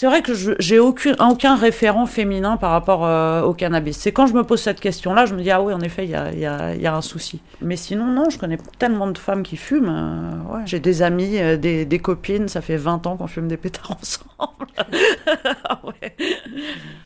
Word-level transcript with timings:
C'est 0.00 0.06
vrai 0.06 0.22
que 0.22 0.32
j'ai 0.58 0.78
aucun, 0.78 1.56
référent 1.56 2.06
féminin 2.06 2.56
par 2.56 2.70
rapport 2.70 3.04
euh, 3.04 3.42
au 3.42 3.52
cannabis. 3.52 3.98
C'est 3.98 4.12
quand 4.12 4.26
je 4.26 4.32
me 4.32 4.44
pose 4.44 4.62
cette 4.62 4.80
question-là, 4.80 5.26
je 5.26 5.34
me 5.34 5.42
dis, 5.42 5.50
ah 5.50 5.60
oui, 5.60 5.74
en 5.74 5.80
effet, 5.80 6.06
il 6.06 6.10
y 6.40 6.46
a, 6.46 6.94
un 6.94 7.02
souci. 7.02 7.42
Mais 7.60 7.76
sinon, 7.76 8.06
non, 8.06 8.30
je 8.30 8.38
connais 8.38 8.56
tellement 8.78 9.08
de 9.08 9.18
femmes 9.18 9.42
qui 9.42 9.58
fument. 9.58 9.90
euh. 9.90 10.62
J'ai 10.64 10.80
des 10.80 11.02
amis, 11.02 11.38
euh, 11.38 11.58
des, 11.58 11.98
copines, 11.98 12.48
ça 12.48 12.62
fait 12.62 12.78
20 12.78 13.06
ans 13.06 13.18
qu'on 13.18 13.26
fume 13.26 13.46
des 13.46 13.58
pétards 13.58 13.90
ensemble. 14.00 14.72
Ah. 14.78 15.82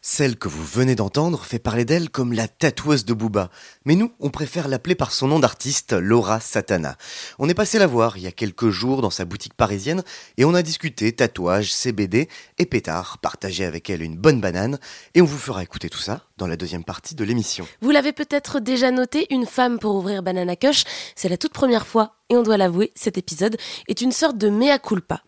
Celle 0.00 0.36
que 0.36 0.46
vous 0.46 0.62
venez 0.62 0.94
d'entendre 0.94 1.44
fait 1.44 1.58
parler 1.58 1.84
d'elle 1.84 2.10
comme 2.10 2.32
la 2.32 2.46
tatoueuse 2.46 3.04
de 3.04 3.14
Booba. 3.14 3.50
Mais 3.86 3.96
nous, 3.96 4.12
on 4.20 4.30
préfère 4.30 4.68
l'appeler 4.68 4.94
par 4.94 5.10
son 5.10 5.26
nom 5.26 5.40
d'artiste, 5.40 5.94
Laura 5.94 6.38
Satana. 6.38 6.96
On 7.40 7.48
est 7.48 7.54
passé 7.54 7.80
la 7.80 7.88
voir 7.88 8.18
il 8.18 8.22
y 8.22 8.28
a 8.28 8.32
quelques 8.32 8.68
jours 8.68 9.02
dans 9.02 9.10
sa 9.10 9.24
boutique 9.24 9.54
parisienne 9.54 10.04
et 10.36 10.44
on 10.44 10.54
a 10.54 10.62
discuté 10.62 11.10
tatouage, 11.10 11.72
CBD 11.72 12.28
et 12.58 12.66
pétard, 12.84 13.16
partagé 13.18 13.64
avec 13.64 13.88
elle 13.88 14.02
une 14.02 14.16
bonne 14.16 14.42
banane 14.42 14.78
et 15.14 15.22
on 15.22 15.24
vous 15.24 15.38
fera 15.38 15.62
écouter 15.62 15.88
tout 15.88 15.98
ça 15.98 16.20
dans 16.36 16.46
la 16.46 16.56
deuxième 16.56 16.84
partie 16.84 17.14
de 17.14 17.24
l'émission. 17.24 17.66
Vous 17.80 17.90
l'avez 17.90 18.12
peut-être 18.12 18.60
déjà 18.60 18.90
noté, 18.90 19.26
une 19.30 19.46
femme 19.46 19.78
pour 19.78 19.94
ouvrir 19.94 20.22
Banana 20.22 20.54
Kush, 20.54 20.84
c'est 21.16 21.30
la 21.30 21.38
toute 21.38 21.54
première 21.54 21.86
fois, 21.86 22.16
et 22.28 22.36
on 22.36 22.42
doit 22.42 22.58
l'avouer, 22.58 22.92
cet 22.94 23.16
épisode 23.16 23.56
est 23.88 24.02
une 24.02 24.12
sorte 24.12 24.36
de 24.36 24.50
mea 24.50 24.78
culpa. 24.78 25.22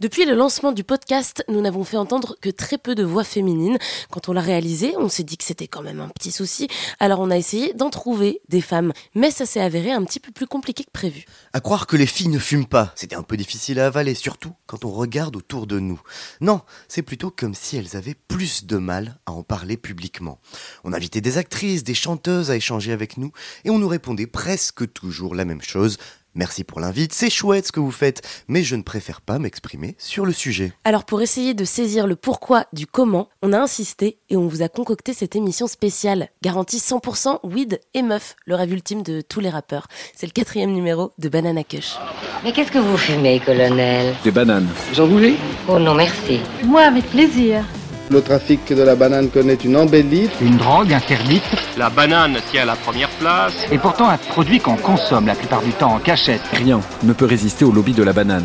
Depuis 0.00 0.24
le 0.24 0.34
lancement 0.34 0.72
du 0.72 0.84
podcast, 0.84 1.44
nous 1.48 1.60
n'avons 1.60 1.84
fait 1.84 1.96
entendre 1.96 2.36
que 2.40 2.50
très 2.50 2.78
peu 2.78 2.94
de 2.94 3.04
voix 3.04 3.24
féminines. 3.24 3.78
Quand 4.10 4.28
on 4.28 4.32
l'a 4.32 4.40
réalisé, 4.40 4.94
on 4.96 5.08
s'est 5.08 5.22
dit 5.22 5.36
que 5.36 5.44
c'était 5.44 5.68
quand 5.68 5.82
même 5.82 6.00
un 6.00 6.08
petit 6.08 6.32
souci, 6.32 6.68
alors 6.98 7.20
on 7.20 7.30
a 7.30 7.36
essayé 7.36 7.74
d'en 7.74 7.90
trouver 7.90 8.40
des 8.48 8.60
femmes. 8.60 8.92
Mais 9.14 9.30
ça 9.30 9.46
s'est 9.46 9.60
avéré 9.60 9.92
un 9.92 10.04
petit 10.04 10.20
peu 10.20 10.32
plus 10.32 10.46
compliqué 10.46 10.84
que 10.84 10.90
prévu. 10.90 11.24
À 11.52 11.60
croire 11.60 11.86
que 11.86 11.96
les 11.96 12.06
filles 12.06 12.28
ne 12.28 12.38
fument 12.38 12.66
pas, 12.66 12.92
c'était 12.94 13.16
un 13.16 13.22
peu 13.22 13.36
difficile 13.36 13.80
à 13.80 13.86
avaler, 13.86 14.14
surtout 14.14 14.52
quand 14.66 14.84
on 14.84 14.90
regarde 14.90 15.36
autour 15.36 15.66
de 15.66 15.78
nous. 15.78 16.00
Non, 16.40 16.60
c'est 16.88 17.02
plutôt 17.02 17.30
comme 17.30 17.54
si 17.54 17.76
elles 17.76 17.96
avaient 17.96 18.14
plus 18.14 18.66
de 18.66 18.76
mal 18.76 19.18
à 19.26 19.32
en 19.32 19.42
parler 19.42 19.76
publiquement. 19.76 20.38
On 20.84 20.92
invitait 20.92 21.20
des 21.20 21.38
actrices, 21.38 21.84
des 21.84 21.94
chanteuses 21.94 22.50
à 22.50 22.56
échanger 22.56 22.92
avec 22.92 23.16
nous, 23.16 23.32
et 23.64 23.70
on 23.70 23.78
nous 23.78 23.88
répondait 23.88 24.26
presque 24.26 24.92
toujours 24.92 25.34
la 25.34 25.44
même 25.44 25.62
chose. 25.62 25.98
Merci 26.34 26.62
pour 26.62 26.78
l'invite, 26.80 27.12
c'est 27.12 27.28
chouette 27.28 27.66
ce 27.66 27.72
que 27.72 27.80
vous 27.80 27.90
faites, 27.90 28.22
mais 28.46 28.62
je 28.62 28.76
ne 28.76 28.82
préfère 28.82 29.20
pas 29.20 29.38
m'exprimer 29.40 29.96
sur 29.98 30.24
le 30.24 30.32
sujet. 30.32 30.72
Alors 30.84 31.04
pour 31.04 31.22
essayer 31.22 31.54
de 31.54 31.64
saisir 31.64 32.06
le 32.06 32.14
pourquoi 32.14 32.66
du 32.72 32.86
comment, 32.86 33.28
on 33.42 33.52
a 33.52 33.58
insisté 33.58 34.18
et 34.28 34.36
on 34.36 34.46
vous 34.46 34.62
a 34.62 34.68
concocté 34.68 35.12
cette 35.12 35.34
émission 35.34 35.66
spéciale, 35.66 36.28
garantie 36.42 36.78
100% 36.78 37.40
weed 37.42 37.80
et 37.94 38.02
meuf, 38.02 38.36
le 38.46 38.54
rêve 38.54 38.72
ultime 38.72 39.02
de 39.02 39.20
tous 39.22 39.40
les 39.40 39.50
rappeurs. 39.50 39.88
C'est 40.14 40.26
le 40.26 40.32
quatrième 40.32 40.72
numéro 40.72 41.10
de 41.18 41.28
Banana 41.28 41.64
Kush. 41.64 41.96
Mais 42.44 42.52
qu'est-ce 42.52 42.70
que 42.70 42.78
vous 42.78 42.96
fumez, 42.96 43.40
colonel? 43.40 44.14
Des 44.22 44.30
bananes. 44.30 44.68
Vous 44.92 45.00
en 45.00 45.06
voulez 45.06 45.36
Oh 45.68 45.78
non, 45.78 45.94
merci. 45.94 46.40
Moi, 46.64 46.82
avec 46.82 47.04
plaisir. 47.10 47.64
Le 48.10 48.20
trafic 48.20 48.72
de 48.72 48.82
la 48.82 48.96
banane 48.96 49.28
connaît 49.30 49.54
une 49.54 49.76
embellie. 49.76 50.28
Une 50.42 50.56
drogue 50.56 50.92
interdite 50.92 51.44
La 51.76 51.90
banane 51.90 52.38
tient 52.50 52.64
la 52.64 52.74
première 52.74 53.08
place. 53.10 53.52
et 53.70 53.78
pourtant 53.78 54.08
un 54.08 54.16
produit 54.16 54.58
qu'on 54.58 54.74
consomme 54.74 55.28
la 55.28 55.36
plupart 55.36 55.62
du 55.62 55.70
temps 55.70 55.94
en 55.94 56.00
cachette. 56.00 56.40
Rien 56.52 56.80
ne 57.04 57.12
peut 57.12 57.24
résister 57.24 57.64
au 57.64 57.70
lobby 57.70 57.92
de 57.92 58.02
la 58.02 58.12
banane. 58.12 58.44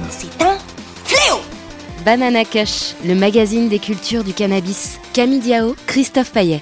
Banana 2.06 2.45
Kush, 2.45 2.94
le 3.03 3.16
magazine 3.16 3.67
des 3.67 3.79
cultures 3.79 4.23
du 4.23 4.34
cannabis. 4.34 5.00
Camille 5.13 5.40
Diao, 5.40 5.75
Christophe 5.88 6.31
Paillet. 6.31 6.61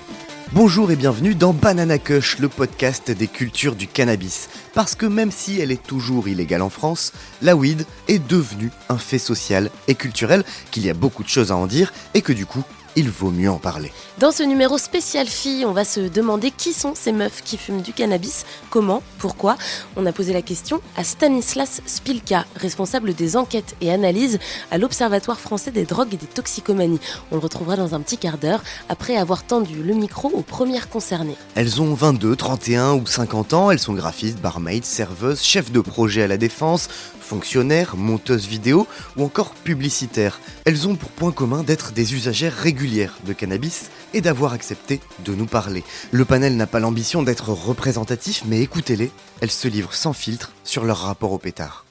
Bonjour 0.54 0.90
et 0.90 0.96
bienvenue 0.96 1.36
dans 1.36 1.52
Banana 1.52 1.98
Kush, 1.98 2.40
le 2.40 2.48
podcast 2.48 3.12
des 3.12 3.28
cultures 3.28 3.76
du 3.76 3.88
cannabis. 3.88 4.48
Parce 4.74 4.96
que 4.96 5.06
même 5.06 5.32
si 5.32 5.60
elle 5.60 5.72
est 5.72 5.84
toujours 5.84 6.30
illégale 6.30 6.62
en 6.62 6.70
France, 6.70 7.12
la 7.42 7.58
weed 7.58 7.86
est 8.08 8.26
devenue 8.26 8.72
un 8.88 8.98
fait 8.98 9.18
social 9.18 9.70
et 9.90 9.96
culturel, 9.96 10.46
qu'il 10.72 10.86
y 10.86 10.90
a 10.90 10.94
beaucoup 10.94 11.24
de 11.24 11.28
choses 11.28 11.52
à 11.52 11.58
en 11.58 11.68
dire 11.68 11.92
et 12.14 12.22
que 12.22 12.32
du 12.32 12.46
coup, 12.46 12.64
il 12.96 13.10
vaut 13.10 13.32
mieux 13.32 13.50
en 13.50 13.58
parler. 13.58 13.92
Dans 14.20 14.32
ce 14.32 14.44
numéro 14.44 14.78
spécial 14.78 15.28
filles, 15.28 15.66
on 15.66 15.72
va 15.72 15.86
se 15.86 16.00
demander 16.00 16.52
qui 16.52 16.74
sont 16.74 16.94
ces 16.96 17.12
meufs 17.12 17.42
qui 17.44 17.58
fument 17.58 17.82
du 17.82 17.94
cannabis, 17.94 18.46
comment, 18.70 19.02
pourquoi. 19.18 19.58
On 19.96 20.06
a 20.06 20.12
posé 20.12 20.34
la 20.34 20.42
question 20.42 20.82
à 20.98 21.04
Stanislas 21.04 21.82
Spilka, 21.86 22.46
responsable 22.56 23.14
des 23.14 23.36
enquêtes 23.38 23.76
et 23.82 23.92
analyses 23.92 24.40
à 24.72 24.78
l'Observatoire 24.78 25.40
français 25.40 25.72
des 25.72 25.86
drogues 25.86 26.14
et 26.14 26.18
des 26.18 26.28
toxicomanies. 26.28 27.00
On 27.32 27.36
le 27.36 27.42
retrouvera 27.42 27.76
dans 27.76 27.96
un 27.96 28.02
petit 28.02 28.18
quart 28.18 28.38
d'heure 28.38 28.64
après 28.90 29.18
avoir 29.18 29.44
tendu 29.44 29.82
le 29.84 29.94
micro 29.94 30.30
aux 30.30 30.42
premières 30.42 30.90
concernées. 30.90 31.38
Elles 31.56 31.82
ont 31.82 31.94
22, 31.94 32.36
31 32.36 32.94
ou 32.94 33.06
50 33.06 33.54
ans, 33.54 33.72
elles 33.72 33.80
sont 33.80 33.94
graphistes, 33.94 34.40
barmaids, 34.40 34.82
serveuses, 34.84 35.42
chefs 35.42 35.72
de 35.72 35.82
projet 35.82 36.24
à 36.24 36.28
la 36.28 36.38
défense, 36.38 36.90
fonctionnaires, 37.34 37.96
monteuses 37.98 38.46
vidéo 38.46 38.86
ou 39.18 39.24
encore 39.24 39.56
publicitaires. 39.56 40.40
Elles 40.66 40.88
ont 40.88 40.96
pour 40.96 41.10
point 41.10 41.32
commun 41.32 41.64
d'être 41.64 41.92
des 41.92 42.14
usagères 42.14 42.54
régulières 42.54 43.18
de 43.26 43.34
cannabis 43.34 43.90
et 44.14 44.22
d'avoir 44.22 44.54
accepté 44.54 45.00
de 45.26 45.34
nous 45.34 45.48
parler. 45.48 45.84
Le 46.12 46.26
panel 46.26 46.56
n'a 46.56 46.68
pas 46.68 46.80
l'ambition 46.80 47.24
d'être 47.24 47.50
représentatif, 47.50 48.44
mais 48.46 48.62
écoutez-les, 48.62 49.10
elles 49.42 49.50
se 49.50 49.68
livrent 49.68 49.96
sans 49.96 50.14
filtre 50.14 50.52
sur 50.64 50.84
leur 50.86 50.98
rapport 50.98 51.32
au 51.32 51.40
pétard. 51.40 51.86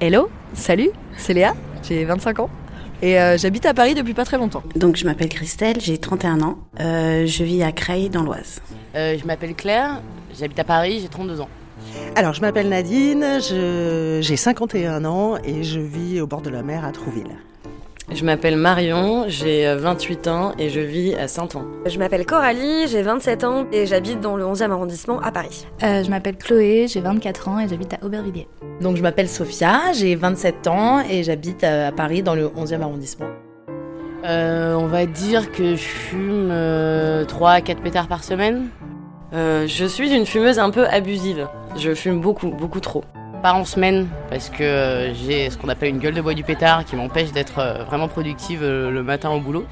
Hello, 0.00 0.30
salut, 0.54 0.90
c'est 1.18 1.34
Léa, 1.34 1.54
j'ai 1.86 2.06
25 2.06 2.40
ans 2.40 2.50
et 3.02 3.20
euh, 3.20 3.36
j'habite 3.36 3.66
à 3.66 3.74
Paris 3.74 3.94
depuis 3.94 4.14
pas 4.14 4.24
très 4.24 4.38
longtemps. 4.38 4.62
Donc 4.74 4.96
je 4.96 5.04
m'appelle 5.04 5.28
Christelle, 5.28 5.76
j'ai 5.80 5.98
31 5.98 6.40
ans, 6.40 6.58
Euh, 6.80 7.26
je 7.26 7.44
vis 7.44 7.62
à 7.62 7.72
Creil 7.72 8.08
dans 8.08 8.22
l'Oise. 8.22 8.62
Euh, 8.94 9.18
je 9.20 9.26
m'appelle 9.26 9.54
Claire, 9.54 10.00
j'habite 10.38 10.58
à 10.58 10.64
Paris, 10.64 11.00
j'ai 11.02 11.08
32 11.08 11.40
ans. 11.40 11.48
Alors, 12.16 12.32
je 12.34 12.40
m'appelle 12.40 12.68
Nadine, 12.68 13.38
je- 13.40 14.18
j'ai 14.22 14.36
51 14.36 15.04
ans 15.04 15.36
et 15.44 15.62
je 15.64 15.80
vis 15.80 16.20
au 16.20 16.26
bord 16.26 16.40
de 16.42 16.50
la 16.50 16.62
mer 16.62 16.84
à 16.84 16.92
Trouville. 16.92 17.36
Je 18.12 18.22
m'appelle 18.24 18.56
Marion, 18.56 19.24
j'ai 19.28 19.66
euh, 19.66 19.76
28 19.76 20.28
ans 20.28 20.52
et 20.58 20.68
je 20.68 20.78
vis 20.80 21.14
à 21.14 21.26
Saint-Ouen. 21.26 21.64
Je 21.86 21.98
m'appelle 21.98 22.26
Coralie, 22.26 22.86
j'ai 22.86 23.00
27 23.00 23.44
ans 23.44 23.64
et 23.72 23.86
j'habite 23.86 24.20
dans 24.20 24.36
le 24.36 24.44
11e 24.44 24.70
arrondissement 24.70 25.20
à 25.20 25.32
Paris. 25.32 25.66
Euh, 25.82 26.04
je 26.04 26.10
m'appelle 26.10 26.36
Chloé, 26.36 26.86
j'ai 26.86 27.00
24 27.00 27.48
ans 27.48 27.58
et 27.60 27.66
j'habite 27.66 27.94
à 27.94 28.04
Aubervilliers. 28.04 28.46
Donc 28.82 28.96
je 28.96 29.02
m'appelle 29.02 29.28
Sophia, 29.28 29.92
j'ai 29.94 30.16
27 30.16 30.66
ans 30.66 31.00
et 31.08 31.22
j'habite 31.22 31.64
à 31.64 31.92
Paris 31.92 32.22
dans 32.22 32.34
le 32.34 32.46
11e 32.48 32.82
arrondissement. 32.82 33.26
Euh, 34.26 34.74
on 34.74 34.86
va 34.86 35.06
dire 35.06 35.50
que 35.50 35.74
je 35.74 35.82
fume 35.82 36.52
3 37.26 37.50
à 37.50 37.60
4 37.62 37.80
pétards 37.82 38.08
par 38.08 38.22
semaine. 38.22 38.68
Euh, 39.34 39.66
je 39.66 39.84
suis 39.84 40.14
une 40.14 40.26
fumeuse 40.26 40.58
un 40.58 40.70
peu 40.70 40.86
abusive. 40.86 41.48
Je 41.76 41.94
fume 41.94 42.20
beaucoup, 42.20 42.50
beaucoup 42.50 42.80
trop. 42.80 43.04
Pas 43.42 43.52
en 43.52 43.64
semaine, 43.64 44.08
parce 44.30 44.48
que 44.48 44.62
euh, 44.62 45.14
j'ai 45.14 45.50
ce 45.50 45.58
qu'on 45.58 45.68
appelle 45.68 45.90
une 45.90 45.98
gueule 45.98 46.14
de 46.14 46.22
bois 46.22 46.34
du 46.34 46.44
pétard 46.44 46.84
qui 46.84 46.96
m'empêche 46.96 47.32
d'être 47.32 47.58
euh, 47.58 47.84
vraiment 47.84 48.08
productive 48.08 48.62
le 48.62 49.02
matin 49.02 49.30
au 49.30 49.40
boulot. 49.40 49.64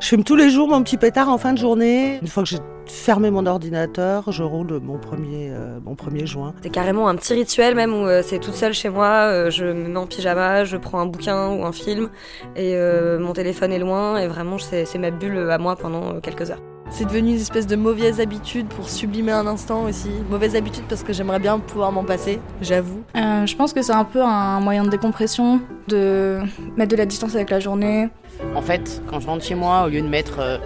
Je 0.00 0.08
fume 0.08 0.24
tous 0.24 0.36
les 0.36 0.50
jours 0.50 0.68
mon 0.68 0.82
petit 0.82 0.96
pétard 0.96 1.28
en 1.28 1.38
fin 1.38 1.52
de 1.52 1.58
journée. 1.58 2.18
Une 2.20 2.28
fois 2.28 2.42
que 2.42 2.48
j'ai 2.48 2.58
fermé 2.86 3.30
mon 3.30 3.46
ordinateur, 3.46 4.30
je 4.30 4.42
roule 4.42 4.80
mon 4.80 4.98
premier, 4.98 5.50
euh, 5.50 5.78
mon 5.84 5.94
premier 5.94 6.26
joint. 6.26 6.54
C'est 6.62 6.70
carrément 6.70 7.08
un 7.08 7.16
petit 7.16 7.34
rituel 7.34 7.74
même 7.74 7.94
où 7.94 8.06
euh, 8.06 8.22
c'est 8.24 8.38
toute 8.38 8.54
seule 8.54 8.74
chez 8.74 8.88
moi, 8.88 9.06
euh, 9.06 9.50
je 9.50 9.64
me 9.64 9.88
mets 9.88 9.96
en 9.96 10.06
pyjama, 10.06 10.64
je 10.64 10.76
prends 10.76 11.00
un 11.00 11.06
bouquin 11.06 11.48
ou 11.50 11.64
un 11.64 11.72
film 11.72 12.10
et 12.56 12.74
euh, 12.74 13.18
mon 13.18 13.32
téléphone 13.32 13.72
est 13.72 13.78
loin 13.78 14.18
et 14.18 14.26
vraiment 14.26 14.58
c'est 14.58 14.98
ma 14.98 15.10
bulle 15.10 15.50
à 15.50 15.58
moi 15.58 15.76
pendant 15.76 16.20
quelques 16.20 16.50
heures. 16.50 16.60
C'est 16.90 17.06
devenu 17.06 17.30
une 17.30 17.40
espèce 17.40 17.66
de 17.66 17.76
mauvaise 17.76 18.20
habitude 18.20 18.68
pour 18.68 18.88
sublimer 18.88 19.32
un 19.32 19.46
instant 19.46 19.84
aussi. 19.84 20.10
Mauvaise 20.30 20.54
habitude 20.54 20.84
parce 20.88 21.02
que 21.02 21.12
j'aimerais 21.12 21.40
bien 21.40 21.58
pouvoir 21.58 21.90
m'en 21.90 22.04
passer, 22.04 22.40
j'avoue. 22.60 23.02
Euh, 23.16 23.46
je 23.46 23.56
pense 23.56 23.72
que 23.72 23.82
c'est 23.82 23.92
un 23.92 24.04
peu 24.04 24.22
un 24.22 24.60
moyen 24.60 24.84
de 24.84 24.90
décompression, 24.90 25.60
de 25.88 26.40
mettre 26.76 26.92
de 26.92 26.96
la 26.96 27.06
distance 27.06 27.34
avec 27.34 27.50
la 27.50 27.58
journée. 27.58 28.08
En 28.54 28.62
fait, 28.62 29.02
quand 29.08 29.18
je 29.18 29.26
rentre 29.26 29.44
chez 29.44 29.54
moi, 29.54 29.84
au 29.84 29.88
lieu 29.88 30.02
de 30.02 30.08
mettre 30.08 30.60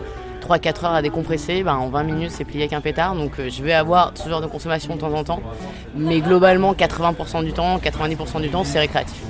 3-4 0.48 0.84
heures 0.86 0.94
à 0.94 1.02
décompresser, 1.02 1.62
ben, 1.62 1.76
en 1.76 1.88
20 1.88 2.02
minutes 2.04 2.30
c'est 2.30 2.44
plié 2.44 2.62
avec 2.62 2.72
un 2.72 2.80
pétard. 2.80 3.14
Donc 3.14 3.38
euh, 3.38 3.48
je 3.48 3.62
vais 3.62 3.72
avoir 3.72 4.12
ce 4.14 4.28
genre 4.28 4.40
de 4.40 4.46
consommation 4.46 4.96
de 4.96 5.00
temps 5.00 5.12
en 5.12 5.24
temps. 5.24 5.40
Mais 5.94 6.20
globalement, 6.20 6.74
80% 6.74 7.44
du 7.44 7.52
temps, 7.52 7.78
90% 7.78 8.40
du 8.40 8.50
temps, 8.50 8.64
c'est 8.64 8.80
récréatif. 8.80 9.22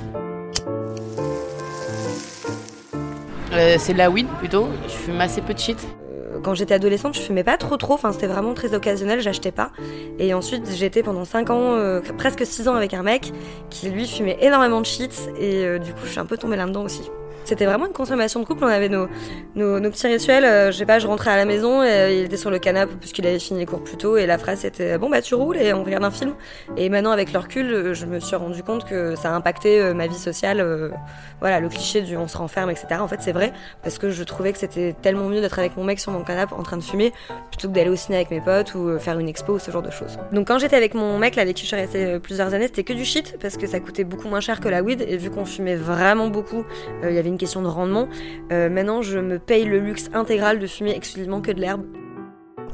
Euh, 3.53 3.75
c'est 3.79 3.93
de 3.93 3.97
la 3.97 4.09
weed 4.09 4.27
plutôt. 4.39 4.67
Je 4.87 4.93
fume 4.93 5.21
assez 5.21 5.41
peu 5.41 5.53
de 5.53 5.59
shit. 5.59 5.77
Quand 6.43 6.53
j'étais 6.53 6.73
adolescente, 6.73 7.15
je 7.15 7.21
fumais 7.21 7.43
pas 7.43 7.57
trop 7.57 7.77
trop, 7.77 7.93
enfin 7.93 8.11
c'était 8.11 8.27
vraiment 8.27 8.53
très 8.53 8.73
occasionnel, 8.73 9.21
j'achetais 9.21 9.51
pas. 9.51 9.71
Et 10.17 10.33
ensuite, 10.33 10.69
j'étais 10.71 11.03
pendant 11.03 11.25
5 11.25 11.49
ans, 11.49 11.75
euh, 11.75 12.01
presque 12.17 12.45
6 12.45 12.67
ans 12.67 12.75
avec 12.75 12.93
un 12.93 13.03
mec 13.03 13.31
qui 13.69 13.89
lui 13.89 14.07
fumait 14.07 14.37
énormément 14.41 14.81
de 14.81 14.85
shit 14.85 15.29
et 15.39 15.65
euh, 15.65 15.79
du 15.79 15.93
coup, 15.93 16.01
je 16.05 16.11
suis 16.11 16.19
un 16.19 16.25
peu 16.25 16.37
tombée 16.37 16.57
là-dedans 16.57 16.83
aussi. 16.83 17.09
C'était 17.43 17.65
vraiment 17.65 17.87
une 17.87 17.93
consommation 17.93 18.39
de 18.39 18.45
couple. 18.45 18.63
On 18.63 18.67
avait 18.67 18.89
nos, 18.89 19.07
petits 19.55 20.07
rituels. 20.07 20.45
Euh, 20.45 20.71
je 20.71 20.77
sais 20.77 20.85
pas, 20.85 20.99
je 20.99 21.07
rentrais 21.07 21.31
à 21.31 21.35
la 21.35 21.45
maison 21.45 21.83
et 21.83 21.87
euh, 21.87 22.11
il 22.11 22.25
était 22.25 22.37
sur 22.37 22.51
le 22.51 22.59
canapé 22.59 22.93
puisqu'il 22.99 23.25
avait 23.25 23.39
fini 23.39 23.59
les 23.59 23.65
cours 23.65 23.83
plus 23.83 23.97
tôt. 23.97 24.17
Et 24.17 24.25
la 24.25 24.37
phrase 24.37 24.59
c'était 24.59 24.97
Bon, 24.97 25.09
bah 25.09 25.21
tu 25.21 25.35
roules 25.35 25.57
et 25.57 25.73
on 25.73 25.83
regarde 25.83 26.03
un 26.03 26.11
film. 26.11 26.33
Et 26.77 26.89
maintenant, 26.89 27.11
avec 27.11 27.33
le 27.33 27.39
recul, 27.39 27.65
euh, 27.73 27.93
je 27.93 28.05
me 28.05 28.19
suis 28.19 28.35
rendu 28.35 28.63
compte 28.63 28.85
que 28.85 29.15
ça 29.15 29.31
a 29.31 29.33
impacté 29.33 29.79
euh, 29.79 29.93
ma 29.93 30.07
vie 30.07 30.17
sociale. 30.17 30.65
voilà, 31.39 31.59
le 31.59 31.69
cliché 31.69 32.01
du 32.01 32.17
on 32.17 32.27
se 32.27 32.37
renferme, 32.37 32.69
etc. 32.69 32.87
En 32.99 33.07
fait, 33.07 33.21
c'est 33.21 33.31
vrai 33.31 33.53
parce 33.83 33.97
que 33.97 34.09
je 34.09 34.23
trouvais 34.23 34.51
que 34.51 34.59
c'était 34.59 34.93
tellement 35.01 35.27
mieux 35.27 35.41
d'être 35.41 35.59
avec 35.59 35.77
mon 35.77 35.83
mec 35.83 35.99
sur 35.99 36.11
mon 36.11 36.23
canapé 36.23 36.53
en 36.53 36.63
train 36.63 36.77
de 36.77 36.83
fumer 36.83 37.13
plutôt 37.49 37.67
que 37.69 37.73
d'aller 37.73 37.89
au 37.89 37.95
ciné 37.95 38.17
avec 38.17 38.31
mes 38.31 38.41
potes 38.41 38.75
ou 38.75 38.99
faire 38.99 39.17
une 39.19 39.29
expo 39.29 39.53
ou 39.53 39.59
ce 39.59 39.71
genre 39.71 39.81
de 39.81 39.91
choses. 39.91 40.17
Donc, 40.31 40.47
quand 40.47 40.59
j'étais 40.59 40.75
avec 40.75 40.93
mon 40.93 41.17
mec, 41.17 41.35
là, 41.35 41.43
avec 41.43 41.55
qui 41.55 41.63
je 41.63 41.67
suis 41.67 41.75
restée 41.75 42.19
plusieurs 42.19 42.53
années, 42.53 42.67
c'était 42.67 42.83
que 42.83 42.93
du 42.93 43.05
shit 43.05 43.37
parce 43.41 43.57
que 43.57 43.67
ça 43.67 43.79
coûtait 43.79 44.03
beaucoup 44.03 44.27
moins 44.27 44.41
cher 44.41 44.59
que 44.59 44.69
la 44.69 44.83
weed. 44.83 45.01
Et 45.07 45.17
vu 45.17 45.29
qu'on 45.29 45.45
fumait 45.45 45.75
vraiment 45.75 46.27
beaucoup, 46.27 46.65
il 47.03 47.13
y 47.13 47.17
avait 47.17 47.28
une 47.29 47.37
question 47.37 47.61
de 47.61 47.67
rendement. 47.67 48.07
Euh, 48.51 48.69
maintenant, 48.69 49.01
je 49.01 49.19
me 49.19 49.39
paye 49.39 49.65
le 49.65 49.79
luxe 49.79 50.09
intégral 50.13 50.59
de 50.59 50.67
fumer 50.67 50.91
exclusivement 50.91 51.41
que 51.41 51.51
de 51.51 51.61
l'herbe. 51.61 51.85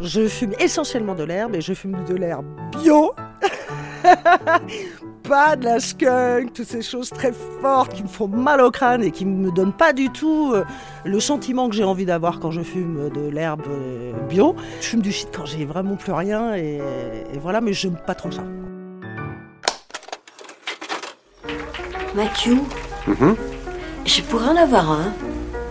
Je 0.02 0.28
fume 0.28 0.54
essentiellement 0.60 1.16
de 1.16 1.24
l'herbe 1.24 1.56
et 1.56 1.62
je 1.62 1.74
fume 1.74 2.04
de 2.06 2.16
l'herbe 2.16 2.46
bio. 2.72 3.14
pas 5.24 5.56
de 5.56 5.66
la 5.66 5.80
skunk, 5.80 6.54
toutes 6.54 6.68
ces 6.68 6.82
choses 6.82 7.10
très 7.10 7.32
fortes 7.62 7.94
qui 7.94 8.04
me 8.04 8.08
font 8.08 8.28
mal 8.28 8.62
au 8.62 8.70
crâne 8.72 9.04
et 9.04 9.12
qui 9.12 9.26
me 9.26 9.52
donnent 9.52 9.74
pas 9.74 9.94
du 9.94 10.10
tout 10.10 10.52
euh, 10.54 10.64
le 11.04 11.20
sentiment 11.20 11.70
que 11.70 11.76
j'ai 11.76 11.84
envie 11.84 12.06
d'avoir 12.06 12.40
quand 12.40 12.52
je 12.52 12.62
fume 12.62 13.10
de 13.10 13.30
l'herbe 13.30 13.64
euh, 13.68 14.14
bio. 14.28 14.56
Je 14.82 14.88
fume 14.88 15.02
du 15.02 15.12
shit 15.12 15.30
quand 15.36 15.46
j'ai 15.46 15.66
vraiment 15.66 15.96
plus 15.96 16.12
rien 16.12 16.56
et, 16.56 16.82
et 17.34 17.40
voilà, 17.40 17.62
mais 17.62 17.74
j'aime 17.74 17.98
pas 18.06 18.16
trop 18.16 18.32
ça. 18.32 18.44
Mathieu, 22.16 22.60
je 24.06 24.22
pourrais 24.22 24.50
en 24.50 24.56
avoir 24.56 24.92
un. 24.92 25.14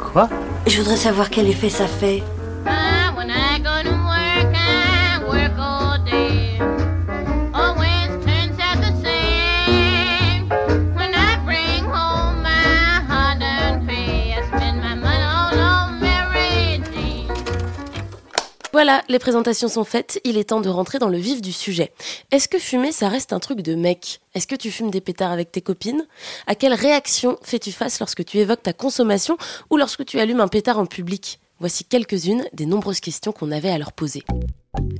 Quoi? 0.00 0.28
Je 0.66 0.78
voudrais 0.78 0.96
savoir 0.96 1.31
quel 1.31 1.48
effet 1.48 1.69
ça 1.69 1.86
fait. 1.86 2.22
Voilà, 18.74 19.02
les 19.08 19.20
présentations 19.20 19.68
sont 19.68 19.84
faites, 19.84 20.20
il 20.24 20.36
est 20.36 20.48
temps 20.48 20.60
de 20.60 20.68
rentrer 20.68 20.98
dans 20.98 21.08
le 21.08 21.16
vif 21.16 21.40
du 21.40 21.52
sujet. 21.52 21.92
Est-ce 22.32 22.48
que 22.48 22.58
fumer, 22.58 22.90
ça 22.90 23.08
reste 23.08 23.32
un 23.32 23.38
truc 23.38 23.60
de 23.60 23.76
mec? 23.76 24.18
Est-ce 24.34 24.48
que 24.48 24.56
tu 24.56 24.72
fumes 24.72 24.90
des 24.90 25.00
pétards 25.00 25.30
avec 25.30 25.52
tes 25.52 25.60
copines? 25.60 26.04
À 26.48 26.56
quelle 26.56 26.74
réaction 26.74 27.38
fais-tu 27.40 27.70
face 27.70 28.00
lorsque 28.00 28.24
tu 28.24 28.38
évoques 28.38 28.64
ta 28.64 28.72
consommation 28.72 29.36
ou 29.70 29.76
lorsque 29.76 30.04
tu 30.04 30.18
allumes 30.18 30.40
un 30.40 30.48
pétard 30.48 30.80
en 30.80 30.86
public? 30.86 31.38
Voici 31.60 31.84
quelques-unes 31.84 32.44
des 32.52 32.66
nombreuses 32.66 32.98
questions 32.98 33.30
qu'on 33.30 33.52
avait 33.52 33.70
à 33.70 33.78
leur 33.78 33.92
poser. 33.92 34.24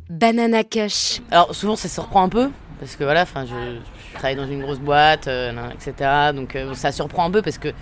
Banana 0.09 0.63
Kush. 0.63 1.21
Alors 1.33 1.53
souvent 1.53 1.75
ça 1.75 1.89
surprend 1.89 2.23
un 2.23 2.29
peu 2.29 2.51
parce 2.79 2.95
que 2.95 3.03
voilà, 3.03 3.23
enfin 3.23 3.45
je, 3.45 3.81
je 4.09 4.15
travaille 4.15 4.37
dans 4.37 4.47
une 4.47 4.63
grosse 4.63 4.79
boîte, 4.79 5.27
euh, 5.27 5.53
etc. 5.71 6.31
Donc 6.33 6.55
euh, 6.55 6.75
ça 6.75 6.93
surprend 6.93 7.25
un 7.25 7.31
peu 7.33 7.43
parce 7.43 7.59
que 7.59 7.73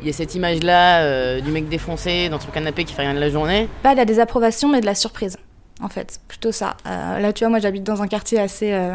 il 0.00 0.06
y 0.06 0.10
a 0.10 0.12
cette 0.12 0.34
image 0.34 0.62
là 0.62 1.40
du 1.40 1.50
mec 1.50 1.68
défoncé 1.68 2.28
dans 2.28 2.40
son 2.40 2.50
canapé 2.50 2.84
qui 2.84 2.94
fait 2.94 3.02
rien 3.02 3.14
de 3.14 3.20
la 3.20 3.30
journée. 3.30 3.68
Pas 3.82 3.92
de 3.92 3.98
la 3.98 4.04
désapprobation, 4.04 4.68
mais 4.68 4.80
de 4.80 4.86
la 4.86 4.94
surprise, 4.94 5.36
en 5.82 5.88
fait. 5.88 6.20
Plutôt 6.28 6.52
ça. 6.52 6.76
Euh, 6.86 7.18
là, 7.18 7.32
tu 7.32 7.44
vois, 7.44 7.50
moi, 7.50 7.58
j'habite 7.58 7.84
dans 7.84 8.02
un 8.02 8.08
quartier 8.08 8.38
assez, 8.38 8.72
euh, 8.72 8.94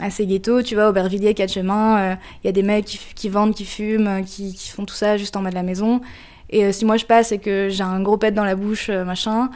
assez 0.00 0.26
ghetto. 0.26 0.62
Tu 0.62 0.74
vois, 0.74 0.88
Aubervilliers, 0.88 1.34
quatre 1.34 1.52
chemins. 1.52 2.16
Il 2.42 2.46
y 2.46 2.48
a 2.48 2.52
des 2.52 2.62
mecs 2.62 2.98
qui, 3.14 3.28
vendent, 3.28 3.54
qui 3.54 3.64
fument, 3.64 4.08
euh, 4.08 4.22
qui, 4.22 4.56
font 4.68 4.84
tout 4.84 4.94
ça 4.94 5.16
juste 5.16 5.36
en 5.36 5.42
bas 5.42 5.50
de 5.50 5.54
la 5.54 5.62
maison. 5.62 6.00
Et 6.52 6.64
euh, 6.66 6.72
si 6.72 6.84
moi 6.84 6.98
je 6.98 7.06
passe 7.06 7.32
et 7.32 7.38
que 7.38 7.68
j'ai 7.70 7.82
un 7.82 8.00
gros 8.00 8.18
pet 8.18 8.30
dans 8.30 8.44
la 8.44 8.54
bouche, 8.54 8.90
euh, 8.90 9.04
machin, 9.04 9.48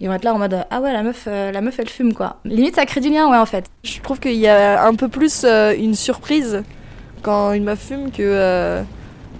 ils 0.00 0.08
vont 0.08 0.14
être 0.14 0.24
là 0.24 0.34
en 0.34 0.38
mode 0.38 0.66
ah 0.70 0.80
ouais 0.80 0.92
la 0.92 1.02
meuf 1.02 1.24
euh, 1.26 1.50
la 1.50 1.60
meuf 1.60 1.78
elle 1.78 1.88
fume 1.88 2.12
quoi. 2.12 2.36
Limite 2.44 2.74
ça 2.76 2.84
crée 2.84 3.00
du 3.00 3.08
lien 3.08 3.30
ouais 3.30 3.38
en 3.38 3.46
fait. 3.46 3.66
Je 3.82 4.00
trouve 4.00 4.20
qu'il 4.20 4.36
y 4.36 4.46
a 4.46 4.84
un 4.84 4.94
peu 4.94 5.08
plus 5.08 5.42
euh, 5.44 5.74
une 5.76 5.94
surprise 5.94 6.62
quand 7.22 7.52
une 7.52 7.64
meuf 7.64 7.80
fume 7.88 8.10
que, 8.10 8.22
euh, 8.22 8.82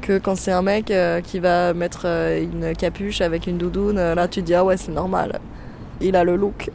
que 0.03 0.19
quand 0.19 0.37
c'est 0.37 0.53
un 0.53 0.61
mec 0.61 0.91
euh, 0.91 1.23
qui 1.23 1.39
va 1.39 1.73
mettre 1.73 2.03
euh, 2.05 2.43
une 2.43 2.77
capuche 2.77 3.23
avec 3.23 3.47
une 3.47 3.57
doudoune. 3.57 3.97
Euh, 3.97 4.15
Là, 4.15 4.29
tu 4.29 4.43
dis, 4.43 4.55
ah 4.55 4.65
ouais, 4.65 4.77
c'est 4.77 4.93
normal. 4.93 5.41
Il 6.03 6.17
a 6.17 6.25
le 6.25 6.37
look. 6.37 6.71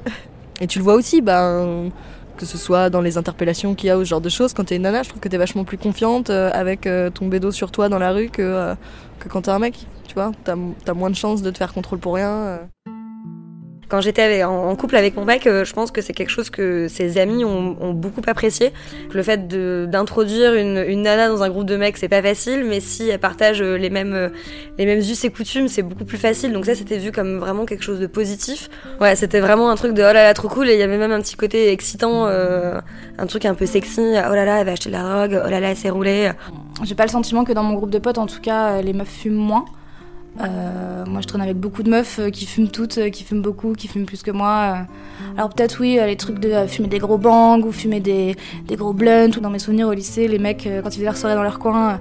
Et 0.62 0.66
tu 0.66 0.80
le 0.80 0.84
vois 0.84 0.96
aussi, 0.96 1.22
ben, 1.22 1.92
que 2.38 2.46
ce 2.46 2.58
soit 2.58 2.90
dans 2.90 3.02
les 3.02 3.18
interpellations 3.18 3.76
qu'il 3.76 3.88
y 3.88 3.90
a 3.92 3.98
ou 3.98 4.04
ce 4.04 4.10
genre 4.10 4.22
de 4.22 4.30
choses. 4.30 4.54
Quand 4.54 4.64
t'es 4.64 4.78
une 4.78 4.82
nana, 4.84 5.04
je 5.04 5.10
trouve 5.10 5.22
que 5.22 5.30
t'es 5.30 5.38
vachement 5.38 5.66
plus 5.66 5.78
confiante 5.78 6.32
avec 6.32 6.90
ton 7.14 7.28
bédo 7.28 7.52
sur 7.52 7.70
toi 7.70 7.90
dans 7.90 8.00
la 8.00 8.12
rue 8.12 8.30
que, 8.30 8.74
que 9.20 9.30
quand 9.30 9.44
t'es 9.44 9.52
un 9.52 9.60
mec. 9.60 9.86
Tu 10.08 10.16
vois, 10.16 10.32
t'as 10.44 10.56
as 10.88 10.94
moins 10.94 11.12
de 11.12 11.16
chances 11.16 11.44
de 11.44 11.52
te 11.52 11.58
faire 11.60 11.74
contrôle 11.74 12.00
pour 12.00 12.16
rien. 12.16 12.60
Quand 13.90 14.02
j'étais 14.02 14.44
en 14.44 14.76
couple 14.76 14.98
avec 14.98 15.16
mon 15.16 15.24
mec, 15.24 15.48
euh, 15.48 15.64
je 15.64 15.72
pense 15.72 15.92
que 15.92 16.02
c'est 16.02 16.12
quelque 16.12 16.30
chose 16.30 16.50
que 16.50 16.88
ses 16.90 17.18
amis 17.18 17.46
ont, 17.46 17.94
beaucoup 17.94 18.22
apprécié. 18.28 18.74
Le 19.14 19.24
fait 19.24 19.48
d'introduire 19.90 20.56
une, 20.56 21.02
nana 21.02 21.30
dans 21.30 21.42
un 21.42 21.50
groupe 21.50 21.66
de 21.66 21.78
mecs, 21.78 21.98
c'est 21.98 22.10
pas 22.10 22.22
facile, 22.22 22.66
mais 22.66 22.82
si 22.82 23.08
elle 23.08 23.20
partage 23.20 23.62
euh, 23.62 23.78
les 23.78 23.90
mêmes, 23.90 24.14
euh, 24.14 24.30
les 24.78 24.86
mêmes 24.86 25.00
us 25.00 25.24
et 25.24 25.30
coutumes, 25.30 25.70
c'est 25.70 25.84
beaucoup 25.84 26.04
plus 26.04 26.18
facile. 26.18 26.52
Donc 26.52 26.66
ça, 26.66 26.76
c'était 26.76 26.98
vu 26.98 27.14
comme 27.14 27.38
vraiment 27.38 27.66
quelque 27.66 27.84
chose 27.84 28.00
de 28.00 28.08
positif. 28.08 28.70
Ouais, 29.00 29.16
c'était 29.16 29.40
vraiment 29.40 29.70
un 29.70 29.76
truc 29.76 29.94
de 29.94 30.02
oh 30.02 30.14
là 30.14 30.24
là, 30.24 30.34
trop 30.34 30.50
cool. 30.50 30.70
Et 30.70 30.74
il 30.74 30.80
y 30.80 30.84
avait 30.84 30.98
même 30.98 31.14
un 31.14 31.22
petit 31.22 31.38
côté 31.38 31.72
excitant, 31.72 32.26
un 32.28 33.26
truc 33.28 33.46
un 33.46 33.54
peu 33.56 33.66
sexy. 33.66 34.02
Oh 34.02 34.36
là 34.36 34.44
là, 34.44 34.60
elle 34.60 34.66
va 34.66 34.74
acheter 34.74 34.90
de 34.90 34.96
la 34.96 35.04
drogue. 35.04 35.42
Oh 35.46 35.50
là 35.50 35.60
là, 35.62 35.70
elle 35.72 35.78
s'est 35.78 35.90
roulée. 35.90 36.32
J'ai 36.84 36.96
pas 36.96 37.06
le 37.06 37.12
sentiment 37.12 37.46
que 37.46 37.54
dans 37.54 37.64
mon 37.64 37.76
groupe 37.76 37.90
de 37.90 38.00
potes, 38.00 38.18
en 38.18 38.28
tout 38.28 38.42
cas, 38.42 38.82
les 38.82 38.94
meufs 38.94 39.08
fument 39.08 39.36
moins. 39.36 39.66
Euh, 40.40 41.04
moi, 41.08 41.22
je 41.22 41.28
traîne 41.28 41.42
avec 41.42 41.58
beaucoup 41.58 41.82
de 41.82 41.90
meufs 41.90 42.20
euh, 42.20 42.30
qui 42.30 42.46
fument 42.46 42.68
toutes, 42.68 43.00
euh, 43.00 43.10
qui 43.10 43.24
fument 43.24 43.42
beaucoup, 43.42 43.74
qui 43.74 43.88
fument 43.88 44.06
plus 44.06 44.22
que 44.22 44.30
moi. 44.30 44.86
Alors 45.36 45.50
peut-être 45.50 45.80
oui, 45.80 46.00
les 46.06 46.16
trucs 46.16 46.40
de 46.40 46.68
fumer 46.68 46.88
des 46.88 47.00
gros 47.00 47.18
bangs 47.18 47.62
ou 47.62 47.72
fumer 47.72 48.00
des, 48.00 48.36
des 48.68 48.76
gros 48.76 48.94
blunts. 48.94 49.36
Ou 49.38 49.40
dans 49.40 49.50
mes 49.50 49.60
souvenirs 49.60 49.88
au 49.88 49.94
lycée, 49.94 50.28
les 50.28 50.38
mecs, 50.38 50.70
quand 50.84 50.90
ils 50.90 50.94
faisaient 50.94 51.06
leur 51.06 51.18
soirée 51.18 51.36
dans 51.36 51.44
leur 51.44 51.58
coin, 51.58 52.00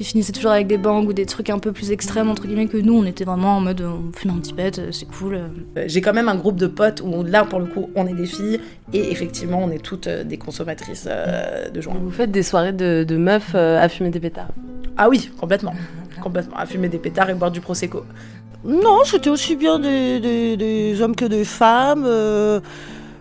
ils 0.00 0.04
finissaient 0.04 0.32
toujours 0.32 0.50
avec 0.50 0.66
des 0.66 0.78
bangs 0.78 1.04
ou 1.04 1.12
des 1.12 1.26
trucs 1.26 1.48
un 1.48 1.58
peu 1.58 1.72
plus 1.72 1.92
extrêmes 1.92 2.28
entre 2.28 2.46
guillemets 2.46 2.66
que 2.66 2.76
nous. 2.76 2.94
On 2.94 3.04
était 3.04 3.24
vraiment 3.24 3.56
en 3.56 3.60
mode, 3.60 3.80
on 3.82 4.12
fume 4.16 4.32
un 4.32 4.38
petit 4.38 4.52
pet, 4.52 4.80
c'est 4.92 5.06
cool. 5.06 5.40
J'ai 5.86 6.00
quand 6.00 6.12
même 6.12 6.28
un 6.28 6.36
groupe 6.36 6.56
de 6.56 6.66
potes 6.66 7.02
où 7.04 7.22
là, 7.22 7.44
pour 7.44 7.60
le 7.60 7.66
coup, 7.66 7.88
on 7.94 8.06
est 8.06 8.14
des 8.14 8.26
filles 8.26 8.60
et 8.92 9.10
effectivement, 9.12 9.60
on 9.62 9.70
est 9.70 9.82
toutes 9.82 10.08
des 10.08 10.36
consommatrices 10.38 11.08
de 11.72 11.80
joints. 11.80 11.94
Vous 12.00 12.10
faites 12.10 12.32
des 12.32 12.42
soirées 12.42 12.72
de, 12.72 13.04
de 13.06 13.16
meufs 13.16 13.54
à 13.54 13.88
fumer 13.88 14.10
des 14.10 14.20
pétards? 14.20 14.50
Ah 14.96 15.08
oui, 15.08 15.30
complètement. 15.38 15.74
Complètement. 16.26 16.56
À 16.56 16.66
fumer 16.66 16.88
des 16.88 16.98
pétards 16.98 17.30
et 17.30 17.34
boire 17.34 17.52
du 17.52 17.60
prosecco. 17.60 18.04
Non, 18.64 19.04
c'était 19.04 19.30
aussi 19.30 19.54
bien 19.54 19.78
des, 19.78 21.00
hommes 21.00 21.14
que 21.14 21.24
des 21.24 21.44
femmes. 21.44 22.04
euh, 22.04 22.60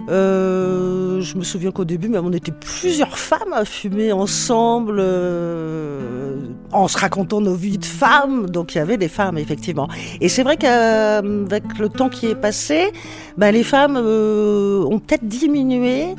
euh, 0.10 1.22
je 1.22 1.38
me 1.38 1.44
souviens 1.44 1.72
qu'au 1.72 1.86
début, 1.86 2.10
même, 2.10 2.26
on 2.26 2.34
était 2.34 2.52
plusieurs 2.52 3.18
femmes 3.18 3.54
à 3.54 3.64
fumer 3.64 4.12
ensemble, 4.12 4.98
euh, 5.00 6.48
en 6.72 6.88
se 6.88 6.98
racontant 6.98 7.42
nos 7.42 7.56
vies 7.56 7.78
de 7.78 7.86
femmes. 7.86 8.50
Donc 8.50 8.74
il 8.74 8.80
y 8.80 8.82
avait 8.82 8.98
des 8.98 9.08
femmes, 9.08 9.38
effectivement. 9.38 9.88
Et 10.20 10.30
c'est 10.30 10.44
vrai 10.44 10.58
qu'avec 10.58 11.64
le 11.80 11.90
temps 11.90 12.10
qui 12.10 12.28
est 12.28 12.36
passé, 12.36 12.92
bah, 13.38 13.52
les 13.52 13.64
femmes 13.64 13.98
ont 13.98 15.00
peut-être 15.00 15.28
diminué. 15.28 16.16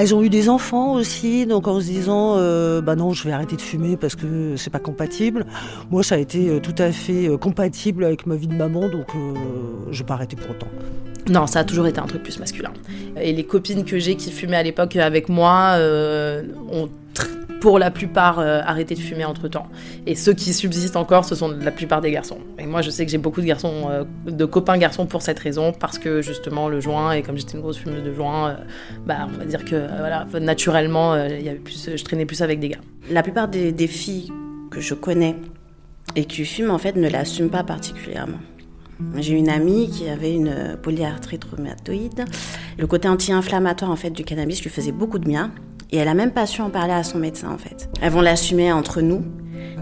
Elles 0.00 0.14
ont 0.14 0.22
eu 0.22 0.30
des 0.30 0.48
enfants 0.48 0.94
aussi, 0.94 1.44
donc 1.44 1.68
en 1.68 1.78
se 1.78 1.84
disant, 1.84 2.36
euh, 2.38 2.80
bah 2.80 2.96
non, 2.96 3.12
je 3.12 3.22
vais 3.24 3.32
arrêter 3.32 3.54
de 3.56 3.60
fumer 3.60 3.98
parce 3.98 4.16
que 4.16 4.56
c'est 4.56 4.70
pas 4.70 4.78
compatible. 4.78 5.44
Moi, 5.90 6.02
ça 6.02 6.14
a 6.14 6.18
été 6.18 6.48
euh, 6.48 6.58
tout 6.58 6.74
à 6.78 6.90
fait 6.90 7.28
euh, 7.28 7.36
compatible 7.36 8.04
avec 8.04 8.26
ma 8.26 8.36
vie 8.36 8.46
de 8.46 8.54
maman, 8.54 8.88
donc 8.88 9.08
je 9.90 9.98
vais 9.98 10.06
pas 10.06 10.14
arrêter 10.14 10.36
pour 10.36 10.52
autant. 10.52 10.68
Non, 11.28 11.46
ça 11.46 11.58
a 11.58 11.64
toujours 11.64 11.86
été 11.86 12.00
un 12.00 12.06
truc 12.06 12.22
plus 12.22 12.38
masculin. 12.38 12.72
Et 13.20 13.34
les 13.34 13.44
copines 13.44 13.84
que 13.84 13.98
j'ai 13.98 14.16
qui 14.16 14.32
fumaient 14.32 14.56
à 14.56 14.62
l'époque 14.62 14.96
avec 14.96 15.28
moi 15.28 15.76
ont 16.72 16.88
pour 17.60 17.78
la 17.78 17.90
plupart 17.90 18.38
euh, 18.38 18.60
arrêté 18.64 18.94
de 18.94 19.00
fumer 19.00 19.24
entre 19.24 19.48
temps. 19.48 19.66
Et 20.06 20.14
ceux 20.14 20.32
qui 20.32 20.52
subsistent 20.52 20.96
encore, 20.96 21.24
ce 21.24 21.34
sont 21.34 21.48
la 21.48 21.70
plupart 21.70 22.00
des 22.00 22.10
garçons. 22.10 22.38
Et 22.58 22.66
moi, 22.66 22.82
je 22.82 22.90
sais 22.90 23.04
que 23.04 23.12
j'ai 23.12 23.18
beaucoup 23.18 23.40
de 23.40 23.46
garçons, 23.46 23.88
euh, 23.90 24.04
de 24.26 24.44
copains 24.44 24.78
garçons 24.78 25.06
pour 25.06 25.22
cette 25.22 25.38
raison, 25.38 25.72
parce 25.72 25.98
que 25.98 26.22
justement 26.22 26.68
le 26.68 26.80
joint, 26.80 27.12
et 27.12 27.22
comme 27.22 27.36
j'étais 27.36 27.54
une 27.54 27.60
grosse 27.60 27.78
fumeuse 27.78 28.02
de 28.02 28.14
joint, 28.14 28.50
euh, 28.50 28.54
bah 29.06 29.28
on 29.32 29.38
va 29.38 29.44
dire 29.44 29.64
que 29.64 29.74
euh, 29.74 29.88
voilà, 29.98 30.26
naturellement, 30.40 31.16
il 31.24 31.42
y 31.42 31.48
avait 31.48 31.58
plus, 31.58 31.90
je 31.94 32.04
traînais 32.04 32.26
plus 32.26 32.42
avec 32.42 32.60
des 32.60 32.70
gars. 32.70 32.80
La 33.10 33.22
plupart 33.22 33.48
des, 33.48 33.72
des 33.72 33.86
filles 33.86 34.32
que 34.70 34.80
je 34.80 34.94
connais 34.94 35.36
et 36.16 36.24
qui 36.24 36.44
fument, 36.44 36.70
en 36.70 36.78
fait, 36.78 36.96
ne 36.96 37.08
l'assument 37.08 37.50
pas 37.50 37.62
particulièrement. 37.62 38.38
J'ai 39.16 39.32
une 39.32 39.48
amie 39.48 39.88
qui 39.90 40.08
avait 40.08 40.34
une 40.34 40.76
polyarthrite 40.82 41.44
rhumatoïde. 41.44 42.24
Le 42.78 42.86
côté 42.86 43.08
anti-inflammatoire 43.08 43.90
en 43.90 43.96
fait 43.96 44.10
du 44.10 44.24
cannabis 44.24 44.62
lui 44.62 44.68
faisait 44.68 44.92
beaucoup 44.92 45.18
de 45.18 45.24
bien 45.24 45.50
et 45.92 45.96
elle 45.98 46.08
a 46.08 46.14
même 46.14 46.32
pas 46.32 46.46
su 46.46 46.60
en 46.60 46.70
parler 46.70 46.92
à 46.92 47.02
son 47.02 47.18
médecin 47.18 47.50
en 47.50 47.58
fait. 47.58 47.88
Elles 48.00 48.12
vont 48.12 48.20
l'assumer 48.20 48.72
entre 48.72 49.00
nous, 49.00 49.24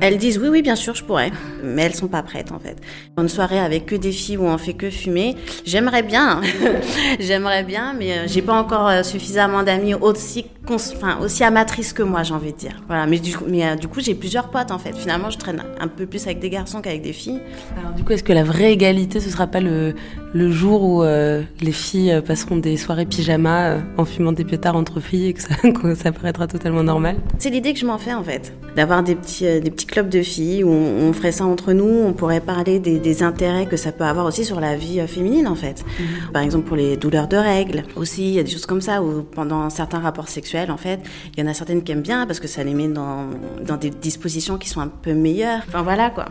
Elles 0.00 0.16
disent 0.18 0.38
oui, 0.38 0.48
oui, 0.48 0.62
bien 0.62 0.76
sûr, 0.76 0.94
je 0.94 1.02
pourrais, 1.02 1.32
mais 1.62 1.82
elles 1.82 1.94
sont 1.94 2.08
pas 2.08 2.22
prêtes 2.22 2.52
en 2.52 2.58
fait. 2.58 2.76
Une 3.16 3.28
soirée 3.28 3.58
avec 3.58 3.86
que 3.86 3.96
des 3.96 4.12
filles 4.12 4.36
où 4.36 4.44
on 4.44 4.56
fait 4.56 4.74
que 4.74 4.90
fumer, 4.90 5.36
j'aimerais 5.64 6.02
bien, 6.02 6.40
j'aimerais 7.20 7.64
bien, 7.64 7.94
mais 7.98 8.12
euh, 8.12 8.24
j'ai 8.26 8.42
pas 8.42 8.54
encore 8.54 8.88
euh, 8.88 9.02
suffisamment 9.02 9.64
d'amis 9.64 9.94
aussi, 9.94 10.46
enfin, 10.74 11.18
aussi 11.20 11.44
amatrices 11.44 11.92
que 11.92 12.02
moi, 12.02 12.22
j'ai 12.22 12.34
envie 12.34 12.52
de 12.52 12.58
dire. 12.58 12.82
Voilà, 12.86 13.06
mais 13.06 13.18
du 13.18 13.36
coup, 13.36 13.44
mais, 13.48 13.66
euh, 13.66 13.76
du 13.76 13.88
coup 13.88 14.00
j'ai 14.00 14.14
plusieurs 14.14 14.50
potes 14.50 14.70
en 14.70 14.78
fait. 14.78 14.96
Finalement, 14.96 15.30
je 15.30 15.38
traîne 15.38 15.62
un 15.80 15.88
peu 15.88 16.06
plus 16.06 16.24
avec 16.26 16.40
des 16.40 16.50
garçons 16.50 16.80
qu'avec 16.80 17.02
des 17.02 17.12
filles. 17.12 17.40
Alors 17.78 17.92
du 17.92 18.04
coup, 18.04 18.12
est-ce 18.12 18.24
que 18.24 18.32
la 18.32 18.44
vraie 18.44 18.72
égalité, 18.72 19.20
ce 19.20 19.30
sera 19.30 19.46
pas 19.46 19.60
le, 19.60 19.94
le 20.34 20.50
jour 20.50 20.82
où 20.82 21.02
les 21.02 21.72
filles 21.72 22.22
passeront 22.26 22.56
des 22.56 22.76
soirées 22.76 23.06
pyjama 23.06 23.78
en 23.96 24.04
fumant 24.04 24.32
des 24.32 24.44
pétards 24.44 24.76
entre 24.76 25.00
filles 25.00 25.28
et 25.28 25.32
que 25.34 25.42
ça, 25.42 25.54
que 25.82 25.94
ça 25.94 26.12
paraîtra 26.12 26.46
totalement 26.46 26.82
normal? 26.82 27.16
C'est 27.38 27.50
l'idée 27.50 27.72
que 27.72 27.78
je 27.78 27.86
m'en 27.86 27.98
fais 27.98 28.14
en 28.14 28.22
fait, 28.22 28.52
d'avoir 28.76 29.02
des 29.02 29.14
petits, 29.14 29.44
des 29.60 29.70
petits 29.70 29.86
clubs 29.86 30.08
de 30.08 30.22
filles 30.22 30.64
où 30.64 30.70
on, 30.70 31.12
ferait 31.12 31.32
ça 31.32 31.44
entre 31.44 31.72
nous, 31.72 32.02
on 32.06 32.12
pourrait 32.12 32.40
parler 32.40 32.78
des, 32.78 33.22
intérêts 33.22 33.66
que 33.66 33.76
ça 33.76 33.90
peut 33.90 34.04
avoir 34.04 34.26
aussi 34.26 34.44
sur 34.44 34.60
la 34.60 34.76
vie 34.76 35.00
euh, 35.00 35.06
féminine 35.06 35.48
en 35.48 35.54
fait. 35.54 35.84
Mhm. 35.98 36.32
Par 36.32 36.42
exemple 36.42 36.68
pour 36.68 36.76
les 36.76 36.96
douleurs 36.96 37.26
de 37.26 37.36
règles, 37.36 37.82
aussi 37.96 38.28
il 38.28 38.34
y 38.34 38.38
a 38.38 38.42
des 38.42 38.50
choses 38.50 38.66
comme 38.66 38.80
ça 38.80 39.02
où 39.02 39.22
pendant 39.22 39.68
certains 39.70 39.98
rapports 39.98 40.28
sexuels 40.28 40.57
en 40.66 40.76
fait, 40.76 41.00
il 41.32 41.40
y 41.40 41.46
en 41.46 41.50
a 41.50 41.54
certaines 41.54 41.82
qui 41.82 41.92
aiment 41.92 42.02
bien 42.02 42.26
parce 42.26 42.40
que 42.40 42.48
ça 42.48 42.64
les 42.64 42.74
met 42.74 42.88
dans, 42.88 43.26
dans 43.62 43.76
des 43.76 43.90
dispositions 43.90 44.58
qui 44.58 44.68
sont 44.68 44.80
un 44.80 44.88
peu 44.88 45.14
meilleures. 45.14 45.62
Enfin 45.68 45.82
voilà 45.82 46.10
quoi. 46.10 46.26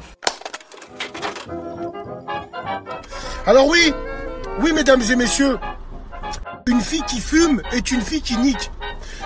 Alors 3.46 3.67
oui, 3.67 3.93
oui 4.62 4.74
mesdames 4.74 5.01
et 5.10 5.15
messieurs, 5.15 5.57
une 6.67 6.81
fille 6.81 7.03
qui 7.03 7.19
fume 7.19 7.62
est 7.72 7.91
une 7.91 8.01
fille 8.01 8.22
qui 8.22 8.38
nique. 8.38 8.72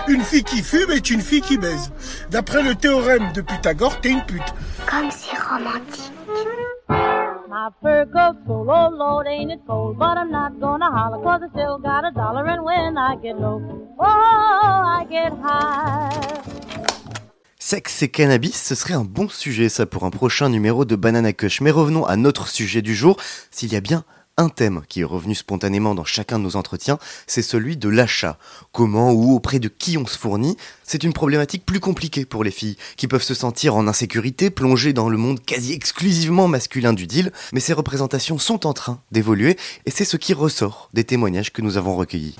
Une 0.08 0.22
fille 0.22 0.44
qui 0.44 0.62
fume 0.62 0.90
est 0.90 1.10
une 1.10 1.20
fille 1.20 1.40
qui 1.40 1.58
baise. 1.58 1.90
D'après 2.30 2.62
le 2.62 2.74
théorème 2.74 3.32
de 3.32 3.40
Pythagore, 3.40 4.00
t'es 4.00 4.10
une 4.10 4.24
pute. 4.24 4.42
Comme 4.88 5.10
c'est 5.10 5.36
romantique. 5.38 6.12
My 7.52 7.68
fur 7.82 8.06
coat 8.06 8.38
full, 8.46 8.70
oh 8.70 8.88
Lord, 8.88 9.26
ain't 9.26 9.52
it 9.52 9.60
cold? 9.66 9.98
But 9.98 10.16
I'm 10.16 10.30
not 10.30 10.58
gonna 10.58 10.90
holler, 10.90 11.22
cause 11.22 11.42
I 11.42 11.50
still 11.50 11.78
got 11.78 12.02
a 12.02 12.10
dollar, 12.10 12.46
and 12.46 12.64
when 12.64 12.96
I 12.96 13.14
get 13.16 13.38
low, 13.38 13.60
oh, 13.98 14.04
I 14.06 15.04
get 15.10 15.34
high. 15.34 16.08
Sexe 17.58 18.04
et 18.04 18.08
cannabis, 18.08 18.54
ce 18.54 18.74
serait 18.74 18.94
un 18.94 19.04
bon 19.04 19.28
sujet 19.28 19.68
ça 19.68 19.84
pour 19.84 20.04
un 20.04 20.10
prochain 20.10 20.48
numéro 20.48 20.86
de 20.86 20.96
Banana 20.96 21.34
Cush. 21.34 21.60
Mais 21.60 21.70
revenons 21.70 22.06
à 22.06 22.16
notre 22.16 22.48
sujet 22.48 22.80
du 22.80 22.94
jour, 22.94 23.18
s'il 23.50 23.70
y 23.70 23.76
a 23.76 23.82
bien 23.82 24.04
un 24.42 24.48
thème 24.48 24.82
qui 24.88 25.00
est 25.00 25.04
revenu 25.04 25.34
spontanément 25.34 25.94
dans 25.94 26.04
chacun 26.04 26.38
de 26.38 26.44
nos 26.44 26.56
entretiens, 26.56 26.98
c'est 27.26 27.42
celui 27.42 27.76
de 27.76 27.88
l'achat. 27.88 28.38
Comment 28.72 29.12
ou 29.12 29.34
auprès 29.34 29.60
de 29.60 29.68
qui 29.68 29.96
on 29.96 30.06
se 30.06 30.18
fournit, 30.18 30.56
c'est 30.82 31.04
une 31.04 31.12
problématique 31.12 31.64
plus 31.64 31.80
compliquée 31.80 32.24
pour 32.24 32.44
les 32.44 32.50
filles, 32.50 32.76
qui 32.96 33.08
peuvent 33.08 33.22
se 33.22 33.34
sentir 33.34 33.76
en 33.76 33.86
insécurité, 33.86 34.50
plongées 34.50 34.92
dans 34.92 35.08
le 35.08 35.16
monde 35.16 35.40
quasi 35.40 35.72
exclusivement 35.72 36.48
masculin 36.48 36.92
du 36.92 37.06
deal, 37.06 37.32
mais 37.52 37.60
ces 37.60 37.72
représentations 37.72 38.38
sont 38.38 38.66
en 38.66 38.72
train 38.72 39.00
d'évoluer, 39.12 39.56
et 39.86 39.90
c'est 39.90 40.04
ce 40.04 40.16
qui 40.16 40.34
ressort 40.34 40.90
des 40.92 41.04
témoignages 41.04 41.52
que 41.52 41.62
nous 41.62 41.76
avons 41.76 41.96
recueillis. 41.96 42.36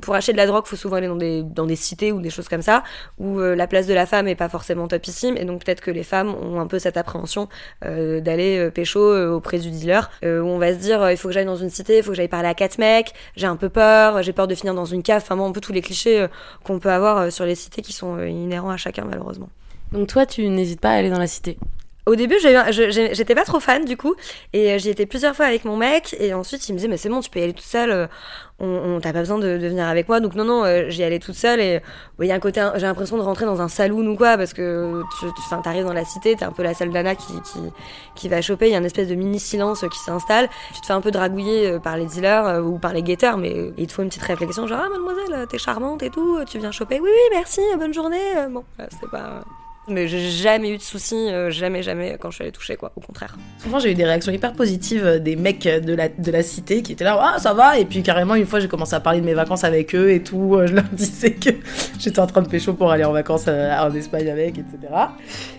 Pour 0.00 0.14
acheter 0.14 0.32
de 0.32 0.38
la 0.38 0.46
drogue, 0.46 0.62
il 0.66 0.70
faut 0.70 0.76
souvent 0.76 0.96
aller 0.96 1.08
dans 1.08 1.16
des, 1.16 1.42
dans 1.42 1.66
des 1.66 1.76
cités 1.76 2.10
ou 2.10 2.20
des 2.20 2.30
choses 2.30 2.48
comme 2.48 2.62
ça, 2.62 2.82
où 3.18 3.38
euh, 3.38 3.54
la 3.54 3.66
place 3.66 3.86
de 3.86 3.92
la 3.92 4.06
femme 4.06 4.26
est 4.26 4.34
pas 4.34 4.48
forcément 4.48 4.88
topissime, 4.88 5.36
et 5.36 5.44
donc 5.44 5.64
peut-être 5.64 5.82
que 5.82 5.90
les 5.90 6.04
femmes 6.04 6.34
ont 6.34 6.58
un 6.58 6.66
peu 6.66 6.78
cette 6.78 6.96
appréhension 6.96 7.48
euh, 7.84 8.20
d'aller 8.20 8.58
euh, 8.58 8.70
pécho 8.70 9.00
auprès 9.30 9.58
du 9.58 9.70
dealer, 9.70 10.10
où 10.22 10.26
on 10.26 10.58
va 10.58 10.72
se 10.72 10.78
dire 10.78 11.10
il 11.10 11.16
faut 11.18 11.28
que 11.28 11.34
j'aille 11.34 11.44
dans 11.44 11.56
une 11.56 11.70
cité, 11.70 11.98
il 11.98 12.02
faut 12.02 12.10
que 12.10 12.16
j'aille 12.16 12.28
parler 12.28 12.48
à 12.48 12.54
quatre 12.54 12.78
mecs, 12.78 13.12
j'ai 13.36 13.46
un 13.46 13.56
peu 13.56 13.68
peur, 13.68 14.22
j'ai 14.22 14.32
peur 14.32 14.46
de 14.46 14.54
finir 14.54 14.74
dans 14.74 14.86
une 14.86 15.02
cave, 15.02 15.22
enfin 15.22 15.36
bon, 15.36 15.48
un 15.48 15.52
peu 15.52 15.60
tous 15.60 15.72
les 15.72 15.82
clichés 15.82 16.26
qu'on 16.64 16.78
peut 16.78 16.90
avoir 16.90 17.30
sur 17.30 17.44
les 17.44 17.54
cités 17.54 17.82
qui 17.82 17.92
sont 17.92 18.18
inhérents 18.18 18.70
à 18.70 18.78
chacun 18.78 19.04
malheureusement. 19.04 19.50
Donc 19.92 20.08
toi, 20.08 20.24
tu 20.24 20.48
n'hésites 20.48 20.80
pas 20.80 20.90
à 20.90 20.94
aller 20.94 21.10
dans 21.10 21.18
la 21.18 21.26
cité? 21.26 21.58
Au 22.06 22.16
début, 22.16 22.36
j'étais 22.40 23.34
pas 23.34 23.44
trop 23.44 23.60
fan 23.60 23.84
du 23.84 23.96
coup, 23.96 24.14
et 24.52 24.78
j'y 24.78 24.90
étais 24.90 25.06
plusieurs 25.06 25.34
fois 25.36 25.46
avec 25.46 25.64
mon 25.64 25.76
mec, 25.76 26.16
et 26.18 26.34
ensuite 26.34 26.68
il 26.68 26.72
me 26.72 26.78
disait 26.78 26.88
mais 26.88 26.96
c'est 26.96 27.08
bon, 27.08 27.20
tu 27.20 27.30
peux 27.30 27.40
y 27.40 27.42
aller 27.42 27.52
toute 27.52 27.64
seule, 27.64 28.08
on, 28.62 29.00
t'as 29.02 29.12
pas 29.12 29.20
besoin 29.20 29.38
de, 29.38 29.48
venir 29.48 29.86
avec 29.86 30.08
moi. 30.08 30.20
Donc 30.20 30.34
non, 30.34 30.44
non, 30.44 30.64
euh, 30.64 30.88
j'y 30.88 31.02
allais 31.02 31.18
toute 31.18 31.34
seule 31.34 31.60
et 31.60 31.80
il 32.20 32.26
y 32.26 32.32
a 32.32 32.34
un 32.34 32.40
côté, 32.40 32.66
j'ai 32.76 32.82
l'impression 32.86 33.16
de 33.16 33.22
rentrer 33.22 33.44
dans 33.44 33.60
un 33.60 33.68
saloon 33.68 34.06
ou 34.06 34.16
quoi, 34.16 34.36
parce 34.36 34.52
que 34.52 35.02
tu 35.20 35.26
t'arrives 35.62 35.84
dans 35.84 35.92
la 35.92 36.04
cité, 36.04 36.36
t'es 36.36 36.44
un 36.44 36.52
peu 36.52 36.62
la 36.62 36.74
seule 36.74 36.90
d'Anna 36.90 37.14
qui, 37.14 37.34
qui, 38.14 38.28
va 38.28 38.40
choper, 38.40 38.68
il 38.68 38.72
y 38.72 38.74
a 38.74 38.78
une 38.78 38.84
espèce 38.84 39.08
de 39.08 39.14
mini 39.14 39.40
silence 39.40 39.84
qui 39.90 39.98
s'installe. 39.98 40.48
Tu 40.74 40.80
te 40.80 40.86
fais 40.86 40.92
un 40.92 41.00
peu 41.00 41.10
dragouiller 41.10 41.72
euh, 41.72 41.78
par 41.78 41.96
les 41.96 42.06
dealers 42.06 42.46
euh, 42.46 42.60
ou 42.60 42.78
par 42.78 42.92
les 42.92 43.02
guetteurs, 43.02 43.36
mais 43.36 43.72
il 43.76 43.86
te 43.86 43.92
faut 43.92 44.02
une 44.02 44.08
petite 44.08 44.22
réflexion, 44.22 44.66
genre 44.66 44.80
ah 44.84 44.88
mademoiselle, 44.88 45.46
t'es 45.48 45.58
charmante 45.58 46.02
et 46.02 46.10
tout, 46.10 46.38
tu 46.46 46.58
viens 46.58 46.72
choper. 46.72 47.00
Oui, 47.00 47.10
oui, 47.12 47.36
merci, 47.36 47.60
bonne 47.78 47.94
journée. 47.94 48.18
Bon, 48.50 48.64
c'est 48.78 49.10
pas. 49.10 49.42
Mais 49.88 50.06
j'ai 50.06 50.30
jamais 50.30 50.70
eu 50.70 50.76
de 50.76 50.82
soucis, 50.82 51.16
euh, 51.16 51.50
jamais, 51.50 51.82
jamais 51.82 52.16
quand 52.20 52.30
je 52.30 52.36
suis 52.36 52.42
allée 52.44 52.52
toucher, 52.52 52.76
quoi, 52.76 52.92
au 52.94 53.00
contraire. 53.00 53.36
Souvent, 53.58 53.80
j'ai 53.80 53.90
eu 53.90 53.94
des 53.96 54.04
réactions 54.04 54.30
hyper 54.30 54.52
positives 54.52 55.04
euh, 55.04 55.18
des 55.18 55.34
mecs 55.34 55.64
de 55.64 55.92
la, 55.92 56.08
de 56.08 56.30
la 56.30 56.44
cité 56.44 56.82
qui 56.82 56.92
étaient 56.92 57.02
là, 57.02 57.18
ah, 57.20 57.40
ça 57.40 57.52
va, 57.52 57.76
et 57.80 57.84
puis 57.84 58.00
carrément, 58.04 58.36
une 58.36 58.46
fois, 58.46 58.60
j'ai 58.60 58.68
commencé 58.68 58.94
à 58.94 59.00
parler 59.00 59.20
de 59.20 59.26
mes 59.26 59.34
vacances 59.34 59.64
avec 59.64 59.92
eux 59.96 60.12
et 60.12 60.22
tout, 60.22 60.54
euh, 60.54 60.68
je 60.68 60.74
leur 60.74 60.84
disais 60.92 61.32
que 61.32 61.50
j'étais 61.98 62.20
en 62.20 62.28
train 62.28 62.42
de 62.42 62.48
pécho 62.48 62.74
pour 62.74 62.92
aller 62.92 63.02
en 63.02 63.10
vacances 63.10 63.48
en 63.48 63.92
Espagne 63.92 64.30
avec, 64.30 64.58
etc. 64.58 64.78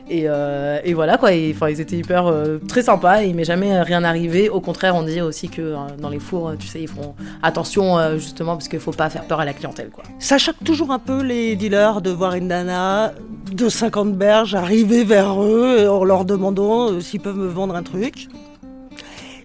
Et, 0.10 0.24
et 0.24 0.94
voilà, 0.94 1.18
quoi, 1.18 1.30
enfin, 1.52 1.70
ils 1.70 1.82
étaient 1.82 1.96
hyper 1.98 2.32
très 2.68 2.84
sympas 2.84 3.24
et 3.24 3.28
il 3.28 3.36
m'est 3.36 3.44
jamais 3.44 3.82
rien 3.82 4.04
arrivé. 4.04 4.50
Au 4.50 4.62
contraire, 4.62 4.96
on 4.96 5.04
dit 5.04 5.22
aussi 5.22 5.50
que 5.50 5.76
dans 5.98 6.10
les 6.10 6.20
fours, 6.20 6.54
tu 6.60 6.68
sais, 6.68 6.82
ils 6.82 6.88
font 6.88 7.16
attention, 7.42 8.18
justement, 8.18 8.56
parce 8.56 8.68
qu'il 8.68 8.80
faut 8.80 8.92
pas 8.92 9.10
faire 9.10 9.24
peur 9.24 9.40
à 9.40 9.46
la 9.46 9.54
clientèle, 9.54 9.90
quoi. 9.90 10.04
Ça 10.20 10.38
choque 10.38 10.64
toujours 10.64 10.92
un 10.92 11.00
peu 11.00 11.24
les 11.24 11.56
dealers 11.56 12.02
de 12.02 12.12
voir 12.12 12.36
une 12.36 12.48
nana 12.48 13.14
de 13.52 13.70
50 13.70 14.13
berge 14.14 14.56
arriver 14.56 15.04
vers 15.04 15.42
eux 15.42 15.88
en 15.90 16.04
leur 16.04 16.26
demandant 16.26 16.92
euh, 16.92 17.02
s'ils 17.02 17.20
peuvent 17.20 17.38
me 17.38 17.48
vendre 17.48 17.76
un 17.76 17.84
truc. 17.84 18.28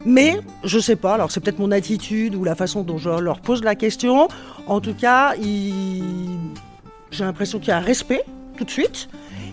Mais 0.05 0.39
je 0.65 0.79
sais 0.79 0.97
pas, 0.97 1.15
alors 1.15 1.31
c'est 1.31 1.41
peut-être 1.41 1.59
mon 1.59 1.73
attitude 1.73 2.35
ou 2.35 2.45
la 2.45 2.55
façon 2.55 2.83
dont 2.83 2.99
je 2.99 3.11
leur 3.11 3.41
pose 3.41 3.63
la 3.63 3.75
question. 3.75 4.29
En 4.67 4.81
tout 4.81 4.95
cas, 4.95 5.35
j'ai 7.11 7.25
l'impression 7.25 7.59
qu'il 7.59 7.69
y 7.69 7.73
a 7.73 7.79
un 7.79 7.81
respect 7.81 8.23
tout 8.57 8.65
de 8.65 8.71
suite. 8.71 9.09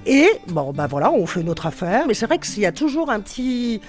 Et 0.05 0.29
bon, 0.48 0.72
bah 0.72 0.88
voilà, 0.88 1.12
on 1.12 1.25
fait 1.25 1.43
notre 1.43 1.65
affaire. 1.65 2.05
Mais 2.07 2.13
c'est 2.13 2.27
vrai 2.27 2.38
qu'il 2.38 2.60
y 2.60 2.65
a 2.65 2.72
toujours 2.72 3.10
un 3.10 3.19
petit, 3.19 3.81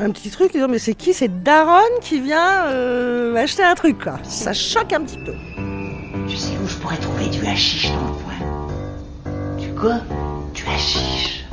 un 0.00 0.10
petit 0.10 0.30
truc 0.30 0.52
disant 0.52 0.68
mais 0.68 0.78
c'est 0.78 0.94
qui? 0.94 1.12
C'est 1.12 1.42
Daron 1.42 1.80
qui 2.00 2.20
vient 2.20 2.66
euh, 2.66 3.34
acheter 3.34 3.64
un 3.64 3.74
truc 3.74 4.04
là. 4.04 4.18
Ça 4.22 4.52
choque 4.52 4.92
un 4.92 5.02
petit 5.02 5.18
peu. 5.18 5.34
Tu 6.28 6.36
sais 6.36 6.52
où 6.62 6.68
je 6.68 6.76
pourrais 6.76 6.96
trouver 6.96 7.26
du 7.26 7.44
hashish 7.44 7.90
dans 7.90 8.06
le 8.06 8.14
coin? 8.22 9.58
Du 9.58 9.74
quoi? 9.74 10.00
Du 10.62 10.70
hashish. 10.70 11.44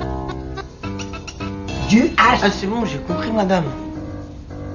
Du 1.89 2.01
hashish 2.18 2.42
Ah, 2.44 2.50
c'est 2.51 2.68
bon, 2.68 2.86
j'ai 2.86 3.00
compris, 3.00 3.32
madame. 3.32 3.66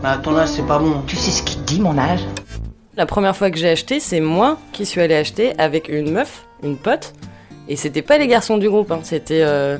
Mais 0.02 0.08
attends, 0.10 0.32
là, 0.32 0.46
c'est 0.46 0.66
pas 0.66 0.78
bon. 0.78 1.02
Tu 1.06 1.16
sais 1.16 1.30
ce 1.30 1.42
qu'il 1.42 1.62
dit, 1.64 1.80
mon 1.80 1.96
âge 1.98 2.20
La 2.96 3.06
première 3.06 3.36
fois 3.36 3.50
que 3.50 3.58
j'ai 3.58 3.68
acheté, 3.68 4.00
c'est 4.00 4.20
moi 4.20 4.58
qui 4.72 4.86
suis 4.86 5.00
allée 5.00 5.14
acheter 5.14 5.58
avec 5.58 5.88
une 5.88 6.10
meuf, 6.10 6.46
une 6.62 6.76
pote. 6.76 7.14
Et 7.68 7.76
c'était 7.76 8.02
pas 8.02 8.18
les 8.18 8.26
garçons 8.26 8.58
du 8.58 8.68
groupe, 8.68 8.90
hein. 8.90 9.00
c'était. 9.02 9.42
Euh... 9.42 9.78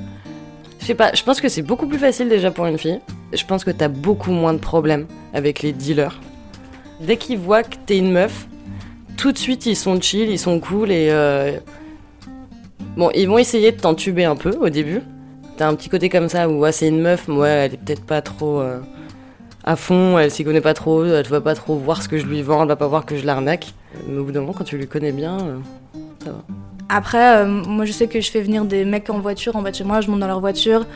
Je 0.80 0.86
sais 0.86 0.94
pas, 0.94 1.12
je 1.14 1.22
pense 1.22 1.40
que 1.40 1.48
c'est 1.48 1.62
beaucoup 1.62 1.86
plus 1.86 1.98
facile 1.98 2.28
déjà 2.28 2.50
pour 2.50 2.66
une 2.66 2.78
fille. 2.78 3.00
Je 3.32 3.44
pense 3.44 3.64
que 3.64 3.70
t'as 3.70 3.88
beaucoup 3.88 4.32
moins 4.32 4.52
de 4.52 4.58
problèmes 4.58 5.06
avec 5.32 5.62
les 5.62 5.72
dealers. 5.72 6.20
Dès 7.00 7.16
qu'ils 7.16 7.38
voient 7.38 7.62
que 7.62 7.76
t'es 7.86 7.98
une 7.98 8.12
meuf, 8.12 8.46
tout 9.16 9.32
de 9.32 9.38
suite 9.38 9.66
ils 9.66 9.76
sont 9.76 10.00
chill, 10.00 10.30
ils 10.30 10.38
sont 10.38 10.60
cool 10.60 10.90
et. 10.90 11.08
Euh 11.10 11.58
Bon, 12.96 13.10
ils 13.14 13.28
vont 13.28 13.38
essayer 13.38 13.72
de 13.72 13.80
t'entuber 13.80 14.24
un 14.24 14.36
peu 14.36 14.50
au 14.50 14.68
début. 14.68 15.00
T'as 15.56 15.68
un 15.68 15.74
petit 15.74 15.88
côté 15.88 16.08
comme 16.08 16.28
ça 16.28 16.48
où 16.48 16.64
c'est 16.72 16.88
une 16.88 17.00
meuf, 17.00 17.28
moi 17.28 17.48
elle 17.48 17.74
est 17.74 17.76
peut-être 17.76 18.04
pas 18.04 18.22
trop 18.22 18.60
euh, 18.60 18.80
à 19.62 19.76
fond, 19.76 20.18
elle 20.18 20.30
s'y 20.30 20.44
connaît 20.44 20.60
pas 20.60 20.74
trop, 20.74 21.04
elle 21.04 21.26
va 21.26 21.40
pas 21.40 21.54
trop 21.54 21.76
voir 21.76 22.02
ce 22.02 22.08
que 22.08 22.18
je 22.18 22.26
lui 22.26 22.42
vends, 22.42 22.62
elle 22.62 22.68
va 22.68 22.76
pas 22.76 22.88
voir 22.88 23.06
que 23.06 23.16
je 23.16 23.24
l'arnaque. 23.24 23.72
Mais 24.08 24.18
au 24.18 24.24
bout 24.24 24.32
d'un 24.32 24.40
moment, 24.40 24.52
quand 24.52 24.64
tu 24.64 24.76
lui 24.76 24.88
connais 24.88 25.12
bien, 25.12 25.38
euh, 25.40 25.58
ça 26.24 26.32
va. 26.32 26.44
Après, 26.88 27.38
euh, 27.38 27.46
moi 27.46 27.84
je 27.84 27.92
sais 27.92 28.08
que 28.08 28.20
je 28.20 28.30
fais 28.30 28.42
venir 28.42 28.64
des 28.64 28.84
mecs 28.84 29.08
en 29.10 29.20
voiture 29.20 29.54
en 29.54 29.62
bas 29.62 29.70
de 29.70 29.76
chez 29.76 29.84
moi, 29.84 30.00
je 30.00 30.10
monte 30.10 30.20
dans 30.20 30.26
leur 30.26 30.40
voiture. 30.40 30.86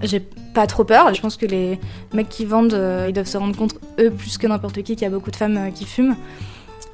J'ai 0.00 0.20
pas 0.20 0.68
trop 0.68 0.84
peur. 0.84 1.12
Je 1.12 1.20
pense 1.20 1.36
que 1.36 1.46
les 1.46 1.80
mecs 2.14 2.28
qui 2.28 2.44
vendent, 2.44 2.80
ils 3.08 3.12
doivent 3.12 3.26
se 3.26 3.36
rendre 3.36 3.56
compte, 3.56 3.74
eux 3.98 4.10
plus 4.10 4.38
que 4.38 4.46
n'importe 4.46 4.76
qui, 4.76 4.94
qu'il 4.94 5.02
y 5.02 5.06
a 5.06 5.10
beaucoup 5.10 5.32
de 5.32 5.36
femmes 5.36 5.72
qui 5.74 5.84
fument 5.84 6.14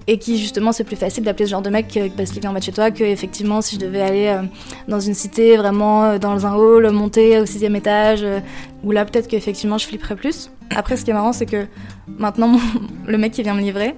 et 0.07 0.19
qui 0.19 0.39
justement 0.39 0.73
c'est 0.73 0.85
plus 0.85 0.97
facile 0.97 1.25
d'appeler 1.25 1.47
ce 1.47 1.51
genre 1.51 1.63
de 1.63 1.71
mec 1.71 1.99
parce 2.17 2.31
qu'il 2.31 2.41
vient 2.41 2.51
en 2.51 2.53
bas 2.53 2.61
de 2.61 2.65
chez 2.65 2.73
toi 2.73 2.91
que 2.91 3.05
effectivement 3.05 3.63
si 3.63 3.77
je 3.77 3.81
devais 3.81 4.01
aller 4.01 4.27
euh, 4.27 4.43
dans 4.89 5.01
une 5.01 5.15
cité 5.15 5.57
vraiment 5.57 6.05
euh, 6.05 6.19
dans 6.19 6.47
un 6.47 6.55
hall 6.55 6.91
monter 6.91 7.41
au 7.41 7.47
sixième 7.47 7.77
étage 7.77 8.23
euh, 8.23 8.41
où 8.83 8.93
là 8.93 9.05
peut-être 9.05 9.29
qu'effectivement 9.29 9.79
je 9.79 9.87
flipperais 9.87 10.17
plus. 10.17 10.51
Après 10.75 10.97
ce 10.97 11.05
qui 11.05 11.11
est 11.11 11.15
marrant 11.15 11.33
c'est 11.33 11.47
que 11.47 11.67
maintenant 12.07 12.59
le 13.07 13.19
mec 13.19 13.33
qui 13.33 13.43
vient 13.43 13.55
me 13.55 13.63
livrer 13.63 13.95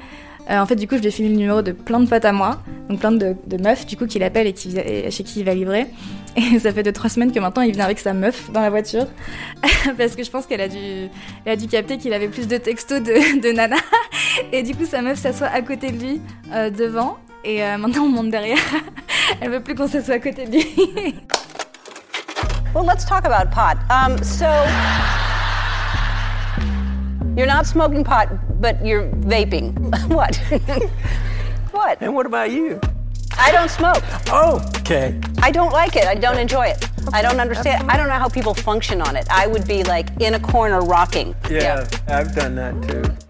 en 0.48 0.64
fait 0.64 0.76
du 0.76 0.86
coup 0.86 0.94
je 1.02 1.08
filé 1.08 1.28
le 1.28 1.34
numéro 1.34 1.60
de 1.60 1.72
plein 1.72 1.98
de 1.98 2.08
potes 2.08 2.24
à 2.24 2.32
moi 2.32 2.60
donc 2.88 3.00
plein 3.00 3.10
de, 3.10 3.34
meufs 3.60 3.84
du 3.86 3.96
coup 3.96 4.06
qu'il 4.06 4.22
appelle 4.22 4.46
et, 4.46 4.52
qui, 4.52 4.70
chez 5.10 5.24
qui 5.24 5.40
il 5.40 5.44
va 5.44 5.54
livrer. 5.54 5.86
Et 6.36 6.58
ça 6.58 6.72
fait 6.72 6.82
deux 6.82 6.92
trois 6.92 7.08
semaines 7.08 7.32
que 7.32 7.40
maintenant 7.40 7.62
il 7.62 7.72
vient 7.72 7.84
avec 7.84 7.98
sa 7.98 8.12
meuf 8.12 8.50
dans 8.52 8.60
la 8.60 8.68
voiture. 8.70 9.06
Parce 9.98 10.14
que 10.14 10.22
je 10.22 10.30
pense 10.30 10.46
qu'elle 10.46 10.60
a 10.60 10.68
dû, 10.68 11.08
a 11.46 11.56
dû 11.56 11.66
capter 11.66 11.96
qu'il 11.96 12.12
avait 12.12 12.28
plus 12.28 12.46
de 12.46 12.58
textos 12.58 13.02
de, 13.02 13.52
nana. 13.52 13.76
Et 14.52 14.62
du 14.62 14.74
coup 14.74 14.86
sa 14.86 15.02
meuf 15.02 15.18
s'assoit 15.18 15.48
à 15.48 15.62
côté 15.62 15.90
de 15.90 15.98
lui 15.98 16.20
euh, 16.52 16.70
devant 16.70 17.18
et 17.44 17.62
euh, 17.62 17.78
maintenant 17.78 18.04
on 18.04 18.08
monte 18.08 18.30
derrière. 18.30 18.58
elle 19.40 19.50
veut 19.50 19.60
plus 19.60 19.74
qu'on 19.74 19.88
s'assoie 19.88 20.16
à 20.16 20.18
côté 20.18 20.46
de 20.46 20.52
lui. 20.52 21.14
Well, 22.76 22.84
let's 22.84 23.06
talk 23.06 23.24
about 23.24 23.50
pot. 23.50 23.78
Um, 23.88 24.22
so, 24.22 24.44
you're 27.34 27.46
not 27.46 27.64
smoking 27.64 28.04
pot, 28.04 28.28
but 28.60 28.84
you're 28.84 29.08
vaping. 29.24 29.72
what? 30.08 30.36
what? 31.72 31.96
And 32.02 32.14
what 32.14 32.26
about 32.26 32.50
you? 32.50 32.78
I 33.38 33.50
don't 33.50 33.70
smoke. 33.70 34.02
Oh, 34.30 34.62
okay. 34.80 35.18
I 35.38 35.50
don't 35.50 35.72
like 35.72 35.96
it. 35.96 36.04
I 36.04 36.16
don't 36.16 36.36
enjoy 36.36 36.66
it. 36.66 36.86
I 37.14 37.22
don't 37.22 37.40
understand. 37.40 37.90
I 37.90 37.96
don't 37.96 38.08
know 38.08 38.18
how 38.18 38.28
people 38.28 38.52
function 38.52 39.00
on 39.00 39.16
it. 39.16 39.26
I 39.30 39.46
would 39.46 39.66
be 39.66 39.82
like 39.82 40.08
in 40.20 40.34
a 40.34 40.40
corner 40.40 40.82
rocking. 40.82 41.34
Yeah, 41.48 41.88
I've 42.08 42.34
done 42.34 42.56
that 42.56 42.74
too. 42.82 43.25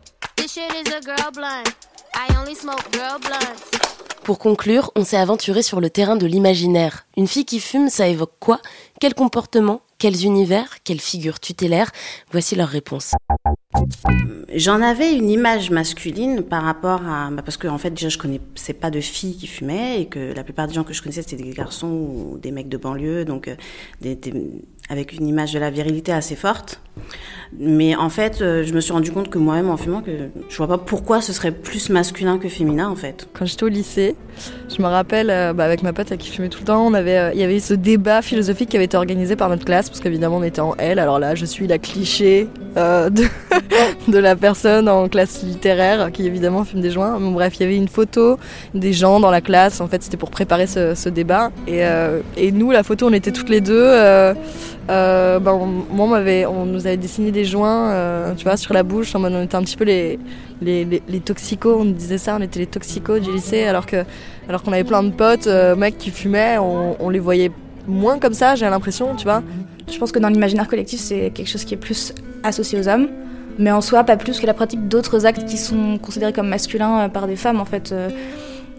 Pour 4.24 4.38
conclure, 4.38 4.90
on 4.96 5.04
s'est 5.04 5.18
aventuré 5.18 5.62
sur 5.62 5.82
le 5.82 5.90
terrain 5.90 6.16
de 6.16 6.24
l'imaginaire. 6.24 7.06
Une 7.18 7.26
fille 7.28 7.44
qui 7.44 7.60
fume, 7.60 7.90
ça 7.90 8.08
évoque 8.08 8.32
quoi? 8.40 8.60
Quel 8.98 9.12
comportement? 9.14 9.82
Quels 9.98 10.24
univers? 10.24 10.82
Quelles 10.82 11.00
figures 11.00 11.40
tutélaires 11.40 11.90
Voici 12.32 12.54
leurs 12.56 12.68
réponses. 12.70 13.12
J'en 14.54 14.80
avais 14.80 15.14
une 15.14 15.28
image 15.28 15.70
masculine 15.70 16.42
par 16.42 16.62
rapport 16.62 17.02
à. 17.06 17.30
bah, 17.30 17.42
parce 17.42 17.56
que, 17.58 17.68
en 17.68 17.76
fait, 17.78 17.90
déjà, 17.90 18.08
je 18.08 18.16
connaissais 18.16 18.72
pas 18.72 18.90
de 18.90 19.00
filles 19.00 19.36
qui 19.36 19.46
fumaient 19.46 20.00
et 20.00 20.06
que 20.06 20.32
la 20.34 20.44
plupart 20.44 20.66
des 20.68 20.74
gens 20.74 20.84
que 20.84 20.92
je 20.94 21.02
connaissais, 21.02 21.22
c'était 21.22 21.42
des 21.42 21.50
garçons 21.50 21.86
ou 21.88 22.38
des 22.38 22.50
mecs 22.50 22.68
de 22.70 22.78
banlieue, 22.78 23.24
donc 23.26 23.48
euh, 23.48 23.56
des- 24.00 24.14
des- 24.16 24.32
avec 24.88 25.12
une 25.12 25.26
image 25.26 25.52
de 25.52 25.58
la 25.58 25.70
virilité 25.70 26.12
assez 26.12 26.36
forte. 26.36 26.80
Mais 27.58 27.94
en 27.94 28.08
fait, 28.10 28.42
euh, 28.42 28.64
je 28.64 28.72
me 28.72 28.80
suis 28.80 28.92
rendu 28.92 29.12
compte 29.12 29.30
que 29.30 29.38
moi-même, 29.38 29.70
en 29.70 29.76
fumant, 29.76 30.02
que 30.02 30.10
je 30.48 30.56
vois 30.56 30.66
pas 30.66 30.78
pourquoi 30.78 31.20
ce 31.20 31.32
serait 31.32 31.52
plus 31.52 31.90
masculin 31.90 32.38
que 32.38 32.48
féminin, 32.48 32.88
en 32.88 32.96
fait. 32.96 33.28
Quand 33.34 33.46
j'étais 33.46 33.62
au 33.62 33.68
lycée, 33.68 34.16
je 34.68 34.82
me 34.82 34.88
rappelle, 34.88 35.30
euh, 35.30 35.52
bah, 35.52 35.64
avec 35.64 35.82
ma 35.82 35.92
pote 35.92 36.08
avec 36.08 36.20
qui 36.20 36.30
fumait 36.30 36.48
tout 36.48 36.60
le 36.60 36.66
temps, 36.66 36.84
on 36.84 36.92
avait, 36.92 37.18
euh, 37.18 37.30
il 37.34 37.40
y 37.40 37.44
avait 37.44 37.60
ce 37.60 37.74
débat 37.74 38.20
philosophique 38.20 38.70
qui 38.70 38.76
avait 38.76 38.86
été 38.86 38.96
organisé 38.96 39.36
par 39.36 39.48
notre 39.48 39.64
classe, 39.64 39.88
parce 39.88 40.00
qu'évidemment 40.00 40.38
on 40.38 40.42
était 40.42 40.60
en 40.60 40.74
L. 40.76 40.98
Alors 40.98 41.18
là, 41.18 41.34
je 41.34 41.44
suis 41.44 41.66
la 41.66 41.78
cliché 41.78 42.48
de, 42.76 44.18
la 44.18 44.36
personne 44.36 44.88
en 44.88 45.08
classe 45.08 45.42
littéraire 45.42 46.12
qui 46.12 46.26
évidemment 46.26 46.64
fume 46.64 46.82
des 46.82 46.90
joints. 46.90 47.18
Bon, 47.18 47.30
bref, 47.30 47.54
il 47.56 47.62
y 47.62 47.64
avait 47.64 47.76
une 47.76 47.88
photo 47.88 48.38
des 48.74 48.92
gens 48.92 49.18
dans 49.18 49.30
la 49.30 49.40
classe. 49.40 49.80
En 49.80 49.88
fait, 49.88 50.02
c'était 50.02 50.18
pour 50.18 50.30
préparer 50.30 50.66
ce, 50.66 51.08
débat. 51.08 51.50
Et 51.66 52.52
nous, 52.52 52.70
la 52.70 52.82
photo, 52.82 53.06
on 53.08 53.14
était 53.14 53.32
toutes 53.32 53.48
les 53.48 53.62
deux. 53.62 54.34
Ben, 54.88 55.40
moi, 55.90 56.06
on, 56.06 56.08
m'avait- 56.08 56.46
on 56.46 56.64
nous 56.64 56.86
avait 56.86 56.96
dessiné 56.96 57.32
des 57.32 57.44
joints, 57.44 57.90
euh, 57.90 58.34
tu 58.36 58.44
vois, 58.44 58.56
sur 58.56 58.72
la 58.74 58.82
bouche. 58.82 59.14
En 59.14 59.18
mode, 59.18 59.32
on 59.32 59.42
était 59.42 59.56
un 59.56 59.62
petit 59.62 59.76
peu 59.76 59.84
les, 59.84 60.18
les, 60.62 60.84
les, 60.84 61.02
les 61.08 61.20
toxicos. 61.20 61.76
On 61.80 61.84
disait 61.84 62.18
ça, 62.18 62.36
on 62.38 62.42
était 62.42 62.60
les 62.60 62.66
toxicos 62.66 63.20
du 63.20 63.32
lycée, 63.32 63.64
alors 63.64 63.86
que, 63.86 64.04
alors 64.48 64.62
qu'on 64.62 64.72
avait 64.72 64.84
plein 64.84 65.02
de 65.02 65.10
potes, 65.10 65.46
euh, 65.46 65.74
mecs 65.76 65.98
qui 65.98 66.10
fumaient. 66.10 66.58
On, 66.58 66.96
on 67.00 67.08
les 67.10 67.18
voyait 67.18 67.50
moins 67.86 68.18
comme 68.18 68.34
ça. 68.34 68.54
J'ai 68.54 68.68
l'impression, 68.68 69.14
tu 69.16 69.24
vois. 69.24 69.42
Je 69.92 69.98
pense 69.98 70.12
que 70.12 70.18
dans 70.18 70.28
l'imaginaire 70.28 70.68
collectif, 70.68 71.00
c'est 71.00 71.30
quelque 71.30 71.48
chose 71.48 71.64
qui 71.64 71.74
est 71.74 71.78
plus 71.78 72.12
associé 72.42 72.78
aux 72.78 72.88
hommes, 72.88 73.08
mais 73.58 73.70
en 73.70 73.80
soi, 73.80 74.04
pas 74.04 74.16
plus 74.16 74.40
que 74.40 74.46
la 74.46 74.54
pratique 74.54 74.88
d'autres 74.88 75.26
actes 75.26 75.44
qui 75.46 75.56
sont 75.56 75.98
considérés 75.98 76.32
comme 76.32 76.48
masculins 76.48 77.08
par 77.08 77.26
des 77.26 77.36
femmes, 77.36 77.60
en 77.60 77.64
fait. 77.64 77.94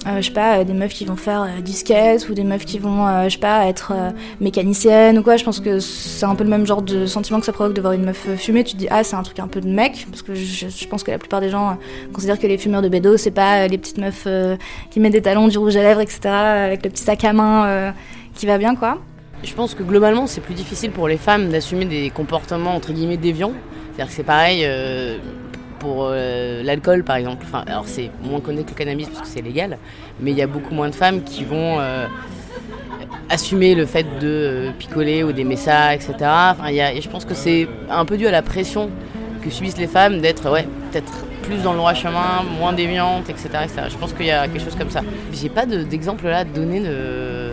Euh, 0.08 0.22
je 0.22 0.28
sais 0.28 0.32
pas, 0.34 0.60
euh, 0.60 0.64
des 0.64 0.74
meufs 0.74 0.94
qui 0.94 1.04
vont 1.04 1.18
faire 1.18 1.44
euh, 1.44 1.66
skate 1.66 2.30
ou 2.30 2.34
des 2.34 2.44
meufs 2.44 2.66
qui 2.66 2.80
vont, 2.80 3.24
je 3.26 3.30
sais 3.30 3.40
pas, 3.40 3.68
être 3.68 3.94
mécaniciennes 4.40 5.20
ou 5.20 5.24
quoi. 5.24 5.38
Je 5.38 5.44
pense 5.44 5.60
que 5.60 5.80
c'est 5.80 6.26
un 6.26 6.36
peu 6.36 6.44
le 6.44 6.50
même 6.50 6.66
genre 6.66 6.82
de 6.82 7.06
sentiment 7.06 7.40
que 7.40 7.46
ça 7.46 7.52
provoque 7.52 7.74
de 7.74 7.82
voir 7.82 7.94
une 7.94 8.06
meuf 8.06 8.28
fumer. 8.38 8.64
Tu 8.64 8.74
te 8.74 8.78
dis, 8.78 8.88
ah, 8.90 9.04
c'est 9.04 9.16
un 9.16 9.24
truc 9.24 9.40
un 9.40 9.48
peu 9.48 9.60
de 9.60 9.68
mec, 9.68 10.08
parce 10.10 10.22
que 10.22 10.34
je, 10.34 10.88
pense 10.88 11.04
que 11.04 11.12
la 11.12 11.18
plupart 11.18 11.42
des 11.42 11.50
gens 11.50 11.78
considèrent 12.14 12.40
que 12.40 12.48
les 12.48 12.58
fumeurs 12.58 12.82
de 12.82 12.90
bédo, 12.90 13.18
c'est 13.18 13.32
pas 13.32 13.68
les 13.68 13.78
petites 13.78 13.98
meufs 13.98 14.28
qui 14.92 15.00
mettent 15.00 15.14
des 15.14 15.22
talons, 15.22 15.48
du 15.48 15.58
rouge 15.58 15.76
à 15.76 15.84
lèvres, 15.84 16.02
etc., 16.02 16.22
avec 16.26 16.84
le 16.84 16.90
petit 16.90 17.04
sac 17.04 17.24
à 17.26 17.34
main 17.34 17.94
qui 18.34 18.46
va 18.46 18.58
bien, 18.58 18.76
quoi. 18.76 19.00
Je 19.44 19.54
pense 19.54 19.76
que 19.76 19.84
globalement, 19.84 20.26
c'est 20.26 20.42
plus 20.42 20.56
difficile 20.56 20.92
pour 20.92 21.08
les 21.08 21.18
femmes 21.18 21.50
d'assumer 21.50 21.86
des 21.86 22.10
comportements 22.10 22.76
entre 22.76 22.92
guillemets 22.92 23.18
déviants. 23.18 23.54
C'est-à-dire 23.94 24.08
que 24.08 24.14
c'est 24.14 24.24
pareil 24.24 24.66
pour 25.79 26.07
euh, 26.10 26.63
l'alcool, 26.63 27.03
par 27.03 27.15
exemple. 27.17 27.46
Enfin, 27.48 27.63
alors 27.67 27.84
c'est 27.88 28.10
moins 28.24 28.39
connu 28.39 28.63
que 28.63 28.69
le 28.69 28.75
cannabis 28.75 29.07
parce 29.07 29.22
que 29.22 29.27
c'est 29.27 29.41
légal, 29.41 29.77
mais 30.19 30.31
il 30.31 30.38
y 30.38 30.41
a 30.41 30.48
beaucoup 30.48 30.74
moins 30.74 30.89
de 30.89 30.96
femmes 30.96 31.24
qui 31.24 31.43
vont 31.43 31.77
euh, 31.79 32.05
assumer 33.29 33.75
le 33.75 33.86
fait 33.86 34.03
de 34.19 34.27
euh, 34.27 34.72
picoler 34.77 35.24
ou 35.24 35.31
d'aimer 35.31 35.55
ça, 35.57 35.93
etc. 35.93 36.13
Enfin, 36.22 36.69
y 36.72 36.81
a- 36.81 36.93
et 36.93 37.01
je 37.01 37.10
pense 37.10 37.25
que 37.25 37.34
c'est 37.34 37.67
un 37.89 38.05
peu 38.05 38.17
dû 38.17 38.27
à 38.27 38.31
la 38.31 38.41
pression 38.41 38.89
que 39.41 39.49
subissent 39.49 39.78
les 39.78 39.88
femmes 39.88 40.19
d'être, 40.21 40.49
ouais, 40.52 40.67
peut-être 40.91 41.12
plus 41.43 41.58
dans 41.63 41.71
le 41.71 41.78
droit 41.78 41.93
chemin, 41.93 42.43
moins 42.60 42.73
déviantes, 42.73 43.30
etc. 43.30 43.49
Je 43.89 43.95
pense 43.97 44.13
qu'il 44.13 44.25
y 44.25 44.32
a 44.32 44.47
quelque 44.47 44.63
chose 44.63 44.75
comme 44.75 44.89
ça. 44.89 45.02
J'ai 45.34 45.49
pas 45.49 45.65
de- 45.65 45.84
d'exemple 45.84 46.25
là 46.25 46.39
à 46.39 46.43
donner 46.43 46.80
de 46.82 47.52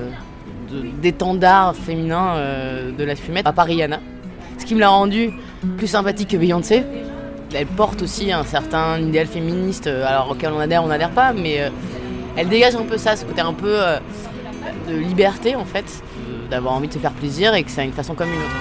de- 0.72 0.88
d'étendard 1.00 1.76
féminin 1.76 2.34
de 2.98 3.04
la 3.04 3.14
fumette, 3.14 3.46
à 3.46 3.52
part 3.52 3.66
Rihanna. 3.66 4.00
Ce 4.58 4.64
qui 4.64 4.74
me 4.74 4.80
l'a 4.80 4.88
rendue 4.88 5.30
plus 5.76 5.86
sympathique 5.86 6.28
que 6.30 6.36
Beyoncé. 6.36 6.82
Elle 7.52 7.66
porte 7.66 8.02
aussi 8.02 8.32
un 8.32 8.44
certain 8.44 8.98
idéal 8.98 9.26
féministe, 9.26 9.86
euh, 9.86 10.06
alors 10.06 10.30
auquel 10.30 10.52
on 10.52 10.58
adhère, 10.58 10.82
on 10.84 10.88
n'adhère 10.88 11.10
pas, 11.10 11.32
mais 11.32 11.60
euh, 11.60 11.70
elle 12.36 12.48
dégage 12.48 12.74
un 12.74 12.82
peu 12.82 12.98
ça, 12.98 13.16
ce 13.16 13.24
côté 13.24 13.40
un 13.40 13.52
peu 13.52 13.80
euh, 13.80 13.98
de 14.88 14.96
liberté 14.96 15.54
en 15.54 15.64
fait, 15.64 15.84
d'avoir 16.50 16.74
envie 16.74 16.88
de 16.88 16.92
se 16.94 16.98
faire 16.98 17.12
plaisir 17.12 17.54
et 17.54 17.62
que 17.62 17.70
c'est 17.70 17.84
une 17.84 17.92
façon 17.92 18.14
comme 18.14 18.28
une 18.28 18.40
autre. 18.40 18.56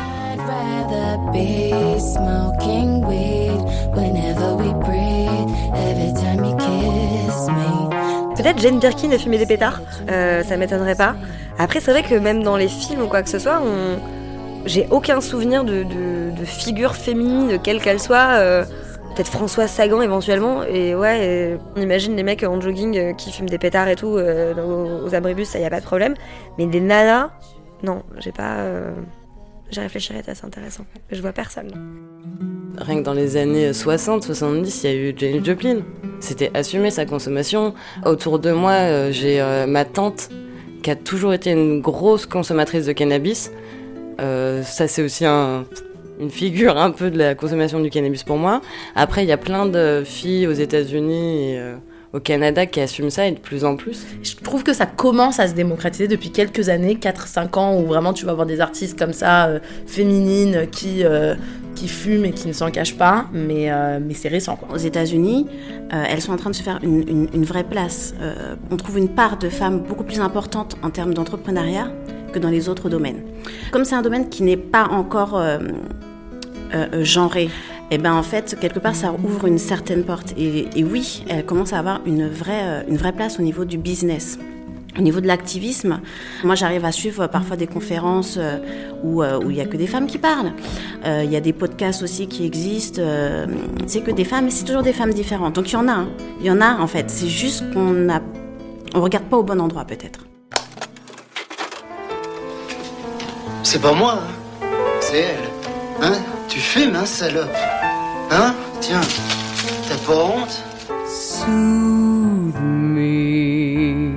Peut-être 8.36 8.60
Jane 8.60 8.80
Birkin 8.80 9.12
a 9.12 9.18
fumé 9.18 9.38
des 9.38 9.46
pétards, 9.46 9.80
euh, 10.10 10.44
ça 10.44 10.58
m'étonnerait 10.58 10.96
pas. 10.96 11.16
Après, 11.58 11.80
c'est 11.80 11.92
vrai 11.92 12.04
que 12.04 12.16
même 12.16 12.44
dans 12.44 12.58
les 12.58 12.68
films 12.68 13.04
ou 13.04 13.08
quoi 13.08 13.24
que 13.24 13.30
ce 13.30 13.40
soit, 13.40 13.62
on... 13.64 14.23
j'ai 14.66 14.88
aucun 14.92 15.22
souvenir 15.22 15.64
de, 15.64 15.84
de, 15.84 16.46
figure 16.46 16.96
féminine, 16.96 17.60
quelle 17.64 17.82
qu'elle 17.82 18.00
soit. 18.00 18.36
euh, 18.38 18.64
Peut-être 19.16 19.30
Françoise 19.30 19.70
Sagan 19.70 20.02
éventuellement. 20.02 20.64
Et 20.64 20.96
ouais, 20.96 21.60
on 21.76 21.82
imagine 21.82 22.16
les 22.16 22.24
mecs 22.24 22.42
en 22.42 22.60
jogging 22.60 22.98
euh, 22.98 23.14
qui 23.14 23.32
fument 23.32 23.50
des 23.50 23.60
pétards 23.60 23.88
et 23.88 23.96
tout 23.96 24.18
euh, 24.18 25.06
aux, 25.06 25.14
abribus, 25.14 25.48
ça 25.50 25.60
y 25.60 25.66
a 25.66 25.70
pas 25.70 25.82
de 25.82 25.86
problème. 25.86 26.16
Mais 26.58 26.66
des 26.66 26.80
nanas, 26.80 27.30
non, 27.84 28.02
j'ai 28.18 28.32
pas. 28.32 28.66
J'y 29.70 29.82
réfléchirais, 29.82 30.22
c'est 30.26 30.32
assez 30.32 30.46
intéressant. 30.46 30.86
Je 31.12 31.22
vois 31.22 31.32
personne. 31.32 31.72
Rien 32.80 32.98
que 32.98 33.04
dans 33.04 33.14
les 33.14 33.38
années 33.38 33.70
60-70, 33.70 34.80
il 34.84 34.90
y 34.90 34.94
a 34.94 34.96
eu 34.96 35.14
James 35.16 35.46
Joplin. 35.46 35.78
C'était 36.20 36.50
assumer 36.56 36.90
sa 36.90 37.06
consommation. 37.06 37.76
Autour 38.06 38.40
de 38.40 38.52
moi, 38.52 39.12
j'ai 39.12 39.44
ma 39.68 39.86
tante 39.86 40.30
qui 40.82 40.90
a 40.90 40.96
toujours 40.96 41.34
été 41.34 41.52
une 41.52 41.82
grosse 41.82 42.26
consommatrice 42.26 42.86
de 42.88 42.94
cannabis. 42.94 43.52
Euh, 44.20 44.64
ça, 44.64 44.88
c'est 44.88 45.02
aussi 45.04 45.26
un- 45.26 45.66
une 46.20 46.30
figure 46.30 46.78
un 46.78 46.92
peu 46.92 47.10
de 47.10 47.18
la 47.18 47.36
consommation 47.36 47.80
du 47.80 47.90
cannabis 47.90 48.24
pour 48.24 48.38
moi. 48.38 48.62
Après, 48.96 49.24
il 49.24 49.28
y 49.28 49.32
a 49.32 49.38
plein 49.38 49.66
de 49.66 50.04
filles 50.06 50.48
aux 50.48 50.52
États-Unis 50.54 51.52
et 51.54 51.60
euh, 51.60 51.76
au 52.14 52.20
Canada 52.20 52.66
qui 52.68 52.80
assument 52.80 53.10
ça 53.10 53.28
et 53.28 53.32
de 53.32 53.40
plus 53.40 53.66
en 53.66 53.76
plus. 53.76 54.06
Je 54.22 54.36
trouve 54.36 54.64
que 54.64 54.72
ça 54.74 54.86
commence 54.86 55.40
à 55.40 55.48
se 55.48 55.54
démocratiser 55.56 56.08
depuis 56.08 56.30
quelques 56.30 56.70
années, 56.70 56.96
4-5 57.02 57.58
ans, 57.58 57.80
où 57.80 57.88
vraiment 57.88 58.14
tu 58.14 58.26
vas 58.26 58.34
voir 58.34 58.46
des 58.46 58.62
artistes 58.62 58.98
comme 58.98 59.14
ça, 59.14 59.48
euh, 59.48 59.60
féminines, 59.88 60.68
qui, 60.72 61.04
euh, 61.04 61.34
qui 61.74 61.88
fument 61.88 62.26
et 62.26 62.32
qui 62.32 62.48
ne 62.48 62.54
s'en 62.54 62.70
cachent 62.70 62.96
pas, 62.98 63.26
mais, 63.34 63.72
euh, 63.72 64.00
mais 64.00 64.14
c'est 64.14 64.28
récent. 64.28 64.56
Quoi. 64.56 64.70
Aux 64.74 64.78
États-Unis, 64.78 65.48
euh, 65.92 66.04
elles 66.08 66.22
sont 66.22 66.32
en 66.32 66.38
train 66.38 66.52
de 66.52 66.56
se 66.56 66.62
faire 66.62 66.80
une, 66.84 67.00
une- 67.10 67.30
une 67.34 67.46
vraie 67.46 67.64
place. 67.64 68.14
Euh, 68.22 68.54
on 68.70 68.78
trouve 68.78 69.00
une 69.00 69.10
part 69.10 69.38
de 69.38 69.50
femmes 69.50 69.80
beaucoup 69.80 70.04
plus 70.04 70.20
importante 70.20 70.76
en 70.84 70.92
termes 70.92 71.16
d'entrepreneuriat 71.16 71.92
que 72.32 72.38
dans 72.38 72.50
les 72.50 72.70
autres 72.70 72.90
domaines. 72.90 73.22
Comme 73.72 73.86
c'est 73.86 73.96
un 73.96 74.02
domaine 74.04 74.30
qui 74.30 74.44
n'est 74.44 74.56
pas 74.58 74.86
encore 74.92 75.36
euh, 75.38 75.58
euh, 76.76 76.86
euh, 76.94 77.04
genré, 77.04 77.50
et 77.94 78.00
ben 78.00 78.14
en 78.16 78.24
fait 78.24 78.58
quelque 78.60 78.80
part 78.80 78.96
ça 78.96 79.14
ouvre 79.14 79.46
une 79.46 79.60
certaine 79.60 80.04
porte. 80.04 80.34
Et, 80.36 80.84
oui, 80.84 81.24
elle 81.30 81.46
commence 81.46 81.74
à 81.74 81.80
avoir 81.80 82.02
une 82.08 82.28
vraie, 82.28 82.64
euh, 82.64 82.82
une 82.88 82.98
vraie 82.98 83.12
place 83.12 83.38
au 83.38 83.44
niveau 83.44 83.66
du 83.66 83.78
business. 83.78 84.40
Au 84.98 85.02
niveau 85.02 85.22
de 85.22 85.28
l'activisme, 85.28 86.00
moi 86.44 86.56
j'arrive 86.56 86.86
à 86.86 86.92
suivre 86.92 87.28
parfois 87.28 87.56
des 87.56 87.68
conférences 87.68 88.38
euh, 88.40 88.58
où 89.04 89.22
euh, 89.22 89.40
où 89.44 89.52
il 89.52 89.58
y 89.58 89.62
a 89.62 89.66
que 89.66 89.78
des 89.78 89.86
femmes 89.86 90.08
qui 90.08 90.18
parlent. 90.18 90.54
Euh, 91.06 91.22
Il 91.24 91.32
y 91.32 91.36
a 91.36 91.40
des 91.40 91.54
podcasts 91.54 92.02
aussi 92.02 92.28
qui 92.28 92.46
existent. 92.48 93.00
euh, 93.00 93.46
c'est 93.86 94.02
que 94.02 94.12
des 94.12 94.26
femmes, 94.26 94.50
c'est 94.50 94.66
toujours 94.66 94.84
des 94.84 94.94
femmes 94.94 95.14
différentes. 95.14 95.54
Donc 95.56 95.70
il 95.70 95.74
y 95.74 95.78
en 95.78 95.88
a, 95.88 95.94
hein. 95.94 96.10
il 96.40 96.48
y 96.48 96.52
en 96.52 96.62
a 96.62 96.80
en 96.80 96.88
fait. 96.88 97.12
C'est 97.12 97.28
juste 97.28 97.64
qu'on 97.74 98.10
a, 98.10 98.22
on 98.96 99.02
regarde 99.02 99.26
pas 99.26 99.38
au 99.38 99.44
bon 99.44 99.62
endroit 99.62 99.86
peut-être. 99.86 100.22
C'est 103.62 103.82
pas 103.82 103.94
moi, 103.94 104.20
hein. 104.20 104.66
c'est 105.00 105.20
elle. 105.20 105.48
Hein? 106.02 106.18
Tu 106.50 106.60
fumes, 106.60 106.96
hein, 106.96 107.06
salope? 107.06 107.50
Hein? 108.36 108.56
Tiens, 108.82 109.02
t'as 109.88 110.02
pas 110.08 110.16
honte? 110.16 110.64
Soothe 111.08 112.60
me 112.60 114.16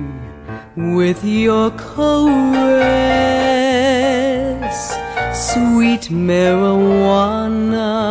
with 0.75 1.23
your 1.23 1.69
caress, 1.69 2.17
sweet 5.33 6.09
marijuana, 6.09 8.06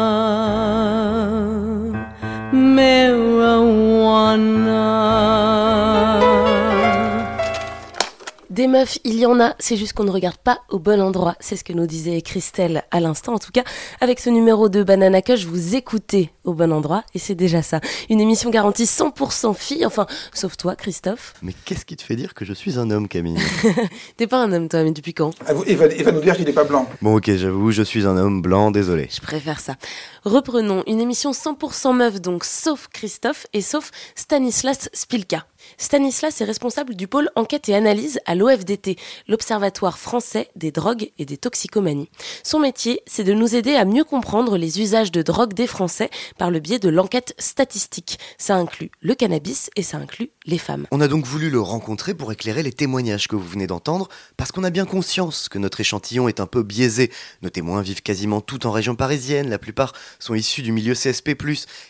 Des 8.66 8.72
meufs, 8.72 8.98
il 9.04 9.16
y 9.16 9.26
en 9.26 9.38
a, 9.38 9.54
c'est 9.60 9.76
juste 9.76 9.92
qu'on 9.92 10.02
ne 10.02 10.10
regarde 10.10 10.38
pas 10.38 10.58
au 10.70 10.80
bon 10.80 11.00
endroit. 11.00 11.36
C'est 11.38 11.54
ce 11.54 11.62
que 11.62 11.72
nous 11.72 11.86
disait 11.86 12.20
Christelle 12.20 12.82
à 12.90 12.98
l'instant. 12.98 13.34
En 13.34 13.38
tout 13.38 13.52
cas, 13.52 13.62
avec 14.00 14.18
ce 14.18 14.28
numéro 14.28 14.68
de 14.68 14.82
Banana 14.82 15.22
Cush, 15.22 15.44
vous 15.44 15.76
écoutez 15.76 16.32
au 16.42 16.52
bon 16.52 16.72
endroit 16.72 17.04
et 17.14 17.20
c'est 17.20 17.36
déjà 17.36 17.62
ça. 17.62 17.80
Une 18.10 18.20
émission 18.20 18.50
garantie 18.50 18.82
100% 18.82 19.54
filles, 19.54 19.86
enfin, 19.86 20.08
sauf 20.34 20.56
toi, 20.56 20.74
Christophe. 20.74 21.34
Mais 21.42 21.52
qu'est-ce 21.64 21.84
qui 21.84 21.94
te 21.94 22.02
fait 22.02 22.16
dire 22.16 22.34
que 22.34 22.44
je 22.44 22.52
suis 22.52 22.76
un 22.76 22.90
homme, 22.90 23.06
Camille? 23.06 23.38
T'es 24.16 24.26
pas 24.26 24.42
un 24.42 24.50
homme, 24.52 24.68
toi, 24.68 24.82
mais 24.82 24.90
depuis 24.90 25.14
quand? 25.14 25.30
Ah, 25.46 25.54
vous- 25.54 25.62
Il 25.68 25.76
va, 25.76 25.86
il 25.86 26.02
va 26.02 26.10
nous 26.10 26.20
dire 26.20 26.34
qu'il 26.36 26.44
n'est 26.46 26.52
pas 26.52 26.64
blanc. 26.64 26.88
Bon, 27.02 27.14
ok, 27.18 27.30
j'avoue, 27.36 27.70
je 27.70 27.82
suis 27.82 28.04
un 28.04 28.16
homme 28.16 28.42
blanc, 28.42 28.72
désolé. 28.72 29.08
Je 29.14 29.20
préfère 29.20 29.60
ça. 29.60 29.76
Reprenons 30.24 30.82
une 30.88 31.00
émission 31.00 31.30
100% 31.30 31.94
meuf, 31.94 32.20
donc 32.20 32.42
sauf 32.42 32.88
Christophe 32.92 33.46
et 33.52 33.60
sauf 33.60 33.92
Stanislas 34.16 34.88
Spilka. 34.92 35.46
Stanislas 35.78 36.40
est 36.40 36.44
responsable 36.44 36.94
du 36.94 37.08
pôle 37.08 37.30
enquête 37.34 37.68
et 37.68 37.74
analyse 37.74 38.20
à 38.24 38.34
l'OFDT, 38.34 38.96
l'Observatoire 39.28 39.98
français 39.98 40.48
des 40.56 40.70
drogues 40.70 41.10
et 41.18 41.24
des 41.24 41.36
toxicomanies. 41.36 42.08
Son 42.42 42.58
métier, 42.58 43.02
c'est 43.06 43.24
de 43.24 43.32
nous 43.32 43.54
aider 43.54 43.74
à 43.74 43.84
mieux 43.84 44.04
comprendre 44.04 44.56
les 44.56 44.80
usages 44.80 45.12
de 45.12 45.22
drogue 45.22 45.52
des 45.52 45.66
Français 45.66 46.10
par 46.38 46.50
le 46.50 46.60
biais 46.60 46.78
de 46.78 46.88
l'enquête 46.88 47.34
statistique. 47.38 48.18
Ça 48.38 48.56
inclut 48.56 48.90
le 49.00 49.14
cannabis 49.14 49.70
et 49.76 49.82
ça 49.82 49.98
inclut 49.98 50.30
les 50.46 50.58
femmes. 50.58 50.86
On 50.92 51.00
a 51.00 51.08
donc 51.08 51.26
voulu 51.26 51.50
le 51.50 51.60
rencontrer 51.60 52.14
pour 52.14 52.30
éclairer 52.32 52.62
les 52.62 52.72
témoignages 52.72 53.28
que 53.28 53.36
vous 53.36 53.48
venez 53.48 53.66
d'entendre, 53.66 54.08
parce 54.36 54.52
qu'on 54.52 54.64
a 54.64 54.70
bien 54.70 54.84
conscience 54.84 55.48
que 55.48 55.58
notre 55.58 55.80
échantillon 55.80 56.28
est 56.28 56.40
un 56.40 56.46
peu 56.46 56.62
biaisé. 56.62 57.10
Nos 57.42 57.50
témoins 57.50 57.82
vivent 57.82 58.02
quasiment 58.02 58.40
tout 58.40 58.66
en 58.66 58.70
région 58.70 58.94
parisienne, 58.94 59.50
la 59.50 59.58
plupart 59.58 59.92
sont 60.18 60.34
issus 60.34 60.62
du 60.62 60.72
milieu 60.72 60.94
CSP+, 60.94 61.36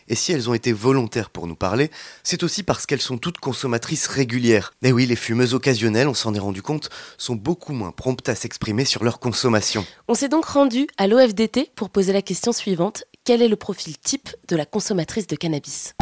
et 0.08 0.14
si 0.14 0.32
elles 0.32 0.48
ont 0.48 0.54
été 0.54 0.72
volontaires 0.72 1.30
pour 1.30 1.46
nous 1.46 1.54
parler, 1.54 1.90
c'est 2.22 2.42
aussi 2.42 2.62
parce 2.62 2.86
qu'elles 2.86 3.00
sont 3.00 3.18
toutes 3.18 3.38
consommatrices 3.38 3.65
régulières. 4.08 4.72
Et 4.82 4.92
oui, 4.92 5.06
les 5.06 5.16
fumeuses 5.16 5.54
occasionnelles, 5.54 6.08
on 6.08 6.14
s'en 6.14 6.34
est 6.34 6.38
rendu 6.38 6.62
compte, 6.62 6.90
sont 7.18 7.34
beaucoup 7.34 7.72
moins 7.72 7.92
promptes 7.92 8.28
à 8.28 8.34
s'exprimer 8.34 8.84
sur 8.84 9.04
leur 9.04 9.18
consommation. 9.18 9.84
On 10.08 10.14
s'est 10.14 10.28
donc 10.28 10.44
rendu 10.44 10.86
à 10.96 11.06
l'OFDT 11.06 11.72
pour 11.74 11.90
poser 11.90 12.12
la 12.12 12.22
question 12.22 12.52
suivante. 12.52 13.04
Quel 13.24 13.42
est 13.42 13.48
le 13.48 13.56
profil 13.56 13.98
type 13.98 14.28
de 14.48 14.56
la 14.56 14.66
consommatrice 14.66 15.26
de 15.26 15.36
cannabis? 15.36 15.94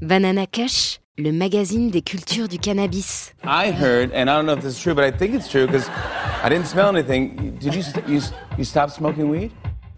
Banana 0.00 0.46
Kush, 0.46 1.00
le 1.16 1.32
magazine 1.32 1.90
des 1.90 2.02
cultures 2.02 2.48
du 2.48 2.58
cannabis. 2.58 3.32
I 3.44 3.70
heard, 3.70 4.10
and 4.14 4.28
I 4.28 4.36
don't 4.36 4.46
know 4.46 4.56
if 4.56 4.62
this 4.62 4.76
is 4.76 4.82
true, 4.82 4.94
but 4.94 5.04
I 5.04 5.12
think 5.16 5.34
it's 5.34 5.48
true 5.48 5.66
because 5.66 5.88
I 6.42 6.48
didn't 6.48 6.66
smell 6.66 6.94
anything. 6.94 7.58
Did 7.60 7.74
you 7.74 7.82
you 8.08 8.20
you 8.58 8.64
stop 8.64 8.90
smoking 8.90 9.28
weed? 9.30 9.50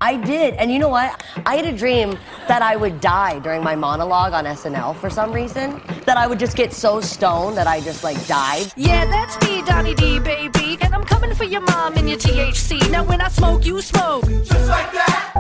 I 0.02 0.16
did. 0.16 0.54
And 0.54 0.72
you 0.72 0.80
know 0.80 0.88
what? 0.88 1.22
I 1.46 1.54
had 1.54 1.64
a 1.64 1.72
dream 1.72 2.18
that 2.48 2.60
I 2.60 2.74
would 2.74 3.00
die 3.00 3.38
during 3.38 3.62
my 3.62 3.76
monologue 3.76 4.32
on 4.32 4.46
SNL 4.46 4.96
for 4.96 5.08
some 5.08 5.32
reason. 5.32 5.80
That 6.06 6.16
I 6.16 6.26
would 6.26 6.40
just 6.40 6.56
get 6.56 6.72
so 6.72 7.00
stoned 7.00 7.56
that 7.56 7.68
I 7.68 7.80
just 7.80 8.02
like 8.02 8.18
died. 8.26 8.66
Yeah, 8.76 9.04
that's 9.04 9.38
me, 9.46 9.62
Donnie 9.62 9.94
D, 9.94 10.18
baby. 10.18 10.76
And 10.80 10.92
I'm 10.92 11.04
coming 11.04 11.32
for 11.36 11.44
your 11.44 11.60
mom 11.60 11.94
and 11.96 12.08
your 12.08 12.18
THC. 12.18 12.90
Now, 12.90 13.04
when 13.04 13.20
I 13.20 13.28
smoke, 13.28 13.64
you 13.64 13.80
smoke. 13.80 14.24
Just 14.24 14.68
like 14.68 14.90
that. 14.92 15.34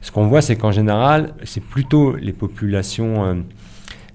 Ce 0.00 0.10
qu'on 0.10 0.26
voit, 0.26 0.42
c'est 0.42 0.56
qu'en 0.56 0.72
général, 0.72 1.34
c'est 1.44 1.62
plutôt 1.62 2.16
les 2.16 2.32
populations 2.32 3.24
euh, 3.24 3.34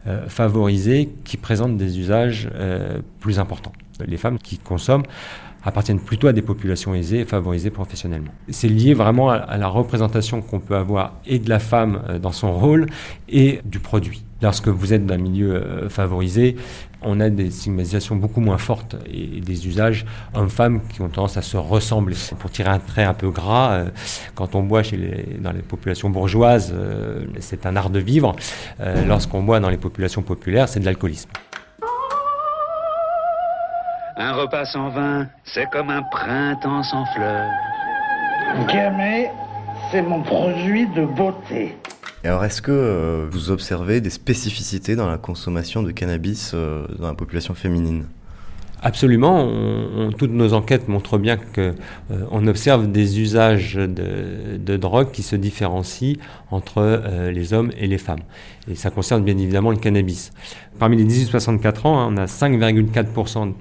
euh, 0.08 0.28
favorisées 0.28 1.10
qui 1.23 1.38
présentent 1.38 1.78
des 1.78 1.99
usages 1.99 2.49
euh, 2.54 2.99
plus 3.21 3.39
importants. 3.39 3.71
Les 4.05 4.17
femmes 4.17 4.39
qui 4.39 4.58
consomment 4.58 5.03
appartiennent 5.65 5.99
plutôt 5.99 6.27
à 6.27 6.34
des 6.34 6.43
populations 6.43 6.93
aisées 6.93 7.21
et 7.21 7.25
favorisées 7.25 7.71
professionnellement. 7.71 8.31
C'est 8.49 8.67
lié 8.67 8.93
vraiment 8.93 9.31
à, 9.31 9.58
la 9.58 9.67
représentation 9.67 10.41
qu'on 10.41 10.60
peut 10.60 10.75
avoir 10.75 11.13
et 11.25 11.39
de 11.39 11.49
la 11.49 11.60
femme 11.60 12.03
euh, 12.08 12.19
dans 12.19 12.31
son 12.31 12.53
rôle 12.53 12.86
et 13.27 13.62
du 13.65 13.79
produit. 13.79 14.23
Lorsque 14.41 14.67
vous 14.67 14.93
êtes 14.93 15.05
d'un 15.05 15.17
milieu 15.17 15.55
euh, 15.55 15.89
favorisé, 15.89 16.55
on 17.01 17.19
a 17.19 17.29
des 17.29 17.49
stigmatisations 17.49 18.15
beaucoup 18.15 18.41
moins 18.41 18.60
fortes 18.60 18.95
et, 19.12 19.41
des 19.41 19.67
usages 19.67 20.05
hommes-femmes 20.36 20.81
qui 20.88 21.01
ont 21.01 21.10
tendance 21.10 21.38
à 21.38 21.41
se 21.41 21.58
ressembler. 21.58 22.15
Pour 22.39 22.51
tirer 22.51 22.69
un 22.69 22.79
trait 22.79 23.03
un 23.03 23.13
peu 23.13 23.31
gras, 23.31 23.73
euh, 23.73 23.86
quand 24.36 24.53
on 24.53 24.62
boit 24.62 24.84
chez 24.84 24.97
les, 24.97 25.38
dans 25.39 25.51
les 25.51 25.63
populations 25.63 26.12
bourgeoises, 26.12 26.75
c'est 27.39 27.65
un 27.65 27.75
art 27.75 27.89
de 27.89 27.99
vivre. 27.99 28.36
Lorsqu'on 29.08 29.41
boit 29.41 29.60
dans 29.60 29.69
les 29.69 29.77
populations 29.77 30.21
populaires, 30.21 30.67
c'est 30.67 30.79
de 30.79 30.86
l'alcoolisme. 30.86 31.29
Un 34.17 34.34
repas 34.34 34.65
sans 34.65 34.89
vin, 34.89 35.28
c'est 35.43 35.69
comme 35.69 35.89
un 35.89 36.01
printemps 36.04 36.84
sans 36.84 37.06
fleurs. 37.08 37.49
Gamay, 38.71 39.30
c'est 39.91 40.01
mon 40.01 40.21
produit 40.21 40.88
de 40.88 41.06
beauté. 41.06 41.75
Et 42.23 42.28
alors, 42.28 42.45
est-ce 42.45 42.62
que 42.62 42.71
euh, 42.71 43.28
vous 43.30 43.51
observez 43.51 44.01
des 44.01 44.10
spécificités 44.10 44.95
dans 44.95 45.08
la 45.08 45.17
consommation 45.17 45.84
de 45.84 45.91
cannabis 45.91 46.51
euh, 46.54 46.88
dans 46.97 47.08
la 47.08 47.13
population 47.13 47.54
féminine? 47.54 48.06
Absolument. 48.82 49.41
On- 49.43 50.08
on- 50.08 50.12
toutes 50.12 50.32
nos 50.32 50.54
enquêtes 50.54 50.88
montrent 50.88 51.17
bien 51.17 51.38
que 51.38 51.73
euh, 52.12 52.25
on 52.32 52.47
observe 52.47 52.88
des 52.91 53.19
usages 53.19 53.75
de, 53.75 54.58
de 54.58 54.78
drogue 54.78 55.12
qui 55.12 55.23
se 55.23 55.36
différencient 55.36 56.15
entre 56.51 56.78
euh, 56.78 57.32
les 57.32 57.54
hommes 57.54 57.71
et 57.78 57.88
les 57.88 57.97
femmes. 57.97 58.21
Et 58.69 58.75
ça 58.75 58.91
concerne 58.91 59.23
bien 59.23 59.38
évidemment 59.38 59.71
le 59.71 59.78
cannabis. 59.78 60.32
Parmi 60.80 60.95
les 60.97 61.04
18-64 61.06 61.86
ans, 61.88 61.99
hein, 61.99 62.08
on 62.12 62.17
a 62.17 62.25
5,4% 62.25 63.54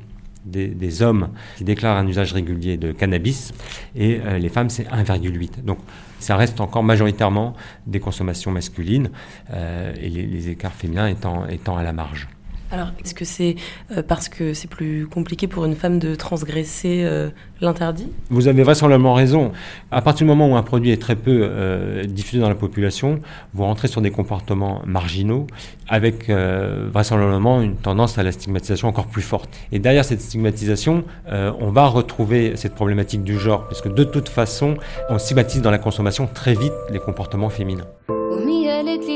des, 0.44 1.02
hommes 1.02 1.30
qui 1.56 1.64
déclarent 1.64 1.96
un 1.96 2.06
usage 2.06 2.32
régulier 2.32 2.76
de 2.76 2.92
cannabis 2.92 3.52
et 3.96 4.20
euh, 4.24 4.38
les 4.38 4.48
femmes 4.48 4.70
c'est 4.70 4.84
1,8. 4.84 5.64
Donc 5.64 5.78
ça 6.18 6.36
reste 6.36 6.60
encore 6.60 6.82
majoritairement 6.82 7.54
des 7.86 8.00
consommations 8.00 8.50
masculines 8.50 9.10
euh, 9.50 9.92
et 10.00 10.08
les, 10.08 10.26
les 10.26 10.48
écarts 10.50 10.74
féminins 10.74 11.06
étant, 11.06 11.46
étant 11.46 11.76
à 11.76 11.82
la 11.82 11.92
marge. 11.92 12.28
Alors, 12.74 12.88
est-ce 13.04 13.14
que 13.14 13.24
c'est 13.24 13.54
euh, 13.92 14.02
parce 14.02 14.28
que 14.28 14.52
c'est 14.52 14.66
plus 14.66 15.06
compliqué 15.06 15.46
pour 15.46 15.64
une 15.64 15.76
femme 15.76 16.00
de 16.00 16.16
transgresser 16.16 17.02
euh, 17.04 17.30
l'interdit? 17.60 18.08
Vous 18.30 18.48
avez 18.48 18.64
vraisemblablement 18.64 19.14
raison. 19.14 19.52
À 19.92 20.02
partir 20.02 20.26
du 20.26 20.28
moment 20.28 20.48
où 20.48 20.56
un 20.56 20.62
produit 20.64 20.90
est 20.90 21.00
très 21.00 21.14
peu 21.14 21.42
euh, 21.44 22.02
diffusé 22.02 22.40
dans 22.40 22.48
la 22.48 22.56
population, 22.56 23.20
vous 23.52 23.62
rentrez 23.62 23.86
sur 23.86 24.00
des 24.00 24.10
comportements 24.10 24.82
marginaux 24.86 25.46
avec 25.86 26.30
vraisemblablement 26.30 27.60
une 27.60 27.76
tendance 27.76 28.16
à 28.16 28.22
la 28.22 28.32
stigmatisation 28.32 28.88
encore 28.88 29.06
plus 29.06 29.22
forte. 29.22 29.50
Et 29.70 29.78
derrière 29.78 30.04
cette 30.04 30.22
stigmatisation, 30.22 31.04
on 31.30 31.70
va 31.70 31.86
retrouver 31.88 32.56
cette 32.56 32.74
problématique 32.74 33.22
du 33.22 33.38
genre, 33.38 33.68
parce 33.68 33.82
que 33.82 33.90
de 33.90 34.02
toute 34.02 34.30
façon, 34.30 34.78
on 35.10 35.18
stigmatise 35.18 35.60
dans 35.60 35.70
la 35.70 35.78
consommation 35.78 36.26
très 36.26 36.54
vite 36.54 36.72
les 36.90 37.00
comportements 37.00 37.50
féminins. 37.50 37.84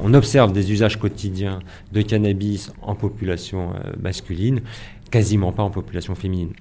On 0.00 0.14
observe 0.14 0.52
des 0.52 0.72
usages 0.72 0.98
quotidiens 0.98 1.60
de 1.92 2.02
cannabis 2.02 2.72
en 2.82 2.94
population 2.94 3.72
euh, 3.74 3.92
masculine, 4.00 4.60
quasiment 5.10 5.52
pas 5.52 5.62
en 5.62 5.70
population 5.70 6.14
féminine. 6.14 6.52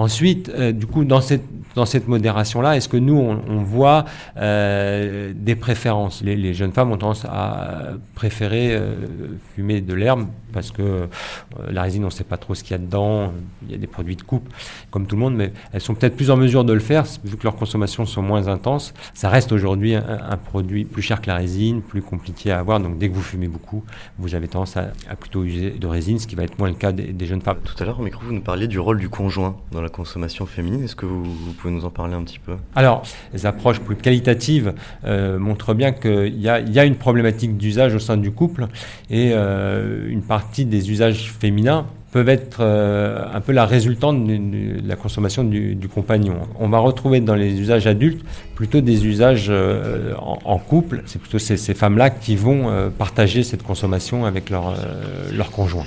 Ensuite, 0.00 0.48
euh, 0.48 0.72
du 0.72 0.86
coup, 0.86 1.04
dans 1.04 1.20
cette, 1.20 1.44
dans 1.74 1.84
cette 1.84 2.08
modération-là, 2.08 2.74
est-ce 2.74 2.88
que 2.88 2.96
nous, 2.96 3.18
on, 3.18 3.62
voit 3.62 4.06
euh, 4.38 5.34
des 5.36 5.54
préférences? 5.54 6.22
Les, 6.22 6.54
jeunes 6.54 6.72
femmes 6.72 6.90
ont 6.90 6.96
tendance 6.96 7.26
à 7.26 7.90
préférer 8.14 8.72
euh, 8.72 8.94
fumer 9.54 9.82
de 9.82 9.92
l'herbe 9.92 10.26
parce 10.54 10.70
que 10.72 11.06
la 11.68 11.82
résine, 11.82 12.02
on 12.02 12.06
ne 12.06 12.12
sait 12.12 12.24
pas 12.24 12.38
trop 12.38 12.54
ce 12.54 12.64
qu'il 12.64 12.72
y 12.72 12.74
a 12.74 12.78
dedans. 12.78 13.32
Il 13.66 13.72
y 13.72 13.74
a 13.74 13.76
des 13.76 13.86
produits 13.86 14.16
de 14.16 14.22
coupe, 14.22 14.48
comme 14.90 15.06
tout 15.06 15.16
le 15.16 15.20
monde, 15.20 15.36
mais 15.36 15.52
elles 15.72 15.82
sont 15.82 15.94
peut-être 15.94 16.16
plus 16.16 16.30
en 16.30 16.36
mesure 16.38 16.64
de 16.64 16.72
le 16.72 16.80
faire, 16.80 17.04
vu 17.22 17.36
que 17.36 17.44
leurs 17.44 17.56
consommations 17.56 18.06
sont 18.06 18.22
moins 18.22 18.48
intenses. 18.48 18.94
Ça 19.12 19.28
reste 19.28 19.52
aujourd'hui 19.52 19.94
un, 19.94 20.36
produit 20.38 20.86
plus 20.86 21.02
cher 21.02 21.20
que 21.20 21.28
la 21.28 21.36
résine, 21.36 21.82
plus 21.82 22.00
compliqué 22.02 22.50
à 22.50 22.58
avoir. 22.58 22.80
Donc, 22.80 22.96
dès 22.98 23.10
que 23.10 23.14
vous 23.14 23.22
fumez 23.22 23.48
beaucoup, 23.48 23.84
vous 24.18 24.34
avez 24.34 24.48
tendance 24.48 24.78
à, 24.78 24.92
à 25.08 25.14
plutôt 25.14 25.44
user 25.44 25.70
de 25.70 25.86
résine, 25.86 26.18
ce 26.18 26.26
qui 26.26 26.36
va 26.36 26.44
être 26.44 26.58
moins 26.58 26.68
le 26.68 26.74
cas 26.74 26.90
des, 26.90 27.12
des 27.12 27.26
jeunes 27.26 27.42
femmes. 27.42 27.58
Tout 27.62 27.80
à 27.80 27.84
l'heure, 27.84 28.00
au 28.00 28.02
micro, 28.02 28.22
vous 28.24 28.32
nous 28.32 28.40
parliez 28.40 28.66
du 28.66 28.80
rôle 28.80 28.98
du 28.98 29.10
conjoint 29.10 29.56
dans 29.70 29.82
la 29.82 29.89
consommation 29.90 30.46
féminine. 30.46 30.84
Est-ce 30.84 30.96
que 30.96 31.06
vous, 31.06 31.24
pouvez 31.58 31.72
nous 31.72 31.84
en 31.84 31.90
parler 31.90 32.14
un 32.14 32.22
petit 32.22 32.38
peu? 32.38 32.56
Alors, 32.74 33.02
les 33.32 33.46
approches 33.46 33.80
plus 33.80 33.96
qualitatives 33.96 34.72
euh, 35.04 35.38
montrent 35.38 35.74
bien 35.74 35.92
qu'il 35.92 36.40
y 36.40 36.48
a, 36.48 36.84
une 36.84 36.96
problématique 36.96 37.56
d'usage 37.56 37.94
au 37.94 37.98
sein 37.98 38.16
du 38.16 38.30
couple 38.30 38.68
et 39.10 39.32
euh, 39.32 40.08
une 40.08 40.22
partie 40.22 40.64
des 40.64 40.90
usages 40.90 41.32
féminins 41.38 41.86
peuvent 42.12 42.28
être 42.28 42.58
euh, 42.60 43.24
un 43.32 43.40
peu 43.40 43.52
la 43.52 43.66
résultante 43.66 44.26
de, 44.26 44.86
la 44.86 44.96
consommation 44.96 45.44
du, 45.44 45.88
compagnon. 45.92 46.34
On 46.58 46.68
va 46.68 46.78
retrouver 46.78 47.20
dans 47.20 47.36
les 47.36 47.60
usages 47.60 47.86
adultes 47.86 48.24
plutôt 48.54 48.80
des 48.80 49.06
usages 49.06 49.52
en, 50.18 50.58
couple. 50.58 51.02
C'est 51.06 51.20
plutôt 51.20 51.38
ces, 51.38 51.56
femmes-là 51.74 52.10
qui 52.10 52.34
vont 52.34 52.90
partager 52.98 53.42
cette 53.44 53.62
consommation 53.62 54.24
avec 54.24 54.50
leur 54.50 55.50
conjoint. 55.52 55.86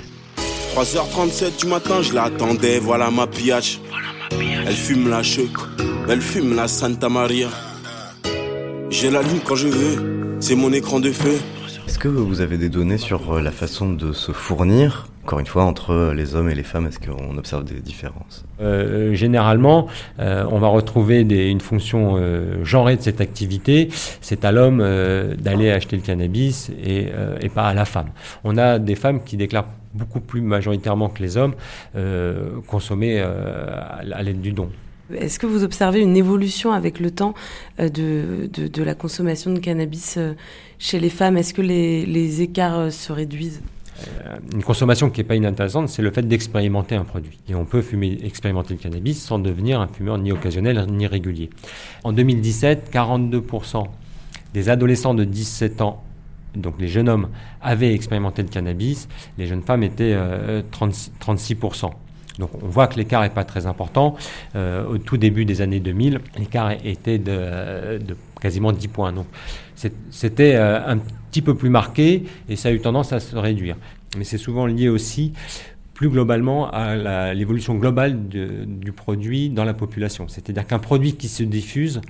3h37 0.74 1.60
du 1.60 1.68
matin, 1.68 2.02
je 2.02 2.12
l'attendais, 2.12 2.80
voilà 2.80 3.08
ma 3.08 3.26
ma 3.26 3.60
Elle 4.66 4.74
fume 4.74 5.08
la 5.08 5.22
chèque, 5.22 5.56
elle 6.08 6.20
fume 6.20 6.56
la 6.56 6.66
Santa 6.66 7.08
Maria. 7.08 7.48
J'ai 8.90 9.08
la 9.08 9.22
lune 9.22 9.38
quand 9.44 9.54
je 9.54 9.68
veux, 9.68 10.36
c'est 10.40 10.56
mon 10.56 10.72
écran 10.72 10.98
de 10.98 11.12
feu. 11.12 11.38
Est-ce 11.86 12.00
que 12.00 12.08
vous 12.08 12.40
avez 12.40 12.58
des 12.58 12.70
données 12.70 12.98
sur 12.98 13.34
euh, 13.34 13.40
la 13.40 13.52
façon 13.52 13.92
de 13.92 14.12
se 14.12 14.32
fournir, 14.32 15.06
encore 15.24 15.40
une 15.40 15.46
fois, 15.46 15.64
entre 15.64 16.12
les 16.14 16.34
hommes 16.34 16.50
et 16.50 16.54
les 16.54 16.62
femmes 16.62 16.86
Est-ce 16.86 16.98
qu'on 17.00 17.38
observe 17.38 17.64
des 17.64 17.80
différences? 17.80 18.44
Euh, 18.60 19.14
généralement, 19.14 19.86
euh, 20.20 20.44
on 20.50 20.58
va 20.58 20.68
retrouver 20.68 21.24
des- 21.24 21.48
une 21.48 21.62
fonction 21.62 22.16
euh, 22.18 22.62
genrée 22.62 22.96
de 22.96 23.00
cette 23.00 23.22
activité. 23.22 23.88
C'est 24.20 24.44
à 24.44 24.52
l'homme 24.52 24.80
euh, 24.82 25.34
d'aller 25.34 25.70
acheter 25.70 25.96
le 25.96 26.02
cannabis 26.02 26.70
et, 26.84 27.06
euh, 27.10 27.38
et 27.40 27.48
pas 27.48 27.66
à 27.68 27.72
la 27.72 27.86
femme. 27.86 28.10
On 28.44 28.58
a 28.58 28.78
des 28.78 28.96
femmes 28.96 29.24
qui 29.24 29.38
déclarent 29.38 29.68
beaucoup 29.94 30.20
plus 30.20 30.42
majoritairement 30.42 31.08
que 31.08 31.22
les 31.22 31.38
hommes 31.38 31.54
euh, 31.96 32.60
consommer 32.66 33.14
euh, 33.18 33.80
à 34.12 34.22
l'aide 34.22 34.42
du 34.42 34.52
don. 34.52 34.68
Est-ce 35.18 35.38
que 35.38 35.46
vous 35.46 35.64
observez 35.64 36.00
une 36.00 36.16
évolution 36.18 36.72
avec 36.72 37.00
le 37.00 37.10
temps 37.10 37.34
euh, 37.80 37.88
de, 37.88 38.46
de, 38.52 38.68
de 38.68 38.82
la 38.82 38.94
consommation 38.94 39.52
de 39.54 39.58
cannabis 39.58 40.16
euh, 40.18 40.34
chez 40.78 41.00
les 41.00 41.10
femmes? 41.10 41.38
Est-ce 41.38 41.54
que 41.54 41.62
les, 41.62 42.04
les 42.04 42.42
écarts 42.42 42.78
euh, 42.78 42.90
se 42.90 43.10
réduisent? 43.12 43.62
Euh, 43.62 43.73
Une 44.52 44.62
consommation 44.62 45.10
qui 45.10 45.20
n'est 45.20 45.24
pas 45.24 45.36
inintéressante, 45.36 45.88
c'est 45.88 46.02
le 46.02 46.10
fait 46.10 46.22
d'expérimenter 46.22 46.96
un 46.96 47.04
produit. 47.04 47.38
Et 47.48 47.54
on 47.54 47.64
peut 47.64 47.82
fumer, 47.82 48.18
expérimenter 48.22 48.74
le 48.74 48.80
cannabis 48.80 49.22
sans 49.22 49.38
devenir 49.38 49.80
un 49.80 49.86
fumeur 49.86 50.18
ni 50.18 50.32
occasionnel 50.32 50.84
ni 50.90 51.06
régulier. 51.06 51.50
En 52.02 52.12
2017, 52.12 52.90
42% 52.92 53.84
des 54.52 54.68
adolescents 54.68 55.14
de 55.14 55.24
17 55.24 55.80
ans, 55.80 56.02
donc 56.56 56.74
les 56.78 56.88
jeunes 56.88 57.08
hommes, 57.08 57.28
avaient 57.60 57.94
expérimenté 57.94 58.42
le 58.42 58.48
cannabis. 58.48 59.08
Les 59.38 59.46
jeunes 59.46 59.62
femmes 59.62 59.82
étaient 59.82 60.14
euh, 60.14 60.62
36, 60.70 61.12
36%. 61.20 61.90
Donc 62.38 62.50
on 62.62 62.66
voit 62.66 62.86
que 62.86 62.96
l'écart 62.96 63.22
n'est 63.22 63.30
pas 63.30 63.44
très 63.44 63.66
important. 63.66 64.16
Euh, 64.56 64.86
au 64.86 64.98
tout 64.98 65.16
début 65.16 65.44
des 65.44 65.60
années 65.60 65.80
2000, 65.80 66.20
l'écart 66.38 66.72
était 66.84 67.18
de, 67.18 68.00
quasiment 68.40 68.72
10 68.72 68.88
points. 68.88 69.12
Donc 69.12 69.26
c'était 70.10 70.54
euh, 70.54 70.94
un 70.94 70.98
peu 71.42 71.54
plus 71.54 71.70
marqué 71.70 72.24
et 72.48 72.56
ça 72.56 72.68
a 72.68 72.72
eu 72.72 72.80
tendance 72.80 73.12
à 73.12 73.20
se 73.20 73.36
réduire. 73.36 73.76
Mais 74.16 74.24
c'est 74.24 74.38
souvent 74.38 74.66
lié 74.66 74.88
aussi 74.88 75.32
plus 75.94 76.08
globalement 76.08 76.70
à 76.72 77.34
l'évolution 77.34 77.74
globale 77.76 78.28
de- 78.28 78.64
du 78.66 78.90
produit 78.92 79.48
dans 79.48 79.64
la 79.64 79.74
population. 79.74 80.26
C'est-à-dire 80.26 80.66
qu'un 80.66 80.80
produit 80.80 81.14
qui 81.14 81.28
se 81.28 81.44
diffuse 81.44 82.00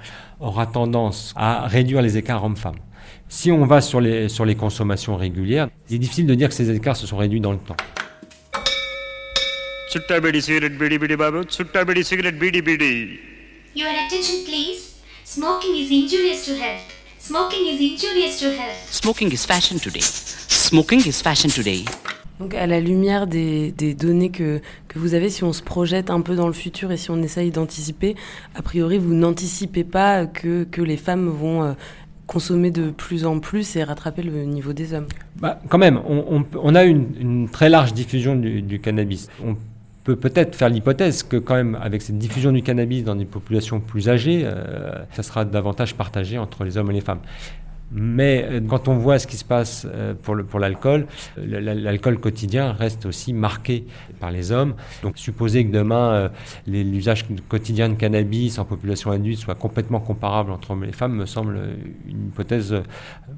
aura 0.40 0.66
tendance 0.66 1.34
à 1.37 1.66
réduire 1.66 2.00
les 2.00 2.16
écarts 2.16 2.42
hommes-femmes. 2.44 2.78
Si 3.28 3.52
on 3.52 3.66
va 3.66 3.80
sur 3.82 4.00
les, 4.00 4.28
sur 4.30 4.44
les 4.46 4.54
consommations 4.54 5.16
régulières, 5.16 5.68
il 5.90 5.96
est 5.96 5.98
difficile 5.98 6.26
de 6.26 6.34
dire 6.34 6.48
que 6.48 6.54
ces 6.54 6.70
écarts 6.74 6.96
se 6.96 7.06
sont 7.06 7.18
réduits 7.18 7.40
dans 7.40 7.52
le 7.52 7.58
temps. 7.58 7.76
Your 13.76 13.88
attention, 14.06 14.44
please. 14.46 14.94
Smoking 15.24 15.74
is 15.74 15.90
injurious 15.92 16.44
to 16.46 16.52
health. 16.52 16.82
Smoking 17.18 17.66
is 17.66 17.80
injurious 17.92 18.38
to 18.40 18.46
health. 18.46 18.93
Smoking 19.04 19.30
is 19.34 19.44
fashion 19.44 19.78
today. 19.78 20.00
Smoking 20.00 21.00
is 21.06 21.20
fashion 21.22 21.50
today. 21.50 21.84
Donc 22.40 22.54
à 22.54 22.66
la 22.66 22.80
lumière 22.80 23.26
des, 23.26 23.70
des 23.72 23.92
données 23.92 24.30
que, 24.30 24.62
que 24.88 24.98
vous 24.98 25.12
avez, 25.12 25.28
si 25.28 25.44
on 25.44 25.52
se 25.52 25.62
projette 25.62 26.08
un 26.08 26.22
peu 26.22 26.34
dans 26.34 26.46
le 26.46 26.54
futur 26.54 26.90
et 26.90 26.96
si 26.96 27.10
on 27.10 27.20
essaye 27.22 27.50
d'anticiper, 27.50 28.14
a 28.54 28.62
priori 28.62 28.96
vous 28.96 29.12
n'anticipez 29.12 29.84
pas 29.84 30.24
que, 30.24 30.64
que 30.64 30.80
les 30.80 30.96
femmes 30.96 31.28
vont 31.28 31.62
euh, 31.64 31.72
consommer 32.26 32.70
de 32.70 32.92
plus 32.92 33.26
en 33.26 33.40
plus 33.40 33.76
et 33.76 33.84
rattraper 33.84 34.22
le 34.22 34.44
niveau 34.44 34.72
des 34.72 34.94
hommes. 34.94 35.08
Bah, 35.36 35.60
quand 35.68 35.76
même, 35.76 36.00
on, 36.08 36.42
on 36.58 36.74
a 36.74 36.84
une, 36.84 37.08
une 37.20 37.48
très 37.50 37.68
large 37.68 37.92
diffusion 37.92 38.34
du, 38.36 38.62
du 38.62 38.80
cannabis. 38.80 39.28
On 39.44 39.54
peut 40.04 40.16
peut-être 40.16 40.56
faire 40.56 40.70
l'hypothèse 40.70 41.22
que 41.22 41.36
quand 41.36 41.56
même, 41.56 41.78
avec 41.78 42.00
cette 42.00 42.16
diffusion 42.16 42.52
du 42.52 42.62
cannabis 42.62 43.04
dans 43.04 43.16
des 43.16 43.26
populations 43.26 43.80
plus 43.80 44.08
âgées, 44.08 44.44
euh, 44.44 44.94
ça 45.12 45.22
sera 45.22 45.44
davantage 45.44 45.94
partagé 45.94 46.38
entre 46.38 46.64
les 46.64 46.78
hommes 46.78 46.90
et 46.90 46.94
les 46.94 47.00
femmes. 47.02 47.20
Mais 47.94 48.44
euh, 48.44 48.61
quand 48.68 48.88
on 48.88 48.96
voit 48.96 49.20
ce 49.20 49.26
qui 49.26 49.37
se 49.37 49.44
passe 49.44 49.87
euh, 49.88 50.14
pour 50.14 50.59
l'alcool, 50.59 51.07
l'alcool 51.37 52.18
quotidien 52.18 52.72
reste 52.72 53.07
aussi 53.07 53.33
marqué 53.33 53.87
par 54.18 54.33
les 54.33 54.50
hommes. 54.50 54.74
Donc 55.02 55.16
supposer 55.16 55.64
que 55.64 55.70
demain 55.70 56.12
euh, 56.12 56.28
l'usage 56.66 57.24
quotidien 57.48 57.88
de 57.88 57.94
cannabis 57.94 58.59
en 58.59 58.64
population 58.64 59.12
adulte 59.12 59.38
soit 59.38 59.54
complètement 59.54 60.00
comparable 60.00 60.50
entre 60.50 60.72
hommes 60.72 60.85
et 60.85 60.92
femmes 60.92 61.14
me 61.14 61.26
semble 61.26 61.57
une 62.09 62.26
hypothèse 62.26 62.74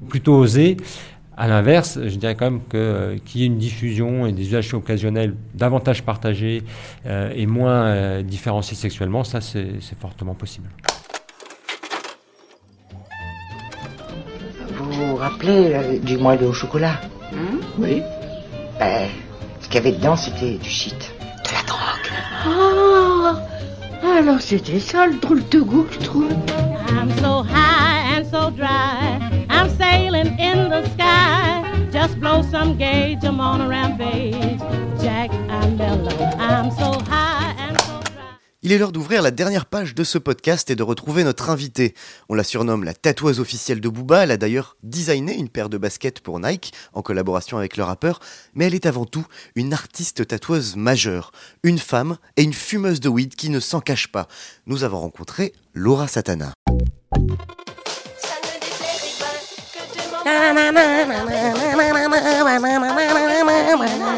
plutôt 0.08 0.34
osée. 0.36 0.78
À 1.36 1.48
l'inverse, 1.48 1.98
je 2.02 2.16
dirais 2.16 2.34
quand 2.34 2.50
même 2.50 2.62
que 2.66 3.18
qu'il 3.26 3.42
y 3.42 3.44
ait 3.44 3.48
une 3.48 3.58
diffusion 3.58 4.26
et 4.26 4.32
des 4.32 4.46
usages 4.46 4.72
occasionnels 4.72 5.34
davantage 5.52 6.02
partagés 6.02 6.62
et 7.04 7.46
moins 7.46 8.22
différenciés 8.22 8.74
sexuellement, 8.74 9.22
ça 9.22 9.42
c'est 9.42 9.98
fortement 10.00 10.34
possible. 10.34 10.70
Vous 14.90 15.06
vous 15.08 15.16
rappelez 15.16 15.74
euh, 15.74 15.98
du 15.98 16.16
moelleux 16.16 16.46
au 16.48 16.52
chocolat 16.52 17.00
Oui. 17.78 18.02
Ben, 18.78 19.08
ce 19.60 19.66
qu'il 19.66 19.74
y 19.76 19.78
avait 19.78 19.92
dedans, 19.92 20.16
c'était 20.16 20.58
du 20.58 20.68
shit. 20.68 20.94
De 21.44 21.50
la 21.52 21.62
drogue. 21.66 23.40
Ah, 24.04 24.18
alors 24.18 24.40
c'était 24.40 24.78
ça 24.78 25.06
le 25.06 25.14
drôle 25.14 25.42
de 25.48 25.60
goût, 25.60 25.86
je 25.90 25.98
trouve. 26.04 26.30
I'm 26.88 27.10
so 27.18 27.42
high 27.42 28.16
and 28.16 28.24
so 28.30 28.50
dry. 28.50 29.18
I'm 29.50 29.68
sailing 29.76 30.38
in 30.38 30.70
the 30.70 30.84
sky. 30.90 31.64
Just 31.92 32.20
blow 32.20 32.42
some 32.42 32.76
gauge, 32.76 33.24
I'm 33.24 33.40
on 33.40 33.60
a 33.62 33.68
rampage. 33.68 34.60
Jack, 35.02 35.30
I'm 35.50 35.76
mellow. 35.76 36.10
I'm 36.38 36.70
so 36.70 36.98
high 37.10 37.35
Il 38.66 38.72
est 38.72 38.78
l'heure 38.78 38.90
d'ouvrir 38.90 39.22
la 39.22 39.30
dernière 39.30 39.64
page 39.66 39.94
de 39.94 40.02
ce 40.02 40.18
podcast 40.18 40.70
et 40.70 40.74
de 40.74 40.82
retrouver 40.82 41.22
notre 41.22 41.50
invitée. 41.50 41.94
On 42.28 42.34
la 42.34 42.42
surnomme 42.42 42.82
la 42.82 42.94
tatoueuse 42.94 43.38
officielle 43.38 43.80
de 43.80 43.88
Booba. 43.88 44.24
Elle 44.24 44.32
a 44.32 44.36
d'ailleurs 44.36 44.76
designé 44.82 45.36
une 45.36 45.48
paire 45.48 45.68
de 45.68 45.78
baskets 45.78 46.18
pour 46.18 46.40
Nike 46.40 46.72
en 46.92 47.00
collaboration 47.00 47.58
avec 47.58 47.76
le 47.76 47.84
rappeur. 47.84 48.18
Mais 48.54 48.64
elle 48.64 48.74
est 48.74 48.86
avant 48.86 49.04
tout 49.04 49.24
une 49.54 49.72
artiste 49.72 50.26
tatoueuse 50.26 50.74
majeure, 50.74 51.30
une 51.62 51.78
femme 51.78 52.16
et 52.36 52.42
une 52.42 52.52
fumeuse 52.52 52.98
de 52.98 53.08
weed 53.08 53.36
qui 53.36 53.50
ne 53.50 53.60
s'en 53.60 53.80
cache 53.80 54.08
pas. 54.08 54.26
Nous 54.66 54.82
avons 54.82 54.98
rencontré 54.98 55.52
Laura 55.72 56.08
Satana. 56.08 56.52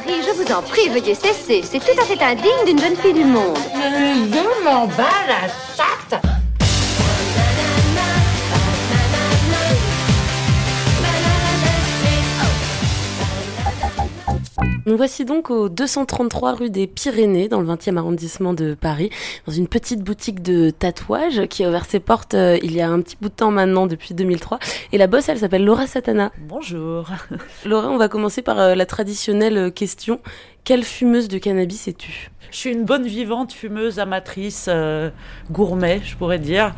Je 0.09 0.33
vous 0.33 0.53
en 0.53 0.63
prie, 0.63 0.89
veuillez 0.89 1.15
cesser. 1.15 1.63
C'est 1.63 1.81
tout 1.81 2.01
à 2.01 2.05
fait 2.05 2.23
indigne 2.23 2.65
d'une 2.65 2.79
jeune 2.79 2.97
fille 2.97 3.13
du 3.13 3.25
monde. 3.25 3.59
Je 3.75 4.65
m'en 4.65 4.87
bats 4.87 5.27
la 5.29 5.49
chatte. 5.77 6.25
Nous 14.87 14.97
voici 14.97 15.25
donc 15.25 15.51
au 15.51 15.69
233 15.69 16.55
rue 16.55 16.71
des 16.71 16.87
Pyrénées, 16.87 17.49
dans 17.49 17.61
le 17.61 17.67
20e 17.67 17.97
arrondissement 17.97 18.55
de 18.55 18.75
Paris, 18.75 19.11
dans 19.47 19.53
une 19.53 19.69
petite 19.69 20.03
boutique 20.03 20.43
de 20.43 20.71
tatouage 20.71 21.47
qui 21.49 21.65
a 21.65 21.69
ouvert 21.69 21.85
ses 21.85 22.01
portes 22.01 22.35
euh, 22.35 22.59
il 22.63 22.75
y 22.75 22.81
a 22.81 22.89
un 22.89 23.01
petit 23.01 23.17
bout 23.21 23.29
de 23.29 23.35
temps 23.35 23.51
maintenant, 23.51 23.87
depuis 23.87 24.15
2003. 24.15 24.59
Et 24.93 24.99
la 24.99 25.07
boss, 25.07 25.29
elle 25.29 25.39
s'appelle 25.39 25.65
Laura 25.65 25.87
Satana. 25.87 26.33
Bonjour. 26.39 27.11
Laura, 27.67 27.91
on 27.91 27.99
va 27.99 28.09
commencer 28.09 28.43
par 28.43 28.59
euh, 28.59 28.75
la 28.75 28.87
traditionnelle 28.87 29.59
euh, 29.59 29.71
question. 29.71 30.21
Quelle 30.65 30.85
fumeuse 30.85 31.29
de 31.29 31.39
cannabis 31.39 31.89
es-tu? 31.89 32.31
Je 32.51 32.57
suis 32.57 32.71
une 32.71 32.85
bonne 32.85 33.07
vivante, 33.07 33.53
fumeuse, 33.53 33.99
amatrice, 33.99 34.67
euh, 34.69 35.11
gourmet, 35.51 36.01
je 36.05 36.17
pourrais 36.17 36.39
dire. 36.39 36.75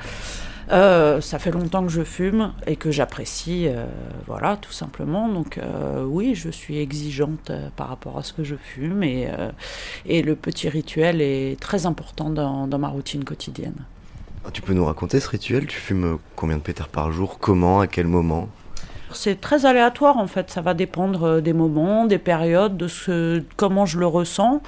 Euh, 0.72 1.20
ça 1.20 1.40
fait 1.40 1.50
longtemps 1.50 1.82
que 1.84 1.90
je 1.90 2.04
fume 2.04 2.52
et 2.66 2.76
que 2.76 2.92
j'apprécie, 2.92 3.66
euh, 3.66 3.86
voilà, 4.26 4.56
tout 4.56 4.70
simplement. 4.70 5.28
Donc 5.28 5.58
euh, 5.58 6.04
oui, 6.04 6.34
je 6.36 6.48
suis 6.48 6.78
exigeante 6.78 7.50
par 7.74 7.88
rapport 7.88 8.18
à 8.18 8.22
ce 8.22 8.32
que 8.32 8.44
je 8.44 8.54
fume 8.54 9.02
et, 9.02 9.28
et 10.06 10.22
le 10.22 10.36
petit 10.36 10.68
rituel 10.68 11.20
est 11.20 11.58
très 11.60 11.86
important 11.86 12.30
dans, 12.30 12.68
dans 12.68 12.78
ma 12.78 12.88
routine 12.88 13.24
quotidienne. 13.24 13.74
Ah, 14.44 14.50
Tu 14.52 14.62
peux 14.62 14.72
nous 14.72 14.84
raconter 14.84 15.18
ce 15.18 15.28
rituel? 15.28 15.66
Tu 15.66 15.78
fumes 15.78 16.18
combien 16.36 16.56
de 16.56 16.62
pétards 16.62 16.88
par 16.88 17.10
jour? 17.10 17.38
Comment? 17.40 17.80
À 17.80 17.88
quel 17.88 18.06
moment? 18.06 18.48
C'est 19.12 19.40
très 19.40 19.66
aléatoire 19.66 20.18
en 20.18 20.28
fait, 20.28 20.50
ça 20.50 20.60
va 20.60 20.72
dépendre 20.72 21.42
des 21.42 21.52
moments, 21.52 22.06
des 22.06 22.18
périodes, 22.18 22.76
de 22.76 22.86
ce, 22.86 23.42
comment 23.56 23.84
je 23.84 23.98
le 23.98 24.06
ressens. 24.06 24.62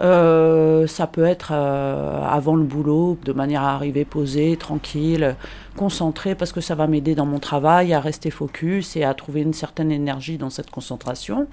Euh, 0.00 0.86
ça 0.86 1.06
peut 1.06 1.24
être 1.24 1.50
euh, 1.52 2.22
avant 2.24 2.54
le 2.54 2.62
boulot, 2.62 3.18
de 3.24 3.32
manière 3.32 3.62
à 3.62 3.74
arriver 3.74 4.04
posée, 4.04 4.56
tranquille, 4.56 5.34
concentrée, 5.76 6.34
parce 6.34 6.52
que 6.52 6.60
ça 6.60 6.74
va 6.74 6.86
m'aider 6.86 7.14
dans 7.14 7.26
mon 7.26 7.38
travail 7.38 7.92
à 7.92 8.00
rester 8.00 8.30
focus 8.30 8.96
et 8.96 9.04
à 9.04 9.14
trouver 9.14 9.42
une 9.42 9.52
certaine 9.52 9.90
énergie 9.90 10.38
dans 10.38 10.50
cette 10.50 10.70
concentration. 10.70 11.46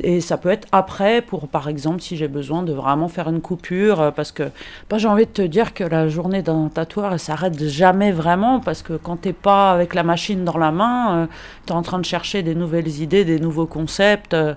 Et 0.00 0.20
ça 0.20 0.36
peut 0.36 0.50
être 0.50 0.66
après, 0.72 1.22
pour 1.22 1.48
par 1.48 1.68
exemple, 1.68 2.00
si 2.00 2.16
j'ai 2.16 2.28
besoin 2.28 2.62
de 2.62 2.72
vraiment 2.72 3.08
faire 3.08 3.28
une 3.28 3.40
coupure, 3.40 4.00
euh, 4.00 4.10
parce 4.10 4.32
que 4.32 4.50
bah, 4.90 4.98
j'ai 4.98 5.08
envie 5.08 5.26
de 5.26 5.30
te 5.30 5.42
dire 5.42 5.74
que 5.74 5.84
la 5.84 6.08
journée 6.08 6.42
d'un 6.42 6.68
tatoueur, 6.68 7.12
elle 7.12 7.20
s'arrête 7.20 7.62
jamais 7.62 8.12
vraiment, 8.12 8.60
parce 8.60 8.82
que 8.82 8.94
quand 8.94 9.16
t'es 9.16 9.32
pas 9.32 9.72
avec 9.72 9.94
la 9.94 10.02
machine 10.02 10.44
dans 10.44 10.58
la 10.58 10.72
main, 10.72 11.28
tu 11.66 11.72
es 11.72 11.76
en 11.76 11.82
train 11.82 11.98
de 11.98 12.04
chercher 12.04 12.42
des 12.42 12.54
nouvelles 12.54 13.00
idées, 13.00 13.24
des 13.24 13.38
nouveaux 13.38 13.66
concepts. 13.66 14.34
euh, 14.34 14.54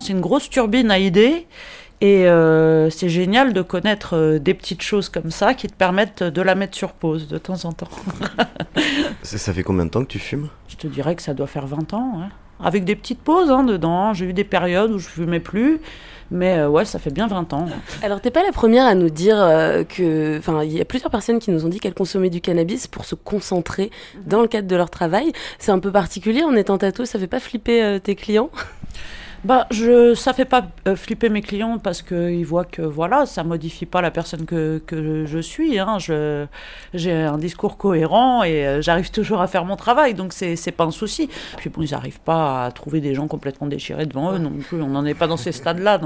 c'est 0.00 0.12
une 0.12 0.20
grosse 0.20 0.48
turbine 0.48 0.90
à 0.90 0.98
idées 0.98 1.46
Et 2.00 2.28
euh, 2.28 2.90
c'est 2.90 3.08
génial 3.08 3.52
de 3.52 3.62
connaître 3.62 4.16
euh, 4.16 4.38
des 4.38 4.54
petites 4.54 4.82
choses 4.82 5.08
comme 5.08 5.30
ça 5.30 5.54
qui 5.54 5.66
te 5.66 5.74
permettent 5.74 6.22
de 6.22 6.42
la 6.42 6.54
mettre 6.54 6.76
sur 6.76 6.92
pause 6.92 7.26
de 7.26 7.38
temps 7.38 7.64
en 7.64 7.72
temps. 7.72 7.88
Ça, 9.22 9.36
ça 9.38 9.52
fait 9.52 9.62
combien 9.62 9.84
de 9.84 9.90
temps 9.90 10.02
que 10.02 10.08
tu 10.08 10.18
fumes? 10.18 10.48
Je 10.68 10.76
te 10.76 10.86
dirais 10.86 11.16
que 11.16 11.22
ça 11.22 11.34
doit 11.34 11.48
faire 11.48 11.66
20 11.66 11.92
ans, 11.94 12.20
ouais. 12.20 12.28
avec 12.64 12.84
des 12.84 12.94
petites 12.94 13.20
pauses 13.20 13.50
hein, 13.50 13.64
dedans. 13.64 14.14
J'ai 14.14 14.26
eu 14.26 14.32
des 14.32 14.44
périodes 14.44 14.90
où 14.92 14.98
je 14.98 15.08
fumais 15.08 15.40
plus, 15.40 15.80
mais 16.30 16.58
euh, 16.58 16.68
ouais, 16.68 16.84
ça 16.84 16.98
fait 16.98 17.10
bien 17.10 17.26
20 17.26 17.52
ans. 17.52 17.66
Alors, 18.02 18.20
t'es 18.20 18.30
pas 18.30 18.42
la 18.42 18.52
première 18.52 18.86
à 18.86 18.94
nous 18.94 19.10
dire 19.10 19.40
euh, 19.40 19.84
que. 19.84 20.38
Enfin, 20.38 20.62
il 20.62 20.72
y 20.72 20.80
a 20.80 20.84
plusieurs 20.84 21.10
personnes 21.10 21.38
qui 21.38 21.50
nous 21.50 21.64
ont 21.64 21.68
dit 21.68 21.80
qu'elles 21.80 21.94
consommaient 21.94 22.30
du 22.30 22.40
cannabis 22.40 22.86
pour 22.86 23.04
se 23.04 23.14
concentrer 23.14 23.90
dans 24.26 24.42
le 24.42 24.48
cadre 24.48 24.68
de 24.68 24.76
leur 24.76 24.90
travail. 24.90 25.32
C'est 25.58 25.72
un 25.72 25.78
peu 25.78 25.90
particulier 25.90 26.42
en 26.42 26.54
étant 26.54 26.78
tatoué, 26.78 27.06
ça 27.06 27.18
fait 27.18 27.26
pas 27.26 27.40
flipper 27.40 27.82
euh, 27.82 27.98
tes 27.98 28.14
clients? 28.14 28.50
Bah, 29.44 29.68
je, 29.70 30.14
ça 30.14 30.32
fait 30.32 30.44
pas 30.44 30.66
euh, 30.88 30.96
flipper 30.96 31.28
mes 31.28 31.42
clients 31.42 31.78
parce 31.78 32.02
qu'ils 32.02 32.44
voient 32.44 32.64
que 32.64 32.82
voilà, 32.82 33.24
ça 33.24 33.44
modifie 33.44 33.86
pas 33.86 34.00
la 34.00 34.10
personne 34.10 34.46
que, 34.46 34.82
que 34.84 35.26
je 35.26 35.38
suis. 35.38 35.78
Hein. 35.78 35.98
J'ai 36.92 37.12
un 37.12 37.38
discours 37.38 37.76
cohérent 37.76 38.42
et 38.42 38.66
euh, 38.66 38.82
j'arrive 38.82 39.12
toujours 39.12 39.40
à 39.40 39.46
faire 39.46 39.64
mon 39.64 39.76
travail, 39.76 40.14
donc 40.14 40.32
c'est, 40.32 40.56
c'est 40.56 40.72
pas 40.72 40.84
un 40.84 40.90
souci. 40.90 41.30
Puis 41.56 41.70
bon, 41.70 41.82
ils 41.82 41.92
n'arrivent 41.92 42.20
pas 42.20 42.64
à 42.64 42.72
trouver 42.72 43.00
des 43.00 43.14
gens 43.14 43.28
complètement 43.28 43.68
déchirés 43.68 44.06
devant 44.06 44.32
eux 44.32 44.38
non 44.38 44.50
plus. 44.50 44.82
On 44.82 44.88
n'en 44.88 45.04
est 45.04 45.14
pas 45.14 45.28
dans 45.28 45.36
ces 45.36 45.52
stades-là. 45.52 46.00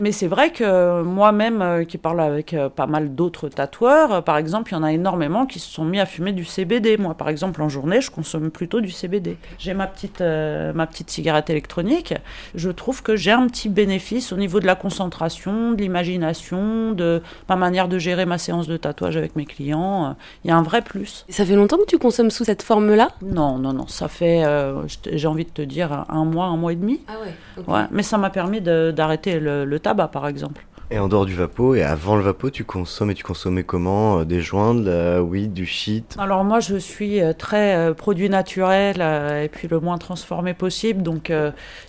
Mais 0.00 0.10
c'est 0.10 0.26
vrai 0.26 0.50
que 0.50 1.02
moi-même, 1.02 1.62
euh, 1.62 1.84
qui 1.84 1.98
parle 1.98 2.20
avec 2.20 2.56
pas 2.74 2.86
mal 2.86 3.14
d'autres 3.14 3.48
tatoueurs, 3.48 4.24
par 4.24 4.38
exemple, 4.38 4.72
il 4.72 4.74
y 4.74 4.78
en 4.78 4.82
a 4.82 4.92
énormément 4.92 5.46
qui 5.46 5.60
se 5.60 5.70
sont 5.70 5.84
mis 5.84 6.00
à 6.00 6.06
fumer 6.06 6.32
du 6.32 6.44
CBD. 6.44 6.96
Moi, 6.96 7.14
par 7.14 7.28
exemple, 7.28 7.62
en 7.62 7.68
journée, 7.68 8.00
je 8.00 8.10
consomme 8.10 8.50
plutôt 8.50 8.80
du 8.80 8.90
CBD. 8.90 9.36
J'ai 9.58 9.72
ma 9.72 9.86
ma 9.86 10.86
petite 10.86 11.10
cigarette 11.10 11.48
électronique. 11.48 12.14
Je 12.56 12.70
trouve 12.70 13.02
que 13.02 13.16
j'ai 13.16 13.32
un 13.32 13.46
petit 13.46 13.68
bénéfice 13.68 14.32
au 14.32 14.36
niveau 14.36 14.60
de 14.60 14.66
la 14.66 14.74
concentration, 14.74 15.72
de 15.72 15.80
l'imagination, 15.82 16.92
de 16.92 17.22
ma 17.48 17.56
manière 17.56 17.86
de 17.86 17.98
gérer 17.98 18.24
ma 18.26 18.38
séance 18.38 18.66
de 18.66 18.76
tatouage 18.76 19.16
avec 19.16 19.36
mes 19.36 19.44
clients. 19.44 20.06
Euh, 20.06 20.10
Il 20.44 20.48
y 20.48 20.50
a 20.50 20.56
un 20.56 20.62
vrai 20.62 20.80
plus. 20.82 21.24
Et 21.28 21.32
ça 21.32 21.44
fait 21.44 21.54
longtemps 21.54 21.76
que 21.76 21.84
tu 21.86 21.98
consommes 21.98 22.30
sous 22.30 22.44
cette 22.44 22.62
forme-là? 22.62 23.10
Non, 23.22 23.58
non, 23.58 23.72
non. 23.74 23.86
Ça 23.86 24.08
fait, 24.08 24.42
euh, 24.44 24.82
j'ai 25.12 25.28
envie 25.28 25.44
de 25.44 25.50
te 25.50 25.62
dire, 25.62 26.06
un 26.08 26.24
mois, 26.24 26.46
un 26.46 26.56
mois 26.56 26.72
et 26.72 26.76
demi. 26.76 27.00
Ah 27.08 27.12
ouais, 27.22 27.62
Ouais, 27.66 27.84
mais 27.90 28.02
ça 28.02 28.16
m'a 28.18 28.30
permis 28.30 28.60
d'arrêter 28.60 29.38
le, 29.38 29.64
le 29.64 29.78
tabac, 29.80 30.08
par 30.08 30.26
exemple. 30.26 30.64
Et 30.88 31.00
en 31.00 31.08
dehors 31.08 31.26
du 31.26 31.34
vapo, 31.34 31.74
et 31.74 31.82
avant 31.82 32.14
le 32.14 32.22
vapo, 32.22 32.48
tu 32.48 32.64
consommes 32.64 33.10
et 33.10 33.14
tu 33.14 33.24
consommais 33.24 33.64
comment 33.64 34.20
Euh, 34.20 34.24
Des 34.24 34.40
joints, 34.40 34.72
de 34.72 34.88
la 34.88 35.20
weed, 35.22 35.52
du 35.52 35.66
shit? 35.66 36.14
Alors 36.16 36.44
moi, 36.44 36.60
je 36.60 36.76
suis 36.76 37.20
euh, 37.20 37.32
très 37.32 37.74
euh, 37.76 37.92
produit 37.92 38.28
naturel 38.30 39.00
et 39.00 39.48
puis 39.48 39.66
le 39.66 39.80
moins 39.80 39.98
transformé 39.98 40.54
possible, 40.54 41.02
donc 41.02 41.32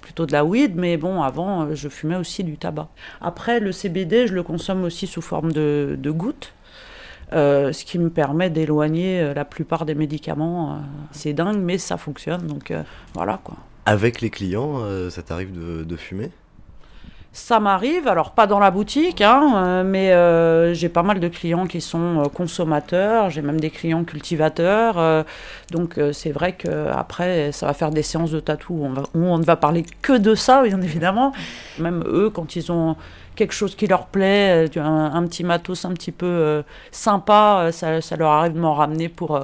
plutôt 0.01 0.25
de 0.25 0.31
la 0.31 0.43
weed. 0.43 0.75
Mais 0.75 0.97
bon, 0.97 1.21
avant, 1.21 1.75
je 1.75 1.89
fumais 1.89 2.15
aussi 2.15 2.43
du 2.43 2.57
tabac. 2.57 2.87
Après, 3.21 3.59
le 3.59 3.71
CBD, 3.71 4.25
je 4.25 4.33
le 4.33 4.41
consomme 4.41 4.83
aussi 4.83 5.05
sous 5.05 5.21
forme 5.21 5.51
de, 5.51 5.95
de 5.99 6.11
gouttes. 6.11 6.53
euh, 7.33 7.73
ce 7.73 7.85
qui 7.85 7.99
me 7.99 8.09
permet 8.09 8.49
d'éloigner 8.49 9.33
la 9.35 9.45
plupart 9.45 9.85
des 9.85 9.95
médicaments. 9.95 10.79
c'est 11.11 11.33
dingue, 11.33 11.59
mais 11.59 11.77
ça 11.77 11.97
fonctionne, 11.97 12.47
donc 12.47 12.71
euh, 12.71 12.83
voilà 13.13 13.39
quoi. 13.43 13.57
Avec 13.85 14.21
les 14.21 14.29
clients, 14.29 14.79
euh, 14.81 15.09
ça 15.09 15.21
t'arrive 15.23 15.51
de, 15.53 15.83
de 15.83 15.95
fumer? 15.97 16.31
Ça 17.37 17.59
m'arrive, 17.59 18.07
alors 18.07 18.31
pas 18.31 18.47
dans 18.47 18.57
la 18.57 18.71
boutique, 18.71 19.21
hein, 19.21 19.53
euh, 19.55 19.83
mais 19.83 20.11
euh, 20.11 20.73
j'ai 20.73 20.89
pas 20.89 21.03
mal 21.03 21.19
de 21.19 21.27
clients 21.27 21.67
qui 21.67 21.81
sont 21.81 22.23
euh, 22.23 22.29
consommateurs, 22.29 23.29
j'ai 23.29 23.43
même 23.43 23.59
des 23.59 23.69
clients 23.69 24.03
cultivateurs, 24.03 25.23
donc 25.69 25.99
c'est 26.13 26.31
vrai 26.31 26.53
que 26.53 26.87
après 26.87 27.51
ça 27.51 27.67
va 27.67 27.75
faire 27.75 27.91
des 27.91 28.01
séances 28.01 28.31
de 28.31 28.39
tatou 28.39 28.73
où 28.73 28.89
on, 29.13 29.37
ne 29.37 29.43
va 29.45 29.55
parler 29.55 29.85
que 30.01 30.17
de 30.17 30.33
ça, 30.33 30.63
bien 30.63 30.81
évidemment. 30.81 31.31
Même 31.77 32.03
eux, 32.07 32.31
quand 32.31 32.55
ils 32.55 32.71
ont 32.71 32.95
quelque 33.35 33.53
chose 33.53 33.75
qui 33.75 33.85
leur 33.85 34.07
plaît, 34.07 34.67
un, 34.75 35.23
petit 35.27 35.43
matos 35.43 35.85
un 35.85 35.93
petit 35.93 36.11
peu 36.11 36.63
sympa, 36.89 37.69
ça, 37.71 38.15
leur 38.17 38.31
arrive 38.31 38.53
de 38.53 38.59
m'en 38.59 38.73
ramener 38.73 39.09
pour, 39.09 39.39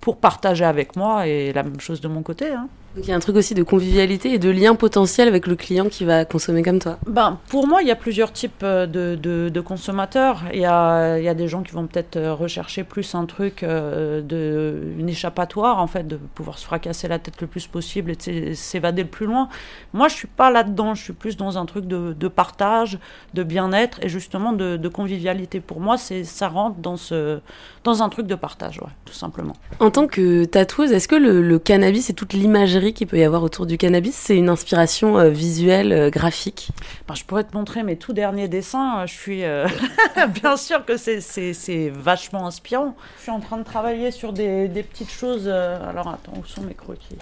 pour 0.00 0.16
partager 0.16 0.64
avec 0.64 0.96
moi, 0.96 1.26
et 1.26 1.52
la 1.52 1.62
même 1.62 1.78
chose 1.78 2.00
de 2.00 2.08
mon 2.08 2.22
côté. 2.22 2.48
Hein. 2.52 2.68
Donc 2.98 3.06
il 3.06 3.10
y 3.10 3.12
a 3.12 3.16
un 3.16 3.20
truc 3.20 3.36
aussi 3.36 3.54
de 3.54 3.62
convivialité 3.62 4.32
et 4.34 4.38
de 4.40 4.50
lien 4.50 4.74
potentiel 4.74 5.28
avec 5.28 5.46
le 5.46 5.54
client 5.54 5.84
qui 5.88 6.04
va 6.04 6.24
consommer 6.24 6.64
comme 6.64 6.80
toi. 6.80 6.98
Ben, 7.06 7.38
pour 7.48 7.68
moi, 7.68 7.80
il 7.80 7.86
y 7.86 7.92
a 7.92 7.94
plusieurs 7.94 8.32
types 8.32 8.64
euh, 8.64 8.86
de, 8.86 9.14
de, 9.14 9.50
de 9.50 9.60
consommateurs. 9.60 10.42
Il 10.52 10.58
y 10.58 10.64
a, 10.64 11.16
il 11.16 11.22
y 11.22 11.28
a 11.28 11.34
des 11.34 11.46
gens 11.46 11.62
qui 11.62 11.70
vont 11.70 11.86
peut-être 11.86 12.16
euh, 12.16 12.34
rechercher 12.34 12.82
plus 12.82 13.14
un 13.14 13.24
truc, 13.24 13.62
euh, 13.62 14.20
de, 14.20 14.82
une 14.98 15.08
échappatoire, 15.08 15.78
en 15.78 15.86
fait, 15.86 16.08
de 16.08 16.16
pouvoir 16.16 16.58
se 16.58 16.64
fracasser 16.64 17.06
la 17.06 17.20
tête 17.20 17.40
le 17.40 17.46
plus 17.46 17.68
possible 17.68 18.10
et 18.10 18.16
de 18.16 18.22
s'é- 18.22 18.54
s'évader 18.56 19.04
le 19.04 19.08
plus 19.08 19.26
loin. 19.26 19.48
Moi, 19.92 20.08
je 20.08 20.14
suis 20.14 20.26
pas 20.26 20.50
là-dedans. 20.50 20.96
Je 20.96 21.04
suis 21.04 21.12
plus 21.12 21.36
dans 21.36 21.56
un 21.56 21.66
truc 21.66 21.86
de, 21.86 22.16
de 22.18 22.26
partage, 22.26 22.98
de 23.32 23.44
bien-être 23.44 24.00
et 24.02 24.08
justement 24.08 24.52
de, 24.52 24.76
de 24.76 24.88
convivialité. 24.88 25.60
Pour 25.60 25.78
moi, 25.78 25.98
c'est 25.98 26.24
ça 26.24 26.48
rentre 26.48 26.78
dans, 26.80 26.96
ce, 26.96 27.38
dans 27.84 28.02
un 28.02 28.08
truc 28.08 28.26
de 28.26 28.34
partage, 28.34 28.80
ouais, 28.80 28.90
tout 29.04 29.14
simplement. 29.14 29.54
En 29.78 29.92
tant 29.92 30.08
que 30.08 30.46
tatoueuse, 30.46 30.90
est-ce 30.90 31.06
que 31.06 31.14
le, 31.14 31.42
le 31.42 31.58
cannabis 31.60 32.10
et 32.10 32.14
toute 32.14 32.32
l'imagerie 32.32 32.87
qu'il 32.92 33.06
peut 33.06 33.18
y 33.18 33.24
avoir 33.24 33.42
autour 33.42 33.66
du 33.66 33.78
cannabis, 33.78 34.14
c'est 34.14 34.36
une 34.36 34.48
inspiration 34.48 35.18
euh, 35.18 35.28
visuelle, 35.30 35.92
euh, 35.92 36.10
graphique 36.10 36.68
Ben, 37.06 37.14
je 37.14 37.24
pourrais 37.24 37.44
te 37.44 37.56
montrer 37.56 37.82
mes 37.82 37.96
tout 37.96 38.12
derniers 38.12 38.48
dessins. 38.48 39.06
Je 39.06 39.12
suis 39.14 39.44
euh, 39.44 39.66
bien 40.42 40.56
sûr 40.56 40.84
que 40.84 40.96
c'est- 40.96 41.90
vachement 41.90 42.46
inspirant. 42.46 42.96
Je 43.18 43.22
suis 43.22 43.30
en 43.30 43.40
train 43.40 43.58
de 43.58 43.64
travailler 43.64 44.10
sur 44.10 44.32
des, 44.32 44.68
petites 44.90 45.10
choses. 45.10 45.44
euh, 45.46 45.78
alors 45.88 46.08
attends, 46.08 46.32
où 46.36 46.46
sont 46.46 46.62
mes 46.62 46.74
croquis? 46.74 47.16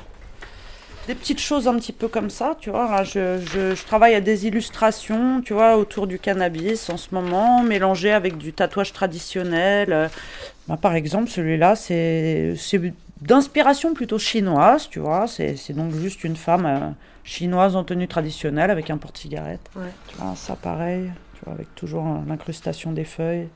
Des 1.07 1.14
petites 1.14 1.40
choses 1.40 1.68
un 1.68 1.76
petit 1.76 1.92
peu 1.92 2.09
comme 2.09 2.31
ça, 2.31 2.57
tu 2.61 2.70
vois. 2.70 2.90
Là, 2.90 3.05
je, 3.05 3.85
travaille 3.87 4.14
à 4.14 4.20
des 4.20 4.48
illustrations, 4.48 5.40
tu 5.40 5.52
vois, 5.52 5.76
autour 5.76 6.09
du 6.09 6.18
cannabis 6.18 6.90
en 6.90 6.96
ce 6.96 7.14
moment, 7.14 7.62
mélangées 7.62 8.12
avec 8.12 8.37
du 8.38 8.52
tatouage 8.52 8.92
traditionnel. 8.92 9.92
Euh, 9.92 10.09
ben, 10.66 10.76
par 10.76 10.96
exemple, 10.96 11.31
celui-là, 11.31 11.76
c'est 11.76 12.55
d'inspiration 13.20 13.94
plutôt 13.94 14.18
chinoise, 14.18 14.88
tu 14.88 14.98
vois. 14.98 15.26
C'est 15.26 15.72
donc 15.72 15.94
juste 15.94 16.24
une 16.24 16.37
femme 16.37 16.66
euh, 16.66 16.90
chinoise 17.24 17.76
en 17.76 17.85
tenue 17.85 18.09
traditionnelle 18.09 18.70
avec 18.70 18.90
un 18.90 18.98
porte-cigarette. 18.98 19.70
Ouais. 19.76 19.90
Tu 20.09 20.16
vois, 20.16 20.35
ça 20.37 20.57
pareil, 20.57 21.11
tu 21.35 21.44
vois, 21.44 21.55
avec 21.55 21.74
toujours 21.74 22.05
l'incrustation 22.26 22.92
des 22.92 23.05
feuilles. 23.05 23.48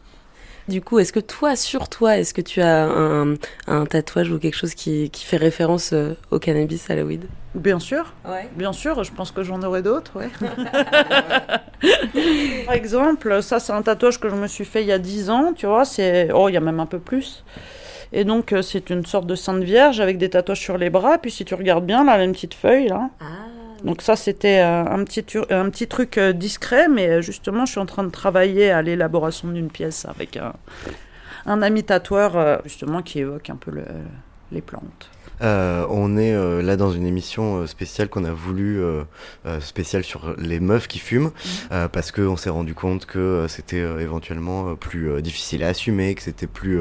Du 0.69 0.83
coup, 0.83 1.01
est-ce 1.01 1.13
que 1.13 1.21
toi, 1.21 1.57
sur 1.57 1.89
toi, 1.89 2.19
est-ce 2.19 2.33
que 2.33 2.41
tu 2.41 2.61
as 2.61 2.85
un, 2.85 3.35
un 3.67 3.87
tatouage 3.87 4.31
ou 4.31 4.39
quelque 4.39 4.57
chose 4.57 4.75
qui, 4.75 5.11
qui 5.11 5.25
fait 5.25 5.37
référence 5.37 5.93
euh, 5.93 6.15
au 6.31 6.39
cannabis, 6.39 6.89
à 6.91 6.95
la 6.95 7.05
weed? 7.05 7.25
Bien 7.57 7.81
sûr. 7.81 8.15
Ouais. 8.25 8.49
Bien 8.55 8.73
sûr, 8.73 9.03
je 9.03 9.11
pense 9.11 9.33
que 9.33 9.43
j'en 9.43 9.61
aurai 9.63 9.83
d'autres, 9.83 10.13
ouais. 10.17 10.29
Par 12.67 12.75
exemple, 12.75 13.43
ça 13.43 13.59
c'est 13.59 13.73
un 13.73 13.83
tatouage 13.83 14.21
que 14.21 14.29
je 14.29 14.37
me 14.37 14.47
suis 14.47 14.65
fait 14.65 14.83
il 14.83 14.87
y 14.87 14.93
a 14.93 14.99
10 14.99 15.31
ans, 15.31 15.53
tu 15.57 15.67
vois, 15.67 15.85
c'est 15.85 16.31
oh, 16.33 16.49
il 16.49 16.53
y 16.53 16.57
a 16.57 16.61
même 16.61 16.79
un 16.79 16.87
peu 16.87 17.01
plus. 17.01 17.43
Et 18.13 18.25
donc 18.25 18.53
euh, 18.53 18.63
c'est 18.63 18.91
une 18.91 19.07
sorte 19.07 19.27
de 19.27 19.35
sainte 19.35 19.63
vierge 19.63 20.01
avec 20.01 20.19
des 20.19 20.31
tatouages 20.31 20.61
sur 20.61 20.77
les 20.79 20.91
bras, 20.91 21.19
puis 21.19 21.31
si 21.31 21.45
tu 21.45 21.55
regardes 21.55 21.87
bien 21.87 22.05
là, 22.05 22.15
elle 22.17 22.21
a 22.23 22.25
une 22.25 22.33
petite 22.33 22.55
feuille 22.55 22.89
là. 22.89 23.09
Donc 23.85 24.03
ça 24.03 24.15
c'était 24.17 24.61
euh, 24.61 24.85
un 24.85 25.05
petit 25.05 25.25
un 25.51 25.71
petit 25.71 25.87
truc 25.87 26.19
euh, 26.19 26.33
discret 26.33 26.89
mais 26.89 27.23
justement, 27.23 27.65
je 27.67 27.73
suis 27.73 27.81
en 27.81 27.87
train 27.87 28.05
de 28.05 28.11
travailler 28.11 28.71
à 28.71 28.83
l'élaboration 28.83 29.49
d'une 29.49 29.71
pièce 29.71 30.05
avec 30.07 30.37
un 30.37 30.53
un 31.47 31.63
ami 31.63 31.83
tatoueur 31.85 32.61
justement 32.65 33.01
qui 33.01 33.21
évoque 33.21 33.49
un 33.49 33.57
peu 33.57 33.71
le- 33.71 33.85
les 34.53 34.61
plantes. 34.61 35.09
Euh, 35.43 35.87
on 35.89 36.17
est 36.17 36.35
euh, 36.35 36.63
là 36.63 36.77
dans 36.77 36.93
une 36.93 37.07
émission 37.07 37.59
euh, 37.59 37.67
spéciale 37.67 38.09
qu'on 38.09 38.25
a 38.25 38.33
voulu 38.33 38.81
spéciale 39.61 40.05
sur 40.05 40.35
les 40.39 40.61
meufs 40.61 40.89
qui 40.89 40.99
fument 40.99 41.31
euh, 41.73 41.89
parce 41.89 42.13
qu'on 42.13 42.37
s'est 42.37 42.51
rendu 42.51 42.75
compte 42.75 43.07
que 43.07 43.47
c'était 43.49 43.81
éventuellement 44.01 44.75
plus 44.77 45.23
difficile 45.23 45.65
à 45.65 45.69
assumer, 45.69 46.15
que 46.15 46.23
c'était 46.23 46.47
plus 46.47 46.81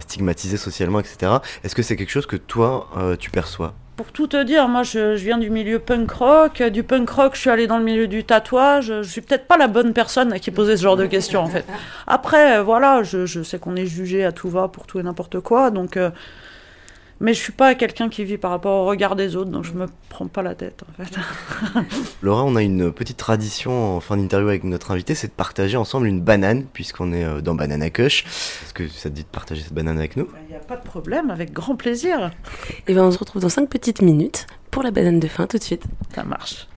stigmatisé 0.00 0.56
socialement, 0.56 1.00
etc. 1.00 1.32
Est-ce 1.64 1.74
que 1.74 1.82
c'est 1.82 1.96
quelque 1.96 2.10
chose 2.10 2.26
que 2.26 2.36
toi 2.36 2.88
tu 3.18 3.30
perçois? 3.30 3.74
Pour 3.96 4.12
tout 4.12 4.26
te 4.26 4.42
dire, 4.42 4.68
moi 4.68 4.82
je, 4.82 5.16
je 5.16 5.24
viens 5.24 5.38
du 5.38 5.48
milieu 5.48 5.78
punk 5.78 6.10
rock. 6.10 6.62
Du 6.62 6.82
punk 6.82 7.08
rock, 7.08 7.34
je 7.34 7.40
suis 7.40 7.50
allée 7.50 7.66
dans 7.66 7.78
le 7.78 7.84
milieu 7.84 8.06
du 8.06 8.24
tatouage. 8.24 8.92
Je 9.02 9.08
suis 9.08 9.22
peut-être 9.22 9.46
pas 9.46 9.56
la 9.56 9.68
bonne 9.68 9.92
personne 9.94 10.32
à 10.32 10.38
qui 10.38 10.50
poser 10.50 10.76
ce 10.76 10.82
genre 10.82 10.96
de 10.96 11.06
questions 11.06 11.40
en 11.40 11.46
fait. 11.48 11.64
Après, 12.06 12.62
voilà, 12.62 13.02
je, 13.02 13.24
je 13.26 13.42
sais 13.42 13.58
qu'on 13.58 13.74
est 13.76 13.86
jugé 13.86 14.24
à 14.24 14.32
tout 14.32 14.50
va 14.50 14.68
pour 14.68 14.86
tout 14.86 14.98
et 14.98 15.02
n'importe 15.02 15.40
quoi. 15.40 15.70
Donc, 15.70 15.96
euh, 15.96 16.10
mais 17.20 17.34
je 17.34 17.40
suis 17.40 17.52
pas 17.52 17.74
quelqu'un 17.74 18.08
qui 18.08 18.24
vit 18.24 18.38
par 18.38 18.50
rapport 18.50 18.82
au 18.82 18.86
regard 18.86 19.16
des 19.16 19.36
autres, 19.36 19.50
donc 19.50 19.64
je 19.64 19.72
me 19.72 19.86
prends 20.08 20.26
pas 20.26 20.42
la 20.42 20.54
tête 20.54 20.82
en 20.88 21.02
fait. 21.02 21.18
Laura, 22.22 22.44
on 22.44 22.56
a 22.56 22.62
une 22.62 22.92
petite 22.92 23.16
tradition 23.16 23.96
en 23.96 24.00
fin 24.00 24.16
d'interview 24.16 24.48
avec 24.48 24.64
notre 24.64 24.90
invité, 24.90 25.14
c'est 25.14 25.28
de 25.28 25.32
partager 25.32 25.76
ensemble 25.76 26.06
une 26.06 26.20
banane, 26.20 26.64
puisqu'on 26.72 27.12
est 27.12 27.24
euh, 27.24 27.40
dans 27.40 27.54
Banana 27.54 27.90
Kush. 27.90 28.24
Est-ce 28.24 28.74
que 28.74 28.88
ça 28.88 29.10
te 29.10 29.14
dit 29.14 29.22
de 29.22 29.28
partager 29.28 29.62
cette 29.62 29.74
banane 29.74 29.98
avec 29.98 30.16
nous? 30.16 30.28
Il 30.48 30.50
n'y 30.50 30.56
a 30.56 30.60
pas 30.60 30.76
de 30.76 30.84
problème, 30.84 31.30
avec 31.30 31.52
grand 31.52 31.76
plaisir. 31.76 32.30
Et 32.86 32.94
ben 32.94 33.04
on 33.04 33.10
se 33.10 33.18
retrouve 33.18 33.42
dans 33.42 33.48
5 33.48 33.68
petites 33.68 34.02
minutes 34.02 34.46
pour 34.70 34.82
la 34.82 34.90
banane 34.90 35.20
de 35.20 35.28
fin 35.28 35.46
tout 35.46 35.58
de 35.58 35.62
suite. 35.62 35.84
Ça 36.14 36.24
marche. 36.24 36.68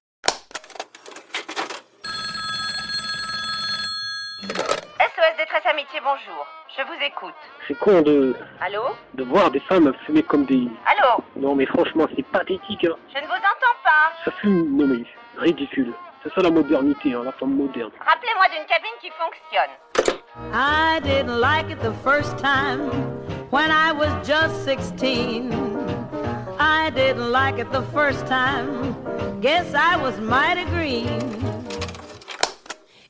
SOS 5.50 5.56
Détresse 5.56 5.72
Amitié, 5.72 6.00
bonjour. 6.04 6.48
Je 6.78 6.84
vous 6.84 7.06
écoute. 7.06 7.34
C'est 7.68 7.78
con 7.78 8.02
de, 8.02 8.36
Allô 8.62 8.96
de 9.16 9.24
voir 9.24 9.50
des 9.52 9.60
femmes 9.62 9.92
fumer 10.06 10.24
comme 10.24 10.46
des... 10.46 10.68
Allô 10.86 11.24
Non 11.36 11.56
mais 11.56 11.66
franchement 11.66 12.06
c'est 12.16 12.24
pathétique 12.24 12.86
hein. 12.86 12.96
Je 13.14 13.20
ne 13.20 13.26
vous 13.26 13.34
entends 13.34 13.80
pas. 13.84 14.14
Ça 14.26 14.32
fume, 14.32 14.78
non 14.78 14.88
mais 14.88 15.04
ridicule. 15.38 15.94
C'est 16.24 16.34
ça 16.34 16.42
la 16.42 16.52
modernité, 16.52 17.14
hein, 17.14 17.22
la 17.24 17.32
femme 17.32 17.56
moderne. 17.56 17.92
Rappelez-moi 18.00 18.46
d'une 18.50 18.66
cabine 18.66 18.92
qui 19.02 19.10
fonctionne. 19.12 20.54
I 20.54 21.00
didn't 21.02 21.40
like 21.40 21.70
it 21.72 21.80
the 21.82 21.94
first 22.04 22.38
time 22.38 22.90
when 23.52 23.72
I 23.72 23.92
was 23.92 24.10
just 24.28 24.64
16. 24.66 25.52
I 26.60 26.92
didn't 26.92 27.32
like 27.32 27.60
it 27.60 27.72
the 27.72 27.84
first 27.94 28.26
time. 28.28 28.96
Guess 29.42 29.74
I 29.74 29.98
was 29.98 30.20
mighty 30.20 30.66
green. 30.66 31.49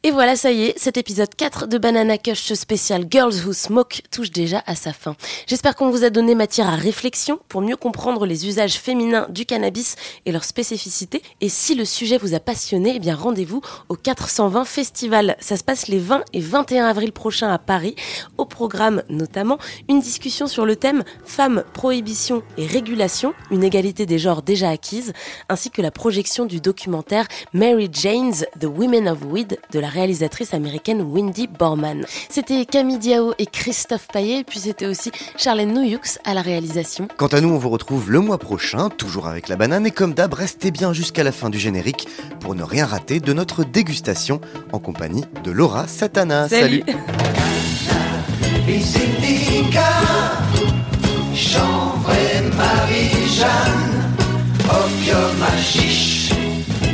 Et 0.02 0.12
voilà, 0.12 0.38
ça 0.38 0.54
y 0.54 0.64
est, 0.64 0.80
cet 0.80 0.96
épisode 0.96 1.36
4 1.36 1.68
de 1.68 1.78
Banana 1.78 2.18
Kush 2.18 2.54
spécial 2.54 3.04
Girls 3.12 3.46
Who 3.46 3.52
Smoke 3.52 4.02
touche 4.12 4.32
déjà 4.32 4.64
à 4.66 4.74
sa 4.74 4.94
fin. 4.94 5.18
J'espère 5.46 5.76
qu'on 5.76 5.90
vous 5.90 6.06
a 6.06 6.10
donné 6.10 6.36
matière 6.36 6.70
à 6.70 6.78
réflexion 6.78 7.38
pour 7.50 7.60
mieux 7.60 7.76
comprendre 7.76 8.26
les 8.26 8.48
usages 8.48 8.76
féminins 8.76 9.28
du 9.28 9.46
cannabis 9.46 9.98
et 10.26 10.32
leurs 10.32 10.46
spécificités. 10.46 11.22
Et 11.42 11.50
si 11.50 11.76
le 11.76 11.84
sujet 11.84 12.18
vous 12.18 12.34
a 12.34 12.40
passionné, 12.40 12.94
eh 12.96 13.00
bien 13.00 13.14
rendez-vous 13.14 13.60
au 13.90 13.96
420 13.96 14.64
Festival. 14.64 15.36
Ça 15.42 15.58
se 15.58 15.66
passe 15.66 15.90
les 15.90 16.00
20 16.00 16.24
et 16.32 16.40
21 16.40 16.86
avril 16.86 17.12
prochains 17.12 17.52
à 17.52 17.58
Paris. 17.58 17.96
Au 18.38 18.46
programme 18.46 19.04
notamment 19.10 19.58
une 19.90 20.00
discussion 20.00 20.48
sur 20.48 20.66
le 20.66 20.78
thème 20.78 21.04
Femmes, 21.26 21.66
prohibition 21.74 22.42
et 22.58 22.66
régulation, 22.66 23.34
une 23.52 23.66
égalité 23.66 24.06
des 24.06 24.18
genres 24.18 24.44
déjà 24.44 24.70
acquise, 24.70 25.12
ainsi 25.50 25.72
que 25.72 25.82
la 25.82 25.92
projection 25.92 26.46
du 26.46 26.62
documentaire 26.62 27.28
Mary 27.52 27.90
Jane's 27.92 28.46
The 28.58 28.68
Women 28.68 29.10
of 29.10 29.26
Weed 29.26 29.60
de 29.74 29.80
la 29.80 29.89
réalisatrice 29.90 30.54
américaine 30.54 31.02
Wendy 31.02 31.48
Borman. 31.48 32.06
C'était 32.30 32.66
Camille 32.66 32.98
Diao 32.98 33.34
et 33.38 33.46
Christophe 33.46 34.08
Paillet, 34.08 34.44
puis 34.46 34.60
c'était 34.60 34.86
aussi 34.86 35.12
Charlène 35.38 35.74
Nouyux 35.74 36.20
à 36.24 36.34
la 36.34 36.42
réalisation. 36.42 37.08
Quant 37.18 37.28
à 37.28 37.42
nous, 37.42 37.50
on 37.50 37.58
vous 37.58 37.70
retrouve 37.70 38.12
le 38.12 38.20
mois 38.20 38.38
prochain, 38.38 38.90
toujours 38.90 39.28
avec 39.28 39.50
la 39.50 39.56
banane, 39.56 39.86
et 39.86 39.92
comme 39.92 40.14
d'hab, 40.14 40.34
restez 40.34 40.72
bien 40.72 40.94
jusqu'à 40.94 41.24
la 41.24 41.32
fin 41.32 41.50
du 41.50 41.60
générique 41.60 42.08
pour 42.40 42.56
ne 42.56 42.64
rien 42.64 42.86
rater 42.86 43.20
de 43.20 43.34
notre 43.34 43.64
dégustation 43.64 44.40
en 44.72 44.80
compagnie 44.80 45.26
de 45.44 45.52
Laura 45.52 45.88
Satana. 45.88 46.48
Salut. 46.48 46.84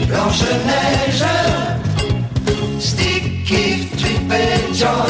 Blanche-Neige, 0.07 1.44
joint, 4.75 5.05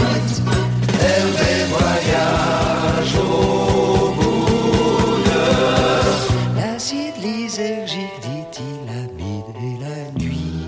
Hervé 1.02 1.66
voyage 1.70 3.16
au 3.18 4.12
bout 4.14 5.24
de 5.26 6.56
l'acide 6.60 7.16
lysergique, 7.22 8.20
dithylamide 8.22 9.46
et 9.62 9.78
la 9.82 10.20
nuit. 10.24 10.68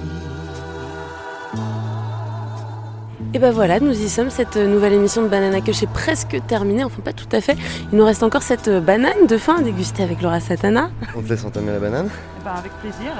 Et 3.33 3.39
ben 3.39 3.51
voilà, 3.51 3.79
nous 3.79 3.91
y 3.91 4.09
sommes. 4.09 4.29
Cette 4.31 4.57
nouvelle 4.57 4.93
émission 4.93 5.21
de 5.21 5.27
Banana 5.27 5.61
Kush 5.61 5.83
est 5.83 5.91
presque 5.91 6.39
terminée. 6.47 6.83
Enfin, 6.83 7.01
pas 7.03 7.13
tout 7.13 7.29
à 7.31 7.41
fait. 7.41 7.55
Il 7.91 7.97
nous 7.99 8.05
reste 8.05 8.23
encore 8.23 8.41
cette 8.41 8.69
banane 8.69 9.27
de 9.27 9.37
fin 9.37 9.57
à 9.59 9.61
déguster 9.61 10.01
avec 10.03 10.21
Laura 10.23 10.39
Satana. 10.39 10.89
On 11.15 11.21
te 11.21 11.29
laisse 11.29 11.45
entamer 11.45 11.71
la 11.71 11.79
banane 11.79 12.09
Eh 12.39 12.43
ben, 12.43 12.51
avec 12.51 12.71
plaisir. 12.81 13.11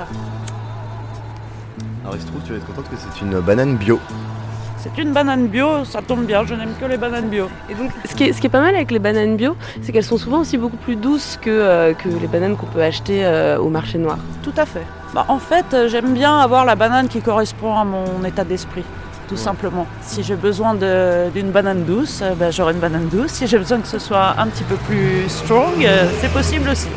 Alors 2.04 2.16
il 2.16 2.22
se 2.22 2.28
trouve, 2.28 2.42
tu 2.44 2.52
vas 2.54 2.58
être 2.58 2.66
contente 2.66 2.90
que 2.90 2.96
c'est 2.96 3.22
une 3.22 3.40
banane 3.42 3.76
bio. 3.78 4.00
C'est 4.96 5.02
une 5.02 5.14
banane 5.14 5.48
bio, 5.48 5.86
ça 5.86 6.02
tombe 6.02 6.26
bien, 6.26 6.46
je 6.46 6.54
n'aime 6.54 6.74
que 6.80 6.86
les 6.86 6.98
bananes 6.98 7.30
bio. 7.30 7.48
Et 7.70 7.76
donc, 7.76 7.92
ce 8.06 8.16
qui, 8.16 8.24
est, 8.26 8.34
ce 8.34 8.40
qui 8.42 8.48
est 8.48 8.50
pas 8.50 8.62
mal 8.62 8.76
avec 8.76 8.92
les 8.92 9.00
bananes 9.00 9.36
bio, 9.36 9.56
c'est 9.82 9.92
qu'elles 9.92 10.04
sont 10.04 10.18
souvent 10.18 10.40
aussi 10.40 10.58
beaucoup 10.58 10.78
plus 10.78 10.96
douces 10.96 11.38
que, 11.42 11.50
euh, 11.50 11.94
que 11.94 12.10
les 12.10 12.28
bananes 12.28 12.56
qu'on 12.56 12.66
peut 12.68 12.82
acheter 12.82 13.26
euh, 13.26 13.58
au 13.60 13.70
marché 13.70 13.98
noir. 13.98 14.18
Tout 14.44 14.54
à 14.58 14.66
fait. 14.66 14.84
Bah, 15.14 15.26
en 15.30 15.40
fait, 15.40 15.66
euh, 15.74 15.88
j'aime 15.88 16.14
bien 16.14 16.38
avoir 16.40 16.66
la 16.66 16.76
banane 16.76 17.08
qui 17.08 17.22
correspond 17.22 17.76
à 17.76 17.84
mon 17.84 18.24
état 18.26 18.44
d'esprit. 18.44 18.84
Tout 19.28 19.36
simplement. 19.38 19.86
Si 20.02 20.24
j'ai 20.24 20.36
besoin 20.36 20.74
d'une 20.74 21.52
banane 21.52 21.84
douce, 21.84 22.24
bah, 22.40 22.50
j'aurai 22.50 22.74
une 22.74 22.80
banane 22.80 23.10
douce. 23.10 23.32
Si 23.32 23.48
j'ai 23.48 23.58
besoin 23.58 23.80
que 23.80 23.88
ce 23.88 24.00
soit 24.00 24.36
un 24.38 24.48
petit 24.48 24.64
peu 24.64 24.76
plus 24.76 25.28
strong, 25.28 25.84
euh, 25.84 26.08
c'est 26.22 26.32
possible 26.32 26.70
aussi. 26.70 26.88